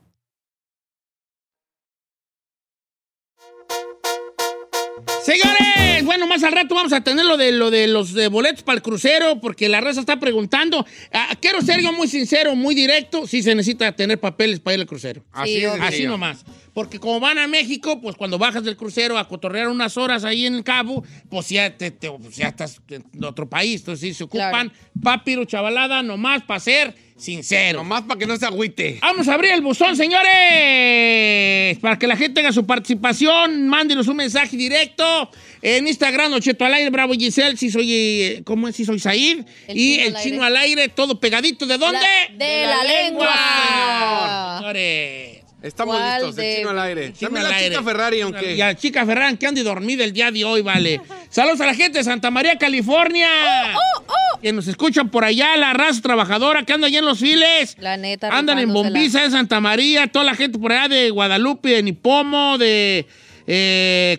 Señores, 5.23 6.03
bueno, 6.03 6.25
más 6.25 6.43
al 6.43 6.51
rato 6.51 6.73
vamos 6.73 6.93
a 6.93 7.01
tener 7.01 7.25
lo 7.25 7.37
de, 7.37 7.51
lo 7.51 7.69
de 7.69 7.87
los 7.87 8.13
de 8.13 8.27
boletos 8.27 8.63
para 8.63 8.77
el 8.77 8.81
crucero, 8.81 9.39
porque 9.39 9.69
la 9.69 9.79
raza 9.79 9.99
está 9.99 10.19
preguntando. 10.19 10.85
Ah, 11.13 11.35
quiero 11.39 11.61
ser 11.61 11.81
yo 11.81 11.93
muy 11.93 12.07
sincero, 12.07 12.55
muy 12.55 12.73
directo, 12.73 13.27
si 13.27 13.43
se 13.43 13.53
necesita 13.53 13.91
tener 13.95 14.19
papeles 14.19 14.59
para 14.59 14.75
ir 14.75 14.81
al 14.81 14.87
crucero. 14.87 15.23
Así 15.31 15.59
Sí. 15.59 15.65
Así 15.65 16.03
nomás. 16.05 16.43
Porque 16.73 16.99
como 16.99 17.19
van 17.19 17.37
a 17.37 17.47
México, 17.47 17.99
pues 17.99 18.15
cuando 18.15 18.37
bajas 18.37 18.63
del 18.63 18.77
crucero 18.77 19.17
a 19.17 19.27
cotorrear 19.27 19.67
unas 19.67 19.97
horas 19.97 20.23
ahí 20.23 20.45
en 20.45 20.55
el 20.55 20.63
cabo, 20.63 21.03
pues 21.29 21.49
ya, 21.49 21.75
te, 21.77 21.91
te- 21.91 22.09
pues 22.11 22.35
ya 22.37 22.47
estás 22.47 22.79
en 22.89 23.03
otro 23.23 23.49
país. 23.49 23.81
Entonces 23.81 23.99
sí, 24.09 24.13
se 24.13 24.23
ocupan 24.23 24.71
papiro 25.03 25.43
chavalada 25.45 26.01
nomás 26.01 26.43
para 26.43 26.59
ser 26.61 26.95
sincero. 27.17 27.79
Nomás 27.79 28.03
para 28.03 28.17
que 28.19 28.25
no 28.25 28.37
se 28.37 28.45
agüite. 28.45 28.99
Vamos 29.01 29.27
a 29.27 29.33
abrir 29.33 29.51
el 29.51 29.61
buzón, 29.61 29.95
señores. 29.97 31.77
Para 31.79 31.97
que 31.99 32.07
la 32.07 32.15
gente 32.15 32.35
tenga 32.35 32.51
su 32.51 32.65
participación, 32.65 33.67
mándenos 33.67 34.07
un 34.07 34.15
mensaje 34.17 34.55
directo 34.57 35.29
en 35.61 35.87
Instagram, 35.87 36.33
Ocheto 36.33 36.65
al 36.65 36.73
aire, 36.73 36.89
Bravo 36.89 37.13
Giselle, 37.13 37.57
si 37.57 37.69
soy, 37.69 37.91
eh, 37.93 38.41
¿cómo 38.45 38.67
es? 38.67 38.75
Si 38.75 38.85
soy 38.85 38.99
Said. 38.99 39.45
Y 39.67 39.99
el 39.99 40.15
chino 40.15 40.43
al 40.43 40.55
aire, 40.57 40.87
todo 40.89 41.19
pegadito. 41.19 41.65
¿De 41.65 41.77
dónde? 41.77 41.99
La- 41.99 42.45
de 42.45 42.65
la 42.65 42.83
lengua. 42.83 44.55
Señores. 44.59 45.40
Estamos 45.61 45.95
¿Cuál 45.95 46.13
listos, 46.15 46.35
de- 46.37 46.49
el 46.51 46.57
chino 46.57 46.69
al 46.71 46.79
aire. 46.79 47.13
Chino 47.13 47.27
También 47.29 47.45
al 47.45 47.51
la 47.51 47.57
aire. 47.57 47.69
chica 47.75 47.83
Ferrari, 47.83 48.21
aunque. 48.21 48.55
Y 48.55 48.61
a 48.61 48.65
la 48.67 48.75
chica 48.75 49.05
Ferran, 49.05 49.37
que 49.37 49.45
ande 49.45 49.61
dormida 49.63 50.03
el 50.03 50.11
día 50.11 50.31
de 50.31 50.43
hoy, 50.43 50.61
vale. 50.61 50.99
Saludos 51.29 51.61
a 51.61 51.67
la 51.67 51.75
gente 51.75 51.99
de 51.99 52.03
Santa 52.03 52.31
María, 52.31 52.57
California. 52.57 53.27
Oh, 53.75 54.39
Que 54.41 54.51
nos 54.53 54.67
escuchan 54.67 55.09
por 55.09 55.23
allá, 55.23 55.55
la 55.57 55.73
raza 55.73 56.01
trabajadora 56.01 56.63
que 56.63 56.73
anda 56.73 56.87
allá 56.87 56.97
en 56.99 57.05
los 57.05 57.19
files. 57.19 57.75
La 57.79 57.95
neta. 57.97 58.29
Andan 58.35 58.57
en. 58.57 58.73
Bombiza, 58.73 59.23
en 59.23 59.29
Santa 59.31 59.59
María, 59.59 60.07
toda 60.07 60.25
la 60.25 60.33
gente 60.33 60.57
por 60.57 60.71
allá 60.71 60.87
de 60.87 61.09
Guadalupe, 61.11 61.69
de 61.69 61.83
Nipomo, 61.83 62.57
de 62.57 63.05
eh, 63.45 64.17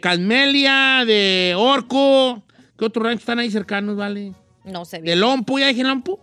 de 1.06 1.54
Orco. 1.56 2.42
¿Qué 2.78 2.84
otros 2.84 3.04
ranchos 3.04 3.22
están 3.22 3.38
ahí 3.38 3.50
cercanos, 3.50 3.96
vale? 3.96 4.32
No 4.64 4.84
sé 4.84 4.98
De 4.98 5.02
bien. 5.02 5.20
Lompo, 5.20 5.58
¿ya 5.58 5.66
dije 5.68 5.82
Lompo? 5.82 6.20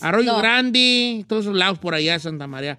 Arroyo 0.00 0.32
No. 0.32 0.38
Grande, 0.38 1.24
todos 1.28 1.44
esos 1.44 1.56
lados 1.56 1.78
por 1.78 1.94
allá 1.94 2.14
de 2.14 2.20
Santa 2.20 2.46
María. 2.46 2.76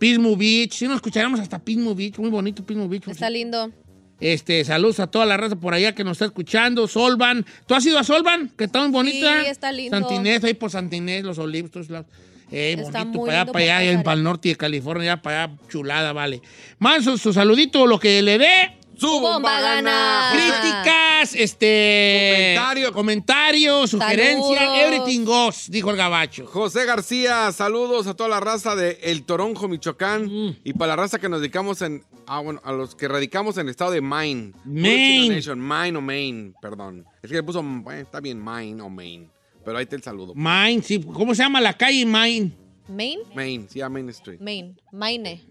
Pismo 0.00 0.34
Beach, 0.34 0.72
sí 0.72 0.86
nos 0.86 0.96
escucharemos 0.96 1.38
hasta 1.38 1.58
Pismo 1.58 1.94
Beach, 1.94 2.16
muy 2.18 2.30
bonito 2.30 2.64
Pismo 2.64 2.88
Beach. 2.88 3.06
Está 3.06 3.28
lindo. 3.28 3.70
Este, 4.18 4.64
saludos 4.64 4.98
a 4.98 5.08
toda 5.08 5.26
la 5.26 5.36
raza 5.36 5.56
por 5.56 5.74
allá 5.74 5.94
que 5.94 6.04
nos 6.04 6.12
está 6.12 6.24
escuchando. 6.24 6.88
Solvan. 6.88 7.44
¿Tú 7.66 7.74
has 7.74 7.84
ido 7.84 7.98
a 7.98 8.04
Solvan? 8.04 8.48
Que 8.56 8.64
está 8.64 8.80
muy 8.80 8.90
bonita. 8.90 9.42
Sí, 9.42 9.48
está 9.50 9.70
lindo. 9.70 9.98
Santinés, 9.98 10.42
ahí 10.42 10.54
por 10.54 10.70
Santinés, 10.70 11.22
los 11.22 11.38
olivos, 11.38 11.70
todos 11.70 11.90
lados. 11.90 12.06
Eh, 12.50 12.76
Está 12.78 13.04
bonito, 13.04 13.26
para 13.26 13.42
allá, 13.42 13.52
para 13.52 13.64
allá, 13.64 13.92
en 13.92 14.02
para 14.02 14.16
el 14.16 14.22
norte 14.24 14.48
de 14.48 14.56
California, 14.56 15.20
para 15.20 15.44
allá, 15.44 15.56
chulada, 15.68 16.12
vale. 16.14 16.40
Más 16.78 17.04
su, 17.04 17.18
su 17.18 17.32
saludito, 17.34 17.86
lo 17.86 18.00
que 18.00 18.22
le 18.22 18.38
dé. 18.38 18.79
¡Su 19.00 19.18
bomba 19.18 19.60
gana! 19.62 20.30
Críticas, 20.30 21.34
este. 21.34 22.52
Comentario. 22.54 22.92
Comentarios, 22.92 23.90
sugerencias, 23.90 24.58
Saludos. 24.58 24.78
everything 24.78 25.24
goes, 25.24 25.70
dijo 25.70 25.90
el 25.90 25.96
gabacho. 25.96 26.46
José 26.46 26.84
García, 26.84 27.50
saludos 27.52 28.06
a 28.06 28.14
toda 28.14 28.28
la 28.28 28.40
raza 28.40 28.76
de 28.76 28.98
El 29.02 29.24
Toronjo, 29.24 29.68
Michoacán. 29.68 30.26
Mm. 30.26 30.56
Y 30.64 30.74
para 30.74 30.88
la 30.88 30.96
raza 30.96 31.18
que 31.18 31.30
nos 31.30 31.40
dedicamos 31.40 31.80
en. 31.80 32.04
Ah, 32.26 32.40
bueno, 32.40 32.60
a 32.62 32.72
los 32.72 32.94
que 32.94 33.08
radicamos 33.08 33.56
en 33.56 33.62
el 33.62 33.70
estado 33.70 33.92
de 33.92 34.02
Maine. 34.02 34.52
Maine. 34.64 34.82
Puro 34.82 35.22
Chino 35.22 35.34
Nation, 35.34 35.60
Maine 35.60 35.96
o 35.98 36.00
Maine, 36.02 36.52
perdón. 36.60 37.06
Es 37.22 37.30
que 37.30 37.36
le 37.36 37.42
puso. 37.42 37.62
bueno, 37.62 38.02
está 38.02 38.20
bien, 38.20 38.38
Maine 38.38 38.82
o 38.82 38.90
Maine. 38.90 39.30
Pero 39.64 39.78
ahí 39.78 39.84
está 39.84 39.96
el 39.96 40.02
saludo. 40.02 40.34
Maine, 40.34 40.82
sí. 40.82 41.00
¿Cómo 41.00 41.34
se 41.34 41.42
llama 41.42 41.58
la 41.62 41.72
calle 41.72 42.04
Maine? 42.04 42.52
Maine. 42.86 43.22
Maine, 43.34 43.66
sí, 43.70 43.80
a 43.80 43.88
Main 43.88 44.10
Street. 44.10 44.40
Maine. 44.40 44.74
Maine. 44.92 45.42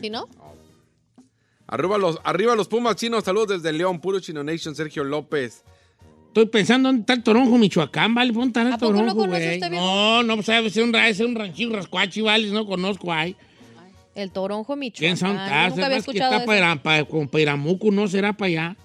¿Sí, 0.00 0.08
no? 0.08 0.28
Arriba 1.68 1.98
los, 1.98 2.18
arriba 2.24 2.54
los 2.54 2.68
Pumas 2.68 2.96
chinos, 2.96 3.24
saludos 3.24 3.48
desde 3.62 3.72
León, 3.76 4.00
puro 4.00 4.20
Chino 4.20 4.44
Nation, 4.44 4.74
Sergio 4.74 5.02
López. 5.04 5.64
Estoy 6.28 6.46
pensando 6.46 6.88
dónde 6.90 7.00
está 7.00 7.14
el 7.14 7.22
Toronjo, 7.22 7.56
Michoacán, 7.58 8.14
¿vale? 8.14 8.30
¿Dónde 8.32 8.48
está 8.48 8.62
el 8.62 8.72
¿A 8.72 8.78
poco 8.78 8.92
no 8.92 8.98
Toronjo, 8.98 9.16
conoce 9.16 9.58
güey? 9.58 9.70
No, 9.70 10.22
no, 10.22 10.34
pues 10.36 10.46
ser 10.72 10.84
un, 10.84 10.92
ser 11.14 11.26
un 11.26 11.34
ranchito 11.34 11.74
rascuachi, 11.74 12.20
¿vale? 12.20 12.50
No 12.50 12.66
conozco 12.66 13.12
ahí. 13.12 13.34
El 14.14 14.30
Toronjo 14.30 14.74
¿Quién 14.74 14.80
Michoacán. 14.80 15.16
son? 15.16 15.32
Yo 15.34 15.40
Ah, 15.42 15.68
nunca 15.70 15.86
había 15.86 15.98
es 15.98 16.04
que 16.04 16.10
escuchado 16.10 16.32
está 16.32 16.36
eso. 16.42 16.46
para, 16.46 16.82
para, 16.82 17.04
con 17.04 17.28
Pairamuco, 17.28 17.90
¿no? 17.90 18.06
¿Será 18.06 18.32
para 18.34 18.48
allá? 18.48 18.76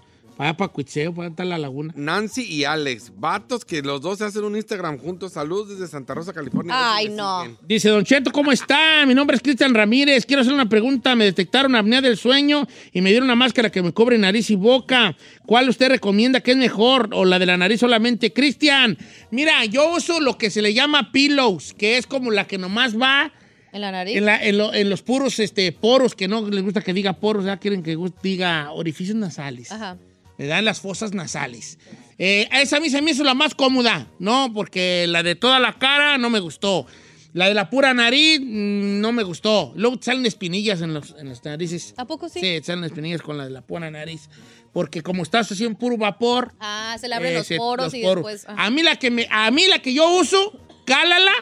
Allá, 0.41 0.57
para 0.57 0.71
Cuitzeo, 0.71 1.13
para 1.13 1.27
está 1.29 1.45
la 1.45 1.59
laguna. 1.59 1.93
Nancy 1.95 2.41
y 2.41 2.63
Alex, 2.63 3.11
vatos 3.15 3.63
que 3.63 3.83
los 3.83 4.01
dos 4.01 4.17
se 4.17 4.23
hacen 4.25 4.43
un 4.43 4.55
Instagram 4.55 4.97
juntos. 4.97 5.33
Saludos 5.33 5.69
desde 5.69 5.87
Santa 5.87 6.15
Rosa, 6.15 6.33
California. 6.33 6.73
Ay, 6.75 7.09
no. 7.09 7.41
siguen. 7.43 7.57
Dice, 7.67 7.89
Don 7.89 8.03
Cheto, 8.03 8.31
¿cómo 8.31 8.51
está? 8.51 9.05
Mi 9.05 9.13
nombre 9.13 9.35
es 9.37 9.43
Cristian 9.43 9.75
Ramírez. 9.75 10.25
Quiero 10.25 10.41
hacer 10.41 10.53
una 10.53 10.67
pregunta. 10.67 11.15
Me 11.15 11.25
detectaron 11.25 11.75
apnea 11.75 12.01
del 12.01 12.17
sueño 12.17 12.67
y 12.91 13.01
me 13.01 13.11
dieron 13.11 13.25
una 13.25 13.35
máscara 13.35 13.69
que 13.71 13.83
me 13.83 13.91
cubre 13.91 14.17
nariz 14.17 14.49
y 14.49 14.55
boca. 14.55 15.15
¿Cuál 15.45 15.69
usted 15.69 15.89
recomienda 15.89 16.39
que 16.41 16.51
es 16.51 16.57
mejor? 16.57 17.09
¿O 17.13 17.23
la 17.23 17.37
de 17.37 17.45
la 17.45 17.57
nariz 17.57 17.79
solamente? 17.79 18.33
Cristian, 18.33 18.97
mira, 19.29 19.63
yo 19.65 19.93
uso 19.95 20.19
lo 20.19 20.39
que 20.39 20.49
se 20.49 20.63
le 20.63 20.73
llama 20.73 21.11
pillows, 21.11 21.75
que 21.75 21.97
es 21.99 22.07
como 22.07 22.31
la 22.31 22.47
que 22.47 22.57
nomás 22.57 22.99
va 22.99 23.31
¿En 23.73 23.81
la 23.81 23.91
nariz? 23.91 24.17
en, 24.17 24.25
la- 24.25 24.43
en 24.43 24.57
lo- 24.57 24.73
en 24.73 24.89
los 24.89 25.03
puros 25.03 25.37
este, 25.39 25.71
poros, 25.71 26.15
que 26.15 26.27
no 26.27 26.49
les 26.49 26.63
gusta 26.63 26.81
que 26.81 26.93
diga 26.93 27.13
poros, 27.13 27.45
ya 27.45 27.57
quieren 27.57 27.83
que 27.83 27.95
diga 28.23 28.71
orificios 28.71 29.15
nasales. 29.15 29.71
Ajá. 29.71 29.97
Le 30.41 30.47
dan 30.47 30.65
las 30.65 30.81
fosas 30.81 31.13
nasales. 31.13 31.77
Eh, 32.17 32.49
esa 32.51 32.77
a 32.77 32.79
mí 32.79 32.89
se 32.89 32.99
me 33.03 33.11
hizo 33.11 33.23
la 33.23 33.35
más 33.35 33.53
cómoda, 33.53 34.07
¿no? 34.17 34.51
Porque 34.55 35.05
la 35.07 35.21
de 35.21 35.35
toda 35.35 35.59
la 35.59 35.77
cara 35.77 36.17
no 36.17 36.31
me 36.31 36.39
gustó. 36.39 36.87
La 37.33 37.47
de 37.47 37.53
la 37.53 37.69
pura 37.69 37.93
nariz 37.93 38.39
mm, 38.41 38.99
no 39.01 39.11
me 39.11 39.21
gustó. 39.21 39.71
Luego 39.75 39.99
salen 40.01 40.25
espinillas 40.25 40.81
en, 40.81 40.95
los, 40.95 41.13
en 41.19 41.29
las 41.29 41.45
narices. 41.45 41.93
¿A 41.95 42.05
poco 42.07 42.27
sí? 42.27 42.39
Sí, 42.39 42.59
salen 42.63 42.83
espinillas 42.85 43.21
con 43.21 43.37
la 43.37 43.43
de 43.43 43.51
la 43.51 43.61
pura 43.61 43.91
nariz. 43.91 44.29
Porque 44.73 45.03
como 45.03 45.21
estás 45.21 45.51
así 45.51 45.63
en 45.63 45.75
puro 45.75 45.95
vapor. 45.95 46.55
Ah, 46.59 46.97
se 46.99 47.07
le 47.07 47.13
abren 47.13 47.33
eh, 47.33 47.37
los 47.37 47.45
se- 47.45 47.57
poros 47.57 47.93
y 47.93 48.01
después. 48.01 48.45
ajá. 48.49 48.65
A 48.65 48.71
mí 48.71 48.81
la 48.81 48.95
que 48.95 49.11
me, 49.11 49.27
a 49.29 49.51
mí 49.51 49.67
la 49.67 49.77
que 49.77 49.93
yo 49.93 50.09
uso, 50.19 50.59
cálala. 50.87 51.33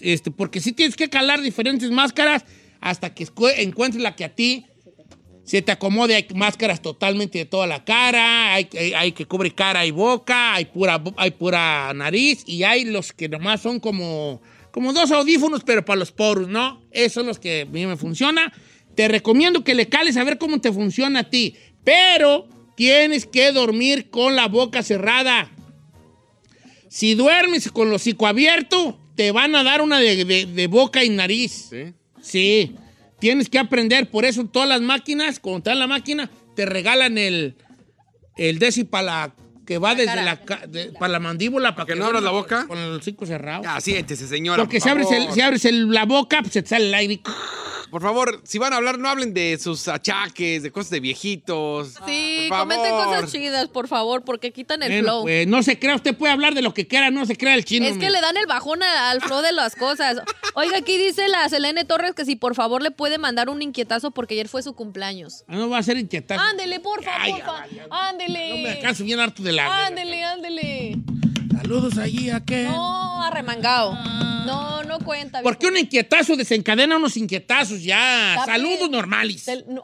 Este, 0.00 0.32
porque 0.32 0.58
sí 0.58 0.72
tienes 0.72 0.96
que 0.96 1.08
calar 1.08 1.40
diferentes 1.40 1.88
máscaras 1.92 2.44
hasta 2.80 3.14
que 3.14 3.28
encuentres 3.58 4.02
la 4.02 4.16
que 4.16 4.24
a 4.24 4.34
ti 4.34 4.66
se 5.48 5.62
te 5.62 5.72
acomode. 5.72 6.14
Hay 6.14 6.26
máscaras 6.34 6.82
totalmente 6.82 7.38
de 7.38 7.44
toda 7.46 7.66
la 7.66 7.82
cara, 7.84 8.52
hay, 8.52 8.68
hay- 8.78 8.92
hay 8.92 9.12
que 9.12 9.24
cubre 9.24 9.50
cara 9.54 9.86
y 9.86 9.90
boca, 9.90 10.54
hay 10.54 10.66
pura, 10.66 11.02
hay 11.16 11.30
pura 11.30 11.90
nariz 11.94 12.42
y 12.46 12.64
hay 12.64 12.84
los 12.84 13.12
que 13.14 13.28
nomás 13.30 13.62
son 13.62 13.80
como, 13.80 14.42
como 14.70 14.92
dos 14.92 15.10
audífonos, 15.10 15.62
pero 15.64 15.84
para 15.84 15.98
los 15.98 16.12
poros, 16.12 16.48
¿no? 16.48 16.82
Esos 16.90 17.14
son 17.14 17.26
los 17.26 17.38
que 17.38 17.62
a 17.62 17.64
mí 17.64 17.86
me 17.86 17.96
funciona. 17.96 18.52
Te 18.94 19.08
recomiendo 19.08 19.64
que 19.64 19.74
le 19.74 19.88
cales 19.88 20.16
a 20.18 20.24
ver 20.24 20.36
cómo 20.36 20.60
te 20.60 20.70
funciona 20.70 21.20
a 21.20 21.30
ti, 21.30 21.54
pero 21.82 22.46
tienes 22.76 23.24
que 23.26 23.50
dormir 23.52 24.10
con 24.10 24.36
la 24.36 24.48
boca 24.48 24.82
cerrada. 24.82 25.50
Si 26.88 27.14
duermes 27.14 27.70
con 27.70 27.90
los 27.90 28.02
hocico 28.02 28.26
abierto, 28.26 28.98
te 29.14 29.30
van 29.32 29.54
a 29.56 29.62
dar 29.62 29.80
una 29.82 29.98
de, 29.98 30.24
de- 30.24 30.46
de 30.46 30.66
boca 30.66 31.04
y 31.04 31.10
nariz. 31.10 31.68
¿Sí? 31.70 31.92
Sí. 32.20 32.74
Tienes 33.20 33.48
que 33.48 33.58
aprender. 33.58 34.10
Por 34.10 34.24
eso 34.24 34.44
todas 34.46 34.68
las 34.68 34.80
máquinas, 34.80 35.40
cuando 35.40 35.62
te 35.64 35.70
dan 35.70 35.78
la 35.80 35.86
máquina, 35.86 36.30
te 36.54 36.66
regalan 36.66 37.18
el, 37.18 37.56
el 38.36 38.58
desi 38.58 38.84
para 38.84 39.02
la 39.02 39.34
que 39.66 39.76
va 39.78 39.94
desde 39.94 40.06
cara. 40.06 40.22
la, 40.22 40.40
ca- 40.44 40.66
de- 40.66 40.92
para 40.92 41.12
la 41.12 41.18
mandíbula. 41.20 41.74
Para 41.74 41.86
que 41.86 41.94
no 41.94 42.06
abras 42.06 42.22
la 42.22 42.30
boca? 42.30 42.66
Con 42.66 42.78
el 42.78 42.92
hocico 42.92 43.26
cerrado. 43.26 43.62
Ya, 43.64 43.80
siéntese, 43.80 44.26
señora. 44.26 44.62
Porque 44.62 44.78
por 44.78 44.84
si 44.84 44.88
abres, 44.88 45.10
el- 45.12 45.32
si 45.32 45.40
abres 45.42 45.64
el- 45.66 45.90
la 45.90 46.04
boca, 46.06 46.40
pues 46.40 46.52
se 46.54 46.62
te 46.62 46.68
sale 46.68 46.86
el 46.88 46.94
aire. 46.94 47.20
Por 47.90 48.02
favor, 48.02 48.40
si 48.44 48.58
van 48.58 48.72
a 48.72 48.76
hablar, 48.76 48.98
no 48.98 49.08
hablen 49.08 49.32
de 49.32 49.58
sus 49.58 49.88
achaques, 49.88 50.62
de 50.62 50.70
cosas 50.70 50.90
de 50.90 51.00
viejitos. 51.00 51.94
Sí, 52.06 52.46
Por 52.48 52.58
comenten 52.58 52.90
favor. 52.90 53.06
cosas 53.16 53.32
chidas, 53.32 53.68
por 53.68 53.88
favor, 53.88 54.22
porque 54.24 54.52
quitan 54.52 54.82
el 54.82 54.90
Bueno, 54.90 55.04
flow. 55.04 55.22
pues, 55.22 55.46
no 55.46 55.62
se 55.62 55.78
crea, 55.78 55.94
usted 55.96 56.16
puede 56.16 56.32
hablar 56.32 56.54
de 56.54 56.62
lo 56.62 56.74
que 56.74 56.86
quiera, 56.86 57.10
no 57.10 57.24
se 57.26 57.36
crea 57.36 57.54
el 57.54 57.64
chino. 57.64 57.86
Es 57.86 57.96
que 57.96 58.10
le 58.10 58.20
dan 58.20 58.36
el 58.36 58.46
bajón 58.46 58.82
al 58.82 59.20
flow 59.22 59.40
de 59.40 59.52
las 59.52 59.74
cosas. 59.76 60.18
Oiga, 60.54 60.78
aquí 60.78 60.96
dice 60.98 61.28
la 61.28 61.48
Selene 61.48 61.84
Torres 61.84 62.14
que 62.14 62.24
si 62.24 62.36
por 62.36 62.54
favor 62.54 62.82
le 62.82 62.90
puede 62.90 63.18
mandar 63.18 63.48
un 63.48 63.62
inquietazo 63.62 64.10
porque 64.10 64.34
ayer 64.34 64.48
fue 64.48 64.62
su 64.62 64.74
cumpleaños. 64.74 65.44
Ah, 65.48 65.56
No 65.56 65.68
va 65.68 65.78
a 65.78 65.82
ser 65.82 65.96
inquietar. 65.98 66.38
Ándele, 66.38 66.80
ay, 67.20 67.32
ay. 67.44 67.80
Ándele. 67.90 68.48
No 68.50 68.56
me 68.64 68.70
alcanzo 68.70 69.04
bien 69.04 69.20
harto 69.20 69.42
de 69.42 69.52
la. 69.52 69.86
Ándele, 69.86 70.24
ándele. 70.24 70.96
Saludos 71.68 71.98
allí 71.98 72.30
a 72.30 72.40
qué. 72.40 72.64
No, 72.64 73.22
arremangado. 73.22 73.92
No, 74.46 74.82
no 74.84 75.00
cuenta. 75.00 75.42
¿Por 75.42 75.58
qué 75.58 75.66
un 75.66 75.76
inquietazo 75.76 76.34
desencadena 76.34 76.96
unos 76.96 77.14
inquietazos 77.18 77.82
ya? 77.82 78.36
Está 78.36 78.46
Saludos 78.46 78.78
bien. 78.78 78.90
normales. 78.92 79.44
Del- 79.44 79.66
no. 79.68 79.82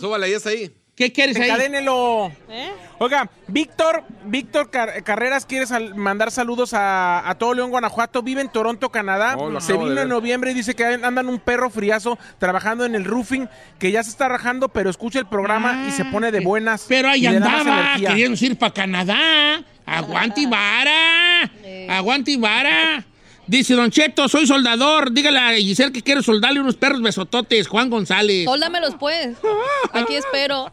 Súbale, 0.00 0.28
ya 0.28 0.38
está 0.38 0.50
ahí. 0.50 0.68
¿Qué 0.96 1.12
quieres 1.12 1.36
ahí? 1.36 1.44
Encadénelo. 1.48 2.32
¿Eh? 2.48 2.72
Oiga, 2.98 3.30
Víctor, 3.46 4.02
Víctor 4.24 4.68
Car- 4.72 5.04
Carreras 5.04 5.46
quiere 5.46 5.64
sal- 5.66 5.94
mandar 5.94 6.32
saludos 6.32 6.74
a, 6.74 7.28
a 7.30 7.36
todo 7.36 7.54
León, 7.54 7.70
Guanajuato. 7.70 8.22
Vive 8.22 8.40
en 8.40 8.48
Toronto, 8.48 8.88
Canadá. 8.90 9.36
Oh, 9.38 9.60
se 9.60 9.74
vino 9.74 10.00
en 10.00 10.08
noviembre 10.08 10.50
y 10.50 10.54
dice 10.54 10.74
que 10.74 10.84
andan 10.86 11.28
un 11.28 11.38
perro 11.38 11.70
friazo 11.70 12.18
trabajando 12.38 12.84
en 12.84 12.96
el 12.96 13.04
roofing, 13.04 13.48
que 13.78 13.92
ya 13.92 14.02
se 14.02 14.10
está 14.10 14.28
rajando, 14.28 14.70
pero 14.70 14.90
escucha 14.90 15.20
el 15.20 15.26
programa 15.26 15.86
y 15.88 15.92
se 15.92 16.04
pone 16.06 16.32
de 16.32 16.40
buenas. 16.40 16.86
Pero 16.88 17.08
ahí 17.10 17.26
andaba, 17.26 17.60
energía. 17.60 18.08
queriendo 18.08 18.44
ir 18.44 18.58
para 18.58 18.74
Canadá. 18.74 19.62
Aguante 19.86 20.40
y 20.42 20.46
vara. 20.46 21.50
Aguante 21.88 22.32
y 22.32 22.36
vara. 22.36 23.04
Dice 23.48 23.74
Don 23.74 23.92
Cheto, 23.92 24.28
soy 24.28 24.44
soldador. 24.44 25.12
Dígale 25.12 25.38
a 25.38 25.54
Giselle 25.54 25.92
que 25.92 26.02
quiero 26.02 26.20
soldarle 26.20 26.58
unos 26.60 26.74
perros 26.74 27.00
besototes. 27.00 27.68
Juan 27.68 27.88
González. 27.88 28.44
Sóldamelos 28.44 28.96
pues. 28.98 29.36
Aquí 29.92 30.16
espero. 30.16 30.72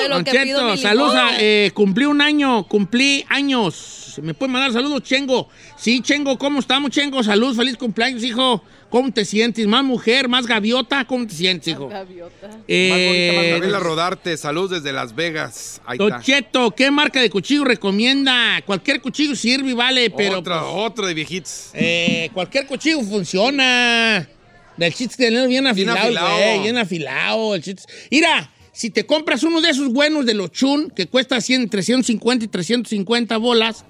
de 0.00 0.08
lo 0.08 0.14
Don 0.16 0.24
que 0.24 0.30
Cheto, 0.30 0.76
saludos. 0.76 1.16
eh, 1.38 1.72
cumplí 1.74 2.04
un 2.04 2.20
año, 2.20 2.62
cumplí 2.68 3.24
años. 3.28 4.20
¿Me 4.22 4.34
puede 4.34 4.52
mandar 4.52 4.72
saludos, 4.72 5.02
Chengo? 5.02 5.48
Sí, 5.76 6.00
Chengo, 6.00 6.38
¿cómo 6.38 6.60
estamos, 6.60 6.90
Chengo? 6.92 7.24
Salud, 7.24 7.56
feliz 7.56 7.76
cumpleaños, 7.76 8.22
hijo. 8.22 8.62
¿Cómo 8.90 9.12
te 9.12 9.24
sientes? 9.24 9.66
¿Más 9.68 9.84
mujer, 9.84 10.28
más 10.28 10.46
gaviota? 10.46 11.04
¿Cómo 11.04 11.24
te 11.26 11.34
sientes, 11.34 11.68
hijo? 11.68 11.88
Eh, 12.66 13.50
Gabriela 13.52 13.78
Rodarte, 13.78 14.36
salud 14.36 14.68
desde 14.70 14.92
Las 14.92 15.14
Vegas. 15.14 15.80
Ahí 15.86 15.96
Don 15.96 16.08
está. 16.10 16.22
Cheto, 16.22 16.72
¿qué 16.72 16.90
marca 16.90 17.20
de 17.20 17.30
cuchillo 17.30 17.64
recomienda? 17.64 18.60
Cualquier 18.66 19.00
cuchillo 19.00 19.36
sirve 19.36 19.70
y 19.70 19.74
vale, 19.74 20.10
pero 20.10 20.40
Otra, 20.40 20.60
pues, 20.60 20.72
otro 20.74 21.06
de 21.06 21.14
viejitos. 21.14 21.70
eh, 21.74 22.30
cualquier 22.34 22.66
cuchillo 22.66 23.00
funciona. 23.02 24.28
El 24.78 24.94
chiste 24.94 25.16
tenerlo 25.24 25.46
bien 25.48 25.66
afilado, 25.66 25.98
afilado. 25.98 26.36
güey, 26.36 26.60
bien 26.62 26.78
afilado. 26.78 27.54
El 27.54 27.62
chiste 27.62 27.82
es- 27.86 28.08
Mira, 28.10 28.50
si 28.72 28.90
te 28.90 29.06
compras 29.06 29.42
uno 29.44 29.60
de 29.60 29.70
esos 29.70 29.92
buenos 29.92 30.26
de 30.26 30.34
los 30.34 30.50
Chun, 30.50 30.90
que 30.90 31.06
cuesta 31.06 31.40
100, 31.40 31.68
350 31.68 32.46
y 32.46 32.48
350 32.48 33.36
bolas, 33.36 33.84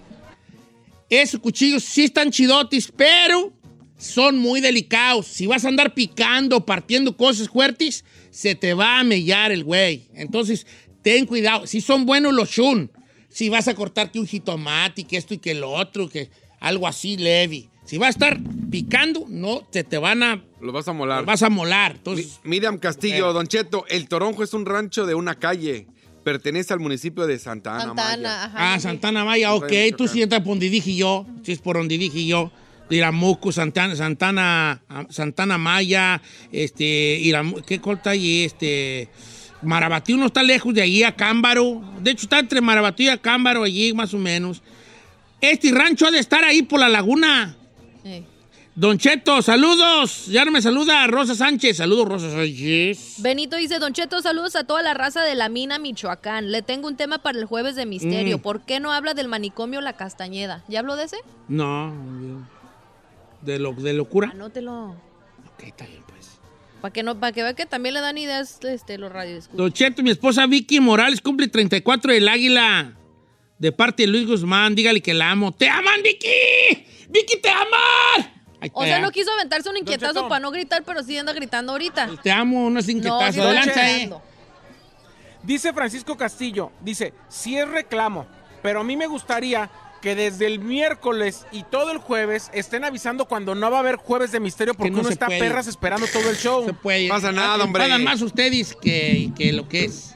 esos 1.08 1.40
cuchillos 1.40 1.84
sí 1.84 2.04
están 2.04 2.30
chidotis, 2.30 2.92
pero 2.94 3.52
son 4.00 4.38
muy 4.38 4.60
delicados. 4.60 5.26
Si 5.26 5.46
vas 5.46 5.64
a 5.64 5.68
andar 5.68 5.94
picando, 5.94 6.64
partiendo 6.64 7.16
cosas 7.16 7.48
fuertes, 7.48 8.04
se 8.30 8.54
te 8.54 8.74
va 8.74 8.98
a 8.98 9.04
mellar 9.04 9.52
el 9.52 9.62
güey. 9.62 10.08
Entonces, 10.14 10.66
ten 11.02 11.26
cuidado. 11.26 11.66
Si 11.66 11.80
son 11.80 12.06
buenos 12.06 12.32
los 12.32 12.50
Chun, 12.50 12.90
si 13.28 13.48
vas 13.50 13.68
a 13.68 13.74
cortar 13.74 14.10
que 14.10 14.18
un 14.18 14.26
jitomate, 14.26 15.02
y 15.02 15.04
que 15.04 15.16
esto 15.18 15.34
y 15.34 15.38
que 15.38 15.54
lo 15.54 15.70
otro, 15.70 16.08
que 16.08 16.30
algo 16.60 16.88
así 16.88 17.16
leve. 17.16 17.68
Si 17.84 17.98
vas 17.98 18.08
a 18.08 18.10
estar 18.10 18.40
picando, 18.70 19.26
no, 19.28 19.66
se 19.70 19.84
te 19.84 19.98
van 19.98 20.22
a... 20.22 20.42
Lo 20.60 20.72
vas 20.72 20.86
a 20.88 20.92
molar. 20.92 21.24
vas 21.24 21.42
a 21.42 21.50
molar. 21.50 21.92
Entonces, 21.96 22.40
Miriam 22.44 22.78
Castillo, 22.78 23.30
Eh. 23.30 23.32
Don 23.34 23.46
Cheto, 23.48 23.84
el 23.88 24.08
Toronjo 24.08 24.42
es 24.44 24.54
un 24.54 24.64
rancho 24.64 25.06
de 25.06 25.14
una 25.14 25.34
calle. 25.34 25.86
Pertenece 26.24 26.72
al 26.72 26.80
municipio 26.80 27.26
de 27.26 27.38
Santa 27.38 27.74
Ana, 27.76 27.84
Santana, 27.86 28.16
Maya. 28.16 28.44
ajá. 28.44 28.74
Ah, 28.74 28.80
Santana 28.80 29.24
Maya, 29.24 29.54
ok. 29.54 29.72
Tú 29.96 30.06
sí 30.06 30.22
estás 30.22 30.40
por 30.40 30.48
donde 30.50 30.68
dije 30.68 30.94
yo. 30.94 31.26
Sí 31.42 31.52
es 31.52 31.58
por 31.60 31.76
donde 31.76 31.98
dije 31.98 32.26
yo. 32.26 32.52
Iramuco, 32.90 33.52
Santana, 33.52 33.96
Santana, 33.96 34.82
Santana 35.08 35.58
Maya, 35.58 36.20
este, 36.52 37.22
¿qué 37.66 37.80
corta 37.80 38.10
ahí? 38.10 38.44
Este, 38.44 39.08
Marabatío 39.62 40.16
no 40.16 40.26
está 40.26 40.42
lejos 40.42 40.74
de 40.74 40.82
allí 40.82 41.02
a 41.02 41.14
Cámbaro. 41.14 41.82
De 42.00 42.12
hecho, 42.12 42.24
está 42.24 42.38
entre 42.38 42.60
Marabatío 42.60 43.06
y 43.06 43.10
a 43.10 43.18
Cámbaro 43.18 43.62
allí, 43.62 43.92
más 43.92 44.14
o 44.14 44.18
menos. 44.18 44.62
Este 45.40 45.70
rancho 45.70 46.06
ha 46.06 46.10
de 46.10 46.18
estar 46.18 46.44
ahí 46.44 46.62
por 46.62 46.80
la 46.80 46.88
laguna. 46.88 47.56
Sí. 48.02 48.24
Don 48.74 48.98
Cheto, 48.98 49.42
saludos. 49.42 50.26
Ya 50.26 50.44
no 50.44 50.52
me 50.52 50.62
saluda 50.62 51.06
Rosa 51.06 51.34
Sánchez. 51.34 51.76
Saludos, 51.76 52.08
Rosa 52.08 52.30
Sánchez. 52.30 53.16
Benito 53.18 53.56
dice, 53.56 53.78
Don 53.78 53.92
Cheto, 53.92 54.22
saludos 54.22 54.56
a 54.56 54.64
toda 54.64 54.82
la 54.82 54.94
raza 54.94 55.22
de 55.22 55.34
la 55.34 55.48
mina 55.48 55.78
Michoacán. 55.78 56.50
Le 56.50 56.62
tengo 56.62 56.88
un 56.88 56.96
tema 56.96 57.18
para 57.18 57.38
el 57.38 57.44
jueves 57.44 57.74
de 57.74 57.84
misterio. 57.84 58.38
Mm. 58.38 58.40
¿Por 58.40 58.62
qué 58.62 58.80
no 58.80 58.92
habla 58.92 59.12
del 59.12 59.28
manicomio 59.28 59.80
La 59.80 59.94
Castañeda? 59.94 60.64
¿Ya 60.68 60.78
habló 60.78 60.96
de 60.96 61.04
ese? 61.04 61.16
No, 61.48 61.92
de, 63.42 63.58
lo, 63.58 63.72
de 63.72 63.92
locura. 63.92 64.30
Anótelo. 64.30 64.90
Ok, 65.54 65.64
está 65.64 65.86
bien, 65.86 66.02
pues. 66.06 66.38
Para 66.80 66.92
que, 66.92 67.02
no, 67.02 67.18
para 67.18 67.32
que 67.32 67.42
vea 67.42 67.54
que 67.54 67.66
también 67.66 67.94
le 67.94 68.00
dan 68.00 68.16
ideas 68.18 68.58
este, 68.64 68.98
los 68.98 69.12
radios. 69.12 69.50
Don 69.52 69.72
Cheto, 69.72 70.02
mi 70.02 70.10
esposa 70.10 70.46
Vicky 70.46 70.80
Morales 70.80 71.20
cumple 71.20 71.48
34 71.48 72.12
del 72.12 72.28
Águila. 72.28 72.94
De 73.58 73.72
parte 73.72 74.04
de 74.04 74.06
Luis 74.06 74.26
Guzmán, 74.26 74.74
dígale 74.74 75.02
que 75.02 75.12
la 75.12 75.30
amo. 75.30 75.52
¡Te 75.52 75.68
aman, 75.68 76.02
Vicky! 76.02 76.86
¡Vicky, 77.10 77.40
te 77.42 77.50
aman! 77.50 78.40
O 78.72 78.84
sea, 78.84 79.00
no 79.00 79.10
quiso 79.10 79.30
aventarse 79.32 79.68
un 79.68 79.76
inquietazo 79.76 80.28
para 80.28 80.40
no 80.40 80.50
gritar, 80.50 80.82
pero 80.84 81.02
sí 81.02 81.16
anda 81.16 81.32
gritando 81.32 81.72
ahorita. 81.72 82.10
Te 82.22 82.30
amo, 82.30 82.70
no 82.70 82.78
es 82.80 82.94
No, 82.94 83.32
sí 83.32 83.40
eh. 83.40 84.10
Dice 85.42 85.72
Francisco 85.72 86.16
Castillo, 86.16 86.70
dice, 86.82 87.14
si 87.28 87.56
es 87.56 87.66
reclamo, 87.66 88.26
pero 88.62 88.80
a 88.80 88.84
mí 88.84 88.96
me 88.96 89.06
gustaría 89.06 89.70
que 90.00 90.14
desde 90.14 90.46
el 90.46 90.60
miércoles 90.60 91.46
y 91.52 91.62
todo 91.64 91.92
el 91.92 91.98
jueves 91.98 92.50
estén 92.52 92.84
avisando 92.84 93.26
cuando 93.26 93.54
no 93.54 93.70
va 93.70 93.78
a 93.78 93.80
haber 93.80 93.96
jueves 93.96 94.32
de 94.32 94.40
misterio 94.40 94.74
porque 94.74 94.90
no 94.90 95.00
uno 95.00 95.08
está 95.08 95.26
puede. 95.26 95.40
perras 95.40 95.66
esperando 95.66 96.06
todo 96.06 96.30
el 96.30 96.36
show. 96.36 96.64
se 96.64 96.72
puede. 96.72 97.08
Pasa 97.08 97.32
nada, 97.32 97.62
hombre. 97.64 97.82
Pagan 97.82 98.04
más 98.04 98.22
ustedes 98.22 98.74
que, 98.74 99.30
que 99.36 99.52
lo 99.52 99.68
que 99.68 99.84
es. 99.84 100.14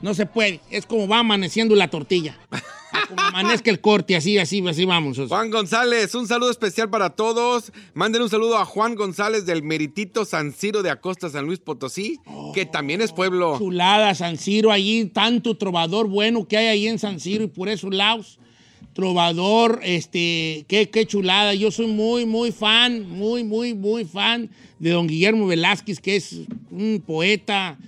No 0.00 0.14
se 0.14 0.26
puede. 0.26 0.60
Es 0.70 0.84
como 0.84 1.06
va 1.06 1.20
amaneciendo 1.20 1.74
la 1.76 1.88
tortilla. 1.88 2.36
Como 3.08 3.22
amanezca 3.22 3.70
el 3.70 3.80
corte, 3.80 4.16
así, 4.16 4.36
así, 4.38 4.66
así 4.68 4.84
vamos. 4.84 5.18
Juan 5.28 5.50
González, 5.50 6.14
un 6.14 6.28
saludo 6.28 6.50
especial 6.50 6.90
para 6.90 7.10
todos. 7.10 7.72
Manden 7.94 8.20
un 8.20 8.28
saludo 8.28 8.58
a 8.58 8.66
Juan 8.66 8.94
González 8.94 9.46
del 9.46 9.62
Meritito 9.62 10.26
San 10.26 10.52
Ciro 10.52 10.82
de 10.82 10.90
Acosta, 10.90 11.30
San 11.30 11.46
Luis 11.46 11.58
Potosí, 11.58 12.20
que 12.54 12.66
también 12.66 13.00
es 13.00 13.12
pueblo. 13.12 13.56
Chulada, 13.56 14.14
San 14.14 14.36
Ciro, 14.36 14.70
allí 14.70 15.06
tanto 15.06 15.56
trovador 15.56 16.06
bueno 16.06 16.46
que 16.46 16.58
hay 16.58 16.66
ahí 16.66 16.86
en 16.86 16.98
San 16.98 17.18
Ciro 17.18 17.44
y 17.44 17.48
por 17.48 17.70
esos 17.70 17.94
lados. 17.94 18.38
Trovador, 18.94 19.80
este, 19.82 20.64
qué, 20.68 20.88
qué 20.90 21.06
chulada. 21.06 21.54
Yo 21.54 21.70
soy 21.70 21.86
muy, 21.86 22.26
muy 22.26 22.52
fan, 22.52 23.08
muy, 23.08 23.42
muy, 23.42 23.74
muy 23.74 24.04
fan 24.04 24.50
de 24.78 24.90
don 24.90 25.06
Guillermo 25.06 25.46
Velázquez, 25.46 25.98
que 26.00 26.16
es 26.16 26.36
un 26.70 27.02
poeta 27.04 27.78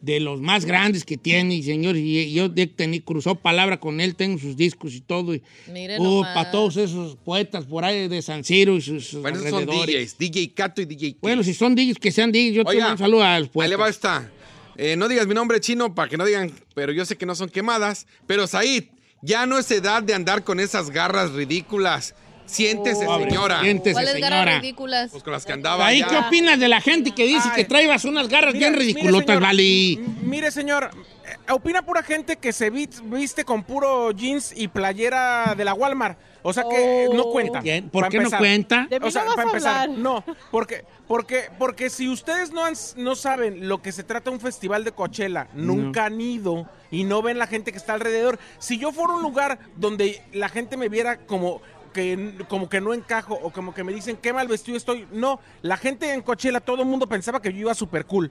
de 0.00 0.20
los 0.20 0.40
más 0.40 0.64
grandes 0.64 1.04
que 1.04 1.18
tiene, 1.18 1.62
señor. 1.62 1.96
Y 1.96 2.32
yo 2.32 2.46
he 2.46 2.50
teni- 2.74 3.02
cruzó 3.04 3.34
palabra 3.34 3.78
con 3.78 4.00
él, 4.00 4.14
tengo 4.14 4.38
sus 4.38 4.56
discos 4.56 4.94
y 4.94 5.00
todo. 5.00 5.34
Y, 5.34 5.42
Mire 5.70 5.98
uh, 6.00 6.22
para 6.22 6.50
todos 6.50 6.76
esos 6.78 7.16
poetas 7.16 7.66
por 7.66 7.84
ahí 7.84 8.08
de 8.08 8.22
San 8.22 8.42
Ciro 8.42 8.76
y 8.76 8.80
sus, 8.80 9.06
sus 9.06 9.20
Bueno, 9.20 9.38
esos 9.38 9.50
son. 9.50 9.66
DJs, 9.66 10.16
DJ 10.18 10.52
Cato 10.54 10.80
y 10.80 10.86
DJ 10.86 11.12
Kid. 11.12 11.16
Bueno, 11.20 11.42
si 11.42 11.52
son 11.52 11.74
DJs, 11.74 11.98
que 11.98 12.10
sean 12.10 12.32
DJs. 12.32 12.54
Yo 12.54 12.64
te 12.64 12.70
Oiga, 12.70 12.92
un 12.92 12.98
saludo 12.98 13.22
a 13.22 13.40
los 13.40 13.48
Ahí 13.54 13.68
le 13.68 13.76
va 13.76 13.84
poetas. 13.84 13.96
esta. 13.96 14.32
Eh, 14.76 14.94
no 14.96 15.08
digas 15.08 15.26
mi 15.26 15.34
nombre 15.34 15.60
chino 15.60 15.94
para 15.94 16.08
que 16.08 16.16
no 16.16 16.24
digan, 16.24 16.52
pero 16.74 16.92
yo 16.92 17.04
sé 17.04 17.16
que 17.16 17.26
no 17.26 17.34
son 17.34 17.48
quemadas. 17.50 18.06
Pero 18.28 18.46
Said, 18.46 18.84
ya 19.22 19.46
no 19.46 19.58
es 19.58 19.70
edad 19.70 20.02
de 20.02 20.14
andar 20.14 20.44
con 20.44 20.60
esas 20.60 20.90
garras 20.90 21.32
ridículas. 21.32 22.14
Siéntese, 22.46 23.04
señora. 23.06 23.60
siéntese, 23.60 23.92
¿Cuáles 23.92 24.12
señora. 24.12 24.36
garras 24.38 24.60
ridículas? 24.62 25.10
Pues 25.10 25.22
con 25.22 25.34
las 25.34 25.44
que 25.44 25.52
andaba 25.52 25.86
Ahí, 25.86 26.00
ya. 26.00 26.08
¿qué 26.08 26.16
opinas 26.16 26.58
de 26.58 26.68
la 26.68 26.80
gente 26.80 27.10
que 27.10 27.24
dice 27.26 27.46
Ay. 27.50 27.56
que 27.56 27.64
traibas 27.64 28.06
unas 28.06 28.26
garras 28.28 28.54
Mira, 28.54 28.68
bien 28.70 28.80
ridiculotas, 28.80 29.36
m- 29.36 29.38
Mire, 30.22 30.50
señor, 30.50 30.90
eh, 31.26 31.52
opina 31.52 31.82
pura 31.82 32.02
gente 32.02 32.36
que 32.36 32.54
se 32.54 32.70
vi- 32.70 32.88
viste 33.04 33.44
con 33.44 33.64
puro 33.64 34.12
jeans 34.12 34.54
y 34.56 34.68
playera 34.68 35.54
de 35.58 35.64
la 35.66 35.74
Walmart. 35.74 36.18
O 36.48 36.52
sea 36.52 36.64
que 36.68 37.04
eh, 37.04 37.08
no 37.12 37.24
cuenta. 37.24 37.60
Bien, 37.60 37.90
¿Por 37.90 38.08
qué 38.08 38.18
no 38.20 38.30
cuenta? 38.30 38.86
De 38.88 38.98
mí 39.00 39.06
O 39.06 39.10
sea, 39.10 39.22
no 39.22 39.28
vas 39.28 39.36
para 39.36 39.48
a 39.48 39.52
empezar, 39.52 39.76
hablar. 39.82 39.98
no, 39.98 40.24
porque, 40.50 40.84
porque, 41.06 41.50
porque 41.58 41.90
si 41.90 42.08
ustedes 42.08 42.52
no, 42.52 42.64
han- 42.64 42.74
no 42.96 43.14
saben 43.14 43.68
lo 43.68 43.82
que 43.82 43.92
se 43.92 44.02
trata 44.02 44.30
un 44.30 44.40
festival 44.40 44.84
de 44.84 44.92
Coachella, 44.92 45.48
nunca 45.54 46.06
han 46.06 46.20
ido 46.20 46.66
y 46.90 47.04
no 47.04 47.20
ven 47.22 47.38
la 47.38 47.46
gente 47.46 47.70
que 47.72 47.78
está 47.78 47.92
alrededor. 47.94 48.38
Si 48.58 48.78
yo 48.78 48.92
fuera 48.92 49.12
un 49.14 49.22
lugar 49.22 49.58
donde 49.76 50.22
la 50.32 50.48
gente 50.48 50.76
me 50.76 50.88
viera 50.88 51.18
como 51.26 51.60
que, 51.92 52.34
como 52.48 52.68
que 52.68 52.80
no 52.80 52.94
encajo 52.94 53.34
o 53.34 53.50
como 53.50 53.74
que 53.74 53.82
me 53.84 53.92
dicen 53.92 54.16
qué 54.16 54.32
mal 54.32 54.46
vestido 54.48 54.76
estoy, 54.76 55.06
no, 55.12 55.40
la 55.62 55.76
gente 55.76 56.12
en 56.12 56.22
Coachella, 56.22 56.60
todo 56.60 56.82
el 56.82 56.88
mundo 56.88 57.06
pensaba 57.08 57.40
que 57.42 57.52
yo 57.52 57.58
iba 57.60 57.74
súper 57.74 58.04
cool. 58.06 58.30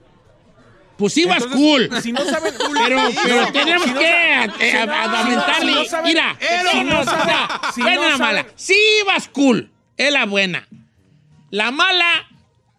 Pues 0.98 1.16
ibas 1.16 1.36
Entonces, 1.44 1.56
cool. 1.58 2.02
Si 2.02 2.12
no 2.12 2.24
saben, 2.24 2.52
Pero, 2.58 3.00
pero 3.22 3.52
tenemos 3.52 3.84
si 3.84 3.90
no 3.92 4.00
que 4.00 4.06
eh, 4.44 4.50
si 4.58 4.86
no- 4.86 4.92
a- 4.92 5.02
a- 5.04 5.04
si 5.04 5.10
no- 5.10 5.16
aumentarle. 5.18 5.72
si 5.72 5.78
no 5.78 5.84
saben- 5.84 6.04
Mira, 6.06 6.36
si 6.72 6.84
no 6.84 7.04
saben- 7.04 7.36
si 7.74 7.80
buena 7.82 8.02
saben- 8.02 8.18
mala. 8.18 8.46
Sí 8.56 8.74
ibas 9.02 9.28
cool, 9.28 9.70
es 9.96 10.12
la 10.12 10.26
buena. 10.26 10.66
La 11.50 11.70
mala 11.70 12.26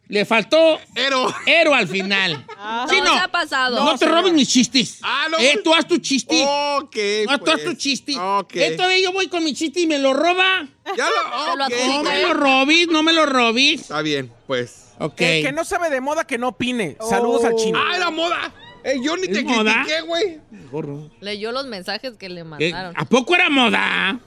le 0.09 0.25
faltó 0.25 0.79
Ero. 0.95 1.33
héroe 1.45 1.75
al 1.77 1.87
final. 1.87 2.45
No 2.57 2.87
Sí, 2.89 2.97
no. 3.01 3.15
ha 3.15 3.27
pasado. 3.29 3.83
No, 3.85 3.97
te 3.97 4.05
robes 4.05 4.33
mis 4.33 4.49
chistes. 4.49 4.97
Ah, 5.01 5.27
no. 5.31 5.37
Eh, 5.37 5.61
tú 5.63 5.73
haz 5.73 5.87
tu 5.87 5.97
chiste. 5.99 6.43
Ok, 6.45 6.95
no, 7.27 7.39
tú 7.39 7.51
haz 7.51 7.61
pues. 7.61 7.63
tu 7.65 7.73
chiste. 7.75 8.17
Ok. 8.19 8.51
Entonces 8.55 9.01
yo 9.01 9.11
voy 9.13 9.27
con 9.27 9.43
mi 9.43 9.53
chiste 9.53 9.79
y 9.81 9.87
me 9.87 9.97
lo 9.97 10.13
roba. 10.13 10.67
Ya 10.97 11.07
lo, 11.07 11.45
Se 11.51 11.57
lo 11.57 11.65
ok. 11.65 11.71
adjudica 11.71 11.97
No 11.97 12.03
me 12.03 12.21
lo 12.23 12.33
robis, 12.33 12.87
no 12.89 13.03
me 13.03 13.13
lo 13.13 13.25
robis. 13.27 13.81
Está 13.81 14.01
bien, 14.01 14.31
pues. 14.45 14.88
Ok. 14.99 15.21
El 15.21 15.45
que 15.45 15.51
no 15.51 15.63
sabe 15.65 15.89
de 15.89 16.01
moda 16.01 16.25
que 16.25 16.37
no 16.37 16.49
opine. 16.49 16.97
Saludos 17.09 17.43
al 17.45 17.55
chino. 17.55 17.79
¡Ah, 17.81 17.97
la 17.97 18.09
moda! 18.11 18.53
Ey, 18.83 19.01
yo 19.03 19.17
ni 19.17 19.23
¿Es 19.27 19.33
te 19.33 19.43
moda? 19.43 19.83
critiqué, 19.85 20.01
güey. 20.01 21.09
Leyó 21.21 21.51
los 21.51 21.67
mensajes 21.67 22.13
que 22.17 22.29
le 22.29 22.41
Eh, 22.41 22.43
mandaron. 22.43 22.93
¿A 22.97 23.05
poco 23.05 23.35
era 23.35 23.49
moda? 23.49 24.19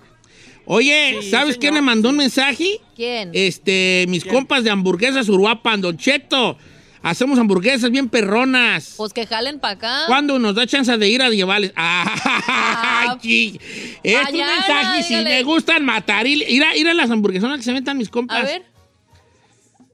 Oye, 0.65 1.19
Sí, 1.23 1.31
¿sabes 1.31 1.57
quién 1.59 1.75
me 1.75 1.83
mandó 1.83 2.11
un 2.11 2.17
mensaje? 2.17 2.81
¿Quién? 2.95 3.31
Este, 3.33 4.05
mis 4.09 4.25
compas 4.25 4.63
de 4.65 4.71
hamburguesas 4.71 5.29
Uruapan, 5.29 5.81
Don 5.81 5.97
Cheto. 5.97 6.57
Hacemos 7.03 7.37
hamburguesas 7.39 7.91
bien 7.91 8.09
perronas. 8.09 8.95
Pues 8.97 9.13
que 9.13 9.27
jalen 9.27 9.59
para 9.59 9.75
acá. 9.75 10.03
¿Cuándo 10.07 10.39
nos 10.39 10.55
da 10.55 10.67
chance 10.69 10.97
de 10.97 11.09
ir 11.09 11.21
a 11.21 11.31
llevarles? 11.31 11.73
¡Ah! 11.77 13.19
sí. 13.21 13.59
Es 14.05 14.29
un 14.31 14.39
mensaje, 14.39 15.03
si 15.03 15.17
me 15.17 15.43
gustan 15.43 15.85
matar. 15.85 16.27
Ir, 16.29 16.49
ir 16.49 16.63
a, 16.63 16.77
ir 16.77 16.89
a 16.89 16.95
las 16.95 17.11
hamburguesonas 17.11 17.59
que 17.59 17.65
se 17.65 17.73
metan 17.73 17.99
mis 17.99 18.09
compas. 18.09 18.39
A 18.39 18.43
ver. 18.43 18.72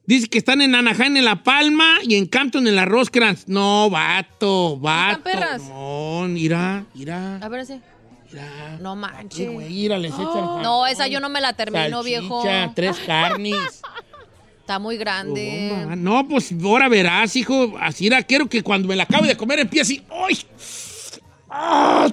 Dice 0.09 0.27
que 0.29 0.39
están 0.39 0.63
en 0.63 0.75
Anaheim 0.75 1.19
en 1.19 1.25
La 1.27 1.43
Palma 1.43 1.99
y 2.03 2.15
en 2.15 2.25
Campton 2.25 2.67
en 2.67 2.75
la 2.75 2.87
Rosecrans. 2.87 3.47
No, 3.47 3.91
vato, 3.91 4.79
vato. 4.79 5.23
perras? 5.23 5.61
No, 5.69 6.23
mira, 6.27 6.87
mira, 6.95 7.37
A 7.37 7.49
ver 7.51 7.67
mira. 8.33 8.79
No 8.81 8.95
Sí, 8.95 8.99
manches. 9.01 9.53
güey, 9.53 9.69
mira, 9.69 9.99
les 9.99 10.15
echan 10.15 10.63
No, 10.63 10.87
esa 10.87 11.09
yo 11.09 11.21
no 11.21 11.29
me 11.29 11.43
la 11.43 11.53
termino, 11.53 12.03
salchicha, 12.03 12.21
viejo. 12.21 12.43
tres 12.75 12.97
carnes. 13.07 13.83
Está 14.61 14.79
muy 14.79 14.97
grande. 14.97 15.87
Oh, 15.91 15.95
no, 15.95 16.27
pues 16.27 16.55
ahora 16.65 16.89
verás, 16.89 17.37
hijo. 17.37 17.75
Así 17.79 18.07
era, 18.07 18.23
quiero 18.23 18.49
que 18.49 18.63
cuando 18.63 18.89
me 18.89 18.97
la 18.97 19.03
acabe 19.03 19.29
de 19.29 19.37
comer 19.37 19.59
empiece 19.59 19.83
así. 19.83 20.03
¡Ay! 20.11 20.39
¡Ah! 21.51 22.09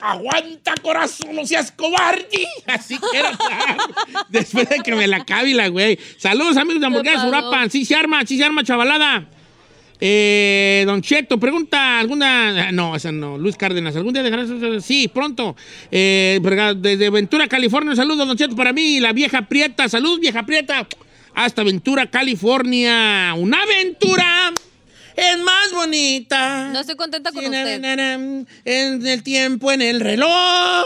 Aguanta, 0.00 0.74
corazón, 0.82 1.36
no 1.36 1.46
seas 1.46 1.70
cobarde. 1.70 2.44
Así 2.66 2.98
quiero 3.12 3.28
estar. 3.28 3.76
Después 4.28 4.68
de 4.68 4.80
que 4.80 4.96
me 4.96 5.06
la 5.06 5.24
cabe 5.24 5.54
la 5.54 5.68
güey. 5.68 5.96
Saludos, 6.16 6.56
amigos 6.56 6.80
de 6.80 6.86
Hamburguesas? 6.86 7.24
Urapan. 7.24 7.70
Sí 7.70 7.84
se 7.84 7.94
arma, 7.94 8.26
sí 8.26 8.36
se 8.36 8.42
arma, 8.42 8.64
chavalada. 8.64 9.28
Eh, 10.00 10.82
don 10.86 11.02
Cheto, 11.02 11.38
pregunta 11.38 12.00
alguna. 12.00 12.72
No, 12.72 12.96
esa 12.96 13.12
no. 13.12 13.38
Luis 13.38 13.56
Cárdenas, 13.56 13.94
¿algún 13.94 14.12
día 14.12 14.24
dejarás? 14.24 14.48
Sí, 14.84 15.06
pronto. 15.06 15.54
Eh, 15.92 16.40
desde 16.78 17.08
Ventura, 17.10 17.46
California, 17.46 17.94
saludos, 17.94 18.26
Don 18.26 18.36
Cheto, 18.36 18.56
para 18.56 18.72
mí. 18.72 18.98
La 18.98 19.12
vieja 19.12 19.42
Prieta, 19.42 19.88
saludos, 19.88 20.18
vieja 20.18 20.44
Prieta. 20.44 20.88
Hasta 21.32 21.62
Ventura, 21.62 22.10
California. 22.10 23.34
Una 23.36 23.62
aventura 23.62 24.52
es 25.16 25.38
más 25.38 25.72
bonita. 25.72 26.68
No 26.72 26.80
estoy 26.80 26.96
contenta 26.96 27.32
con 27.32 27.44
usted. 27.44 27.84
En 28.64 29.06
el 29.06 29.22
tiempo, 29.22 29.72
en 29.72 29.82
el 29.82 30.00
reloj. 30.00 30.84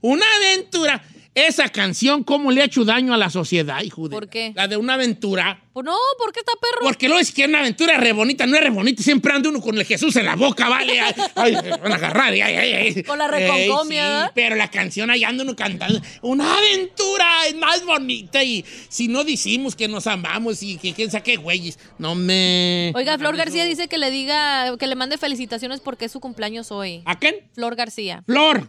Una 0.00 0.24
aventura. 0.38 1.02
Esa 1.46 1.70
canción, 1.70 2.22
¿cómo 2.22 2.50
le 2.50 2.60
ha 2.60 2.66
hecho 2.66 2.84
daño 2.84 3.14
a 3.14 3.16
la 3.16 3.30
sociedad, 3.30 3.82
hijo 3.82 4.08
de? 4.08 4.14
¿Por 4.14 4.28
qué? 4.28 4.52
La 4.54 4.68
de 4.68 4.76
una 4.76 4.94
aventura. 4.94 5.62
Pues 5.72 5.86
no, 5.86 5.96
¿por 6.18 6.32
qué 6.32 6.40
está 6.40 6.52
perro? 6.60 6.82
Porque 6.82 7.08
lo 7.08 7.18
es 7.18 7.32
que 7.32 7.46
una 7.46 7.60
aventura 7.60 7.96
re 7.96 8.12
bonita, 8.12 8.46
no 8.46 8.56
es 8.56 8.62
re 8.62 8.68
bonita. 8.68 9.02
Siempre 9.02 9.32
anda 9.32 9.48
uno 9.48 9.62
con 9.62 9.78
el 9.78 9.86
Jesús 9.86 10.14
en 10.16 10.26
la 10.26 10.36
boca, 10.36 10.68
¿vale? 10.68 11.00
Ay, 11.00 11.14
ay, 11.36 11.54
van 11.82 11.92
a 11.92 11.94
agarrar. 11.94 12.32
ay, 12.34 12.42
ay, 12.42 12.72
ay. 12.72 13.02
Con 13.04 13.18
la 13.18 13.26
reconcomia, 13.26 14.26
sí, 14.26 14.32
pero 14.34 14.54
la 14.56 14.70
canción 14.70 15.10
ahí 15.10 15.24
anda 15.24 15.42
uno 15.42 15.56
cantando. 15.56 15.98
Una 16.20 16.58
aventura 16.58 17.46
es 17.48 17.54
más 17.54 17.86
bonita. 17.86 18.44
Y 18.44 18.62
si 18.90 19.08
no 19.08 19.24
decimos 19.24 19.74
que 19.74 19.88
nos 19.88 20.06
amamos 20.06 20.62
y 20.62 20.76
que 20.76 20.92
quién 20.92 21.10
sabe 21.10 21.24
qué 21.24 21.36
güeyes. 21.36 21.78
No 21.98 22.14
me. 22.14 22.92
Oiga, 22.94 23.16
Flor 23.16 23.36
García 23.38 23.64
dice 23.64 23.88
que 23.88 23.96
le 23.96 24.10
diga, 24.10 24.76
que 24.76 24.86
le 24.86 24.94
mande 24.94 25.16
felicitaciones 25.16 25.80
porque 25.80 26.04
es 26.04 26.12
su 26.12 26.20
cumpleaños 26.20 26.70
hoy. 26.70 27.00
¿A 27.06 27.18
quién? 27.18 27.36
Flor 27.54 27.76
García. 27.76 28.24
Flor, 28.26 28.68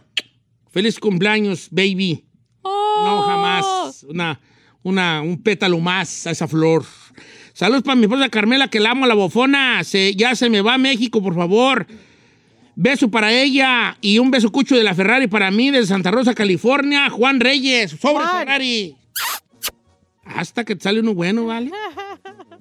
feliz 0.70 0.98
cumpleaños, 0.98 1.68
baby. 1.70 2.24
Oh. 2.62 3.02
No, 3.04 3.22
jamás. 3.22 4.04
Una, 4.08 4.40
una, 4.82 5.22
un 5.22 5.42
pétalo 5.42 5.78
más 5.78 6.26
a 6.26 6.30
esa 6.30 6.48
flor. 6.48 6.84
Saludos 7.52 7.82
para 7.82 7.96
mi 7.96 8.04
esposa 8.04 8.28
Carmela, 8.28 8.68
que 8.68 8.80
la 8.80 8.90
amo 8.90 9.04
a 9.04 9.08
la 9.08 9.14
bofona. 9.14 9.84
Se, 9.84 10.14
ya 10.14 10.34
se 10.34 10.48
me 10.48 10.62
va 10.62 10.74
a 10.74 10.78
México, 10.78 11.22
por 11.22 11.34
favor. 11.34 11.86
Beso 12.74 13.10
para 13.10 13.32
ella 13.32 13.98
y 14.00 14.18
un 14.18 14.30
beso 14.30 14.50
cucho 14.50 14.76
de 14.76 14.82
la 14.82 14.94
Ferrari 14.94 15.26
para 15.26 15.50
mí, 15.50 15.70
de 15.70 15.84
Santa 15.84 16.10
Rosa, 16.10 16.34
California. 16.34 17.10
Juan 17.10 17.40
Reyes, 17.40 17.90
sobre 18.00 18.24
Ferrari. 18.26 18.96
Hasta 20.24 20.64
que 20.64 20.76
te 20.76 20.82
sale 20.82 21.00
uno 21.00 21.14
bueno, 21.14 21.46
¿vale? 21.46 21.70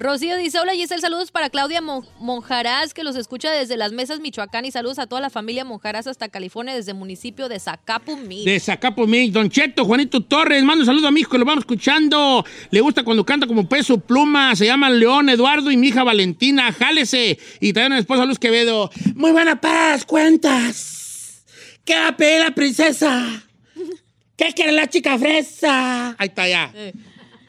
Rocío 0.01 0.35
dice, 0.35 0.57
hola 0.59 0.73
Giselle, 0.73 0.99
saludos 0.99 1.29
para 1.29 1.51
Claudia 1.51 1.79
Mon- 1.79 2.03
Monjaraz, 2.19 2.91
que 2.95 3.03
los 3.03 3.15
escucha 3.15 3.51
desde 3.51 3.77
Las 3.77 3.91
Mesas, 3.91 4.19
Michoacán, 4.19 4.65
y 4.65 4.71
saludos 4.71 4.97
a 4.97 5.05
toda 5.05 5.21
la 5.21 5.29
familia 5.29 5.63
Monjaraz 5.63 6.07
hasta 6.07 6.27
California, 6.27 6.73
desde 6.73 6.89
el 6.93 6.97
municipio 6.97 7.47
de 7.47 7.59
Zacapumí. 7.59 8.43
De 8.43 8.59
Zacapo 8.59 9.05
Mix, 9.05 9.31
Don 9.31 9.47
Cheto, 9.51 9.85
Juanito 9.85 10.21
Torres, 10.21 10.63
mando 10.63 10.81
un 10.81 10.85
saludo 10.87 11.07
a 11.07 11.11
mi 11.11 11.19
hijo 11.19 11.29
que 11.29 11.37
lo 11.37 11.45
vamos 11.45 11.61
escuchando. 11.65 12.43
Le 12.71 12.81
gusta 12.81 13.03
cuando 13.03 13.23
canta 13.23 13.45
como 13.45 13.69
peso 13.69 13.99
pluma. 13.99 14.55
Se 14.55 14.65
llama 14.65 14.89
León 14.89 15.29
Eduardo 15.29 15.69
y 15.69 15.77
mi 15.77 15.89
hija 15.89 16.03
Valentina. 16.03 16.73
Jálese. 16.73 17.37
Y 17.59 17.71
también 17.71 17.91
a 17.91 17.95
mi 17.97 17.99
esposa 18.01 18.25
Luz 18.25 18.39
Quevedo. 18.39 18.89
Muy 19.13 19.31
buena 19.31 19.61
para 19.61 19.91
las 19.91 20.05
cuentas. 20.05 21.43
¿Qué 21.85 21.93
va 21.93 22.07
a 22.07 22.17
pedir 22.17 22.39
la 22.39 22.51
princesa? 22.55 23.43
¿Qué 24.35 24.51
quiere 24.55 24.71
la 24.71 24.87
chica 24.87 25.19
fresa? 25.19 26.15
Ahí 26.17 26.27
está 26.27 26.47
ya. 26.47 26.73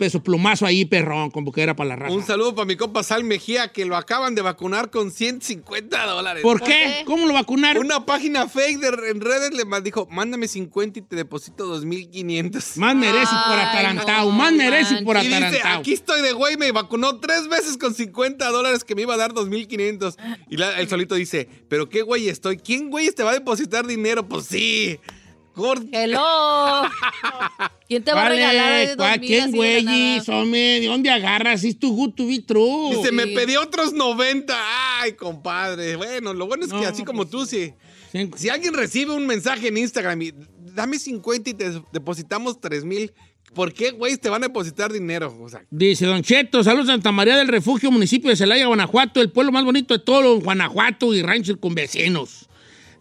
Peso 0.03 0.21
plumazo 0.21 0.67
ahí, 0.67 0.85
perrón, 0.85 1.31
como 1.31 1.53
que 1.53 1.63
era 1.63 1.77
para 1.77 1.91
la 1.91 1.95
raza. 1.95 2.13
Un 2.13 2.25
saludo 2.27 2.57
para 2.57 2.67
mi 2.67 2.75
compa 2.75 3.05
Sal 3.05 3.23
Mejía, 3.23 3.69
que 3.69 3.85
lo 3.85 3.95
acaban 3.97 4.35
de 4.35 4.43
vacunar 4.43 4.91
con 4.91 5.13
150 5.13 6.07
dólares. 6.07 6.43
¿Por 6.43 6.61
qué? 6.61 7.05
¿Cómo 7.07 7.25
lo 7.29 7.35
vacunaron? 7.35 7.85
Una 7.87 8.05
página 8.05 8.49
fake 8.49 8.81
de, 8.81 9.11
en 9.11 9.21
redes 9.21 9.53
le 9.55 9.63
dijo, 9.81 10.09
mándame 10.11 10.49
50 10.49 10.99
y 10.99 11.03
te 11.03 11.15
deposito 11.15 11.81
2.500. 11.81 12.79
Más 12.79 12.97
merece 12.97 13.31
por 13.47 13.57
atarantado, 13.61 14.31
más 14.33 14.53
merece 14.53 15.03
por 15.03 15.17
Y 15.19 15.21
dice, 15.21 15.37
atarantado. 15.37 15.79
aquí 15.79 15.93
estoy 15.93 16.21
de 16.23 16.33
güey, 16.33 16.57
me 16.57 16.73
vacunó 16.73 17.21
tres 17.21 17.47
veces 17.47 17.79
con 17.79 17.95
50 17.95 18.45
dólares 18.51 18.83
que 18.83 18.97
me 18.97 19.03
iba 19.03 19.15
a 19.15 19.19
dar 19.19 19.33
2.500. 19.35 20.17
Y 20.51 20.57
la- 20.57 20.81
el 20.81 20.89
solito 20.89 21.15
dice, 21.15 21.49
pero 21.69 21.89
qué 21.89 22.03
güey 22.03 22.29
estoy, 22.29 22.57
¿quién 22.57 22.91
güey 22.91 23.09
te 23.13 23.23
va 23.23 23.31
a 23.31 23.35
depositar 23.35 23.87
dinero? 23.87 24.27
Pues 24.29 24.47
sí. 24.47 24.99
Gord- 25.55 25.89
Hello. 25.93 26.83
¿Quién 27.89 28.03
te 28.05 28.13
va 28.13 28.27
a 28.27 28.29
regalar 28.29 28.73
de 28.81 28.87
dos 28.89 28.97
¿cuál- 28.97 29.21
mil 29.21 29.29
¿Quién, 29.29 29.43
así 29.43 29.53
de 29.53 29.83
la 29.83 29.91
güeyes? 29.93 30.29
Hombre, 30.29 30.81
¿de 30.81 30.87
dónde 30.87 31.11
agarras? 31.11 31.63
It's 31.65 31.79
too 31.79 31.93
good 31.93 32.15
to 32.15 32.27
be 32.27 32.41
true. 32.41 32.97
Dice, 32.97 33.13
me 33.13 33.27
pedí 33.27 33.57
otros 33.57 33.93
90. 33.93 34.55
Ay, 35.01 35.13
compadre. 35.13 35.97
Bueno, 35.97 36.33
lo 36.33 36.47
bueno 36.47 36.65
es 36.65 36.73
que 36.73 36.81
No, 36.81 36.87
así 36.87 37.05
como 37.05 37.27
tú, 37.27 37.45
sí. 37.47 37.75
Si 38.37 38.49
alguien 38.49 38.75
recibe 38.75 39.13
un 39.15 39.27
mensaje 39.27 39.69
en 39.69 39.77
Instagram 39.79 40.21
y 40.23 40.35
dame 40.75 40.99
50 40.99 41.51
y 41.51 41.55
te 41.55 41.71
depositamos 41.93 42.61
3 42.61 42.85
mil, 42.85 43.13
¿por 43.55 43.73
qué, 43.73 43.91
güey, 43.91 44.17
te 44.19 44.29
van 44.31 44.43
a 44.45 44.49
depositar 44.49 44.93
dinero? 44.93 45.35
O 45.41 45.49
sea, 45.49 45.63
Dice 45.71 46.05
Don 46.07 46.23
Cheto, 46.23 46.63
saludos 46.63 46.89
a 46.89 46.93
Santa 46.93 47.11
María 47.13 47.37
del 47.37 47.49
Refugio, 47.49 47.91
municipio 47.91 48.29
de 48.31 48.37
Celaya, 48.37 48.67
Guanajuato, 48.67 49.21
el 49.21 49.31
pueblo 49.31 49.51
más 49.53 49.65
bonito 49.65 49.93
de 49.97 50.03
todo 50.05 50.41
Guanajuato 50.41 51.13
y 51.15 51.23
ranchos 51.23 51.57
con 51.59 51.75
vecinos. 51.75 52.49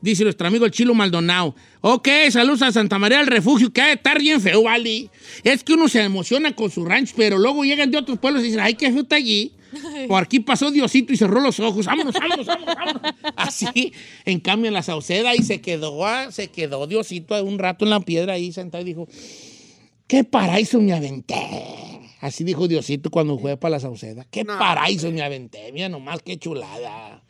Dice 0.02 0.24
nuestro 0.24 0.48
amigo 0.48 0.66
el 0.66 0.72
Chilo 0.72 0.94
Maldonado. 0.94 1.56
Ok, 1.82 2.08
saludos 2.32 2.62
a 2.64 2.72
Santa 2.72 2.98
María 2.98 3.20
del 3.20 3.28
Refugio, 3.28 3.72
que 3.72 3.82
ha 3.82 3.88
de 3.88 3.94
estar 3.94 4.20
bien 4.20 4.42
feo, 4.42 4.64
vale. 4.64 5.10
Es 5.44 5.64
que 5.64 5.74
uno 5.74 5.88
se 5.88 6.02
emociona 6.02 6.56
con 6.56 6.72
su 6.72 6.84
rancho, 6.84 7.14
pero 7.16 7.38
luego 7.38 7.64
llegan 7.64 7.92
de 7.92 7.98
otros 7.98 8.18
pueblos 8.18 8.42
y 8.42 8.48
dicen, 8.48 8.62
ay, 8.62 8.74
qué 8.74 8.92
feo 8.92 9.02
está 9.02 9.18
allí. 9.18 9.54
Por 10.08 10.24
aquí 10.24 10.40
pasó 10.40 10.70
Diosito 10.72 11.14
y 11.14 11.18
cerró 11.18 11.40
los 11.40 11.60
ojos. 11.60 11.86
Vámonos, 11.86 12.14
vámonos, 12.14 12.46
vámonos, 12.46 12.76
vámonos. 12.76 13.02
Así, 13.36 13.94
en 14.26 14.40
cambio, 14.40 14.68
en 14.68 14.74
la 14.74 14.84
Sauceda 14.84 15.36
y 15.36 15.44
se 15.44 15.62
quedó, 15.62 16.04
se 16.32 16.50
quedó 16.50 16.88
Diosito 16.88 17.42
un 17.44 17.58
rato 17.58 17.86
en 17.86 17.92
la 17.92 18.02
piedra 18.02 18.34
ahí 18.34 18.52
sentado 18.52 18.82
y 18.82 18.86
dijo, 18.86 19.08
¿Qué 20.12 20.26
paraíso 20.26 20.82
me 20.82 20.92
aventé? 20.92 21.36
Así 22.20 22.44
dijo 22.44 22.68
Diosito 22.68 23.10
cuando 23.10 23.40
fue 23.40 23.56
para 23.56 23.78
la 23.78 23.80
Sauceda. 23.80 24.28
¿Qué 24.30 24.44
paraíso 24.44 25.10
me 25.10 25.22
aventé? 25.22 25.72
Mira 25.72 25.88
nomás, 25.88 26.22
qué 26.22 26.38
chulada. 26.38 27.24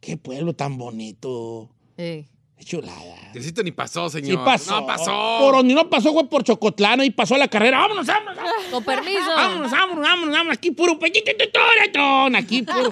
Qué 0.00 0.18
pueblo 0.18 0.54
tan 0.54 0.76
bonito. 0.76 1.70
Ey. 2.00 2.26
Chulada. 2.62 3.00
Diosito 3.32 3.62
ni 3.62 3.72
pasó, 3.72 4.10
Sí 4.10 4.20
señor. 4.20 4.44
pasó. 4.44 4.80
No 4.82 4.86
pasó. 4.86 5.38
Por 5.40 5.54
donde 5.54 5.72
no 5.72 5.88
pasó 5.88 6.12
fue 6.12 6.28
por 6.28 6.44
Chocotlán 6.44 7.02
y 7.02 7.10
pasó 7.10 7.38
la 7.38 7.48
carrera. 7.48 7.78
¡Vámonos, 7.78 8.06
vámonos! 8.06 8.36
vámonos! 8.36 8.64
Con 8.70 8.84
permiso. 8.84 9.30
Vámonos, 9.34 9.70
vámonos, 9.70 10.02
vámonos, 10.04 10.34
vámonos. 10.34 10.58
Aquí 10.58 10.70
puro 10.70 10.98
pechititoretón. 10.98 12.36
Aquí 12.36 12.62
puro. 12.62 12.90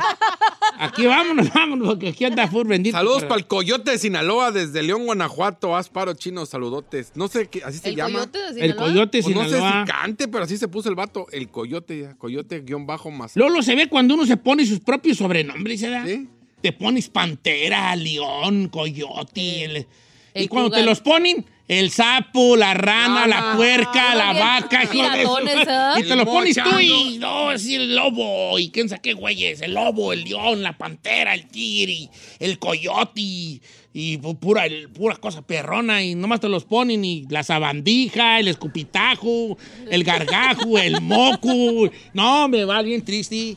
Aquí 0.79 1.07
vámonos, 1.07 1.53
vámonos, 1.53 1.87
porque 1.89 2.09
aquí 2.09 2.25
anda 2.25 2.49
full 2.49 2.67
bendito. 2.67 2.97
Saludos 2.97 3.25
para 3.25 3.37
el 3.37 3.47
Coyote 3.47 3.91
de 3.91 3.99
Sinaloa 3.99 4.53
desde 4.53 4.83
León, 4.83 5.05
Guanajuato. 5.05 5.77
Asparo 5.77 6.15
chino, 6.15 6.47
saludotes. 6.47 7.13
No 7.15 7.29
sé 7.29 7.49
qué, 7.49 7.63
así 7.63 7.79
se 7.79 7.91
¿El 7.91 7.97
llama. 7.97 8.21
coyote 8.21 8.39
de 8.39 8.49
El 8.49 8.55
Sinaloa? 8.73 8.87
coyote 8.87 9.23
Pues 9.23 9.35
no 9.35 9.43
sé 9.45 9.49
Sinaloa. 9.57 9.85
si 9.87 9.93
cante, 9.93 10.29
pero 10.29 10.45
así 10.45 10.57
se 10.57 10.69
puso 10.69 10.89
el 10.89 10.95
vato. 10.95 11.27
El 11.31 11.51
Coyote, 11.51 12.15
Coyote 12.17 12.61
guion 12.61 12.87
bajo 12.87 13.11
más. 13.11 13.37
Lolo 13.37 13.61
se 13.63 13.75
ve 13.75 13.89
cuando 13.91 14.15
uno 14.15 14.25
se 14.25 14.39
pone 14.39 14.65
sus 14.65 14.81
propios 14.81 15.19
sobrenombres, 15.19 15.83
¿verdad? 15.83 16.07
¿Sí? 16.07 16.27
Te 16.61 16.73
pones 16.73 17.09
Pantera, 17.09 17.95
León, 17.97 18.69
Coyote. 18.69 19.65
el- 19.65 19.87
El 20.35 20.45
y 20.45 20.49
cuando 20.49 20.71
te 20.71 20.83
los 20.85 21.01
ponen, 21.01 21.45
el 21.69 21.91
sapo, 21.91 22.57
la 22.57 22.73
rana, 22.75 23.27
la 23.27 23.55
puerca, 23.57 24.15
la 24.15 24.33
vaca. 24.33 24.83
hijo 24.93 24.93
de 24.93 25.25
su- 25.25 25.37
piratones, 25.37 25.69
¿eh? 25.69 26.01
Y 26.01 26.03
te 26.03 26.17
lo 26.17 26.23
El 26.23 26.27
pones 26.29 26.57
tú 26.57 26.79
y 26.81 27.19
no, 27.19 27.51
es 27.53 27.67
el 27.67 27.95
lobo. 27.97 28.59
Y 28.59 28.71
quién 28.71 28.89
sabe 28.89 29.01
qué 29.03 29.13
güeyes. 29.15 29.61
El 29.63 29.75
lobo, 29.75 30.13
el 30.13 30.25
león, 30.25 30.63
la 30.63 30.77
pantera, 30.79 31.35
el 31.35 31.49
tigre, 31.49 32.09
el 32.39 32.59
coyote. 32.59 33.21
Y, 33.21 33.63
y 33.93 34.19
pu- 34.19 34.39
pura, 34.39 34.67
el- 34.67 34.89
pura 34.91 35.17
cosa 35.17 35.43
perrona. 35.43 36.03
Y 36.03 36.15
nomás 36.15 36.41
te 36.41 36.49
los 36.49 36.65
ponen. 36.65 37.05
Y 37.05 37.25
la 37.31 37.43
sabandija, 37.43 38.39
el 38.39 38.49
escupitajo, 38.49 39.57
el 39.91 40.05
gargajo, 40.05 40.79
el 40.79 41.01
moco. 41.01 41.91
No, 42.13 42.49
me 42.49 42.65
va 42.65 42.83
bien 42.83 43.05
triste. 43.05 43.57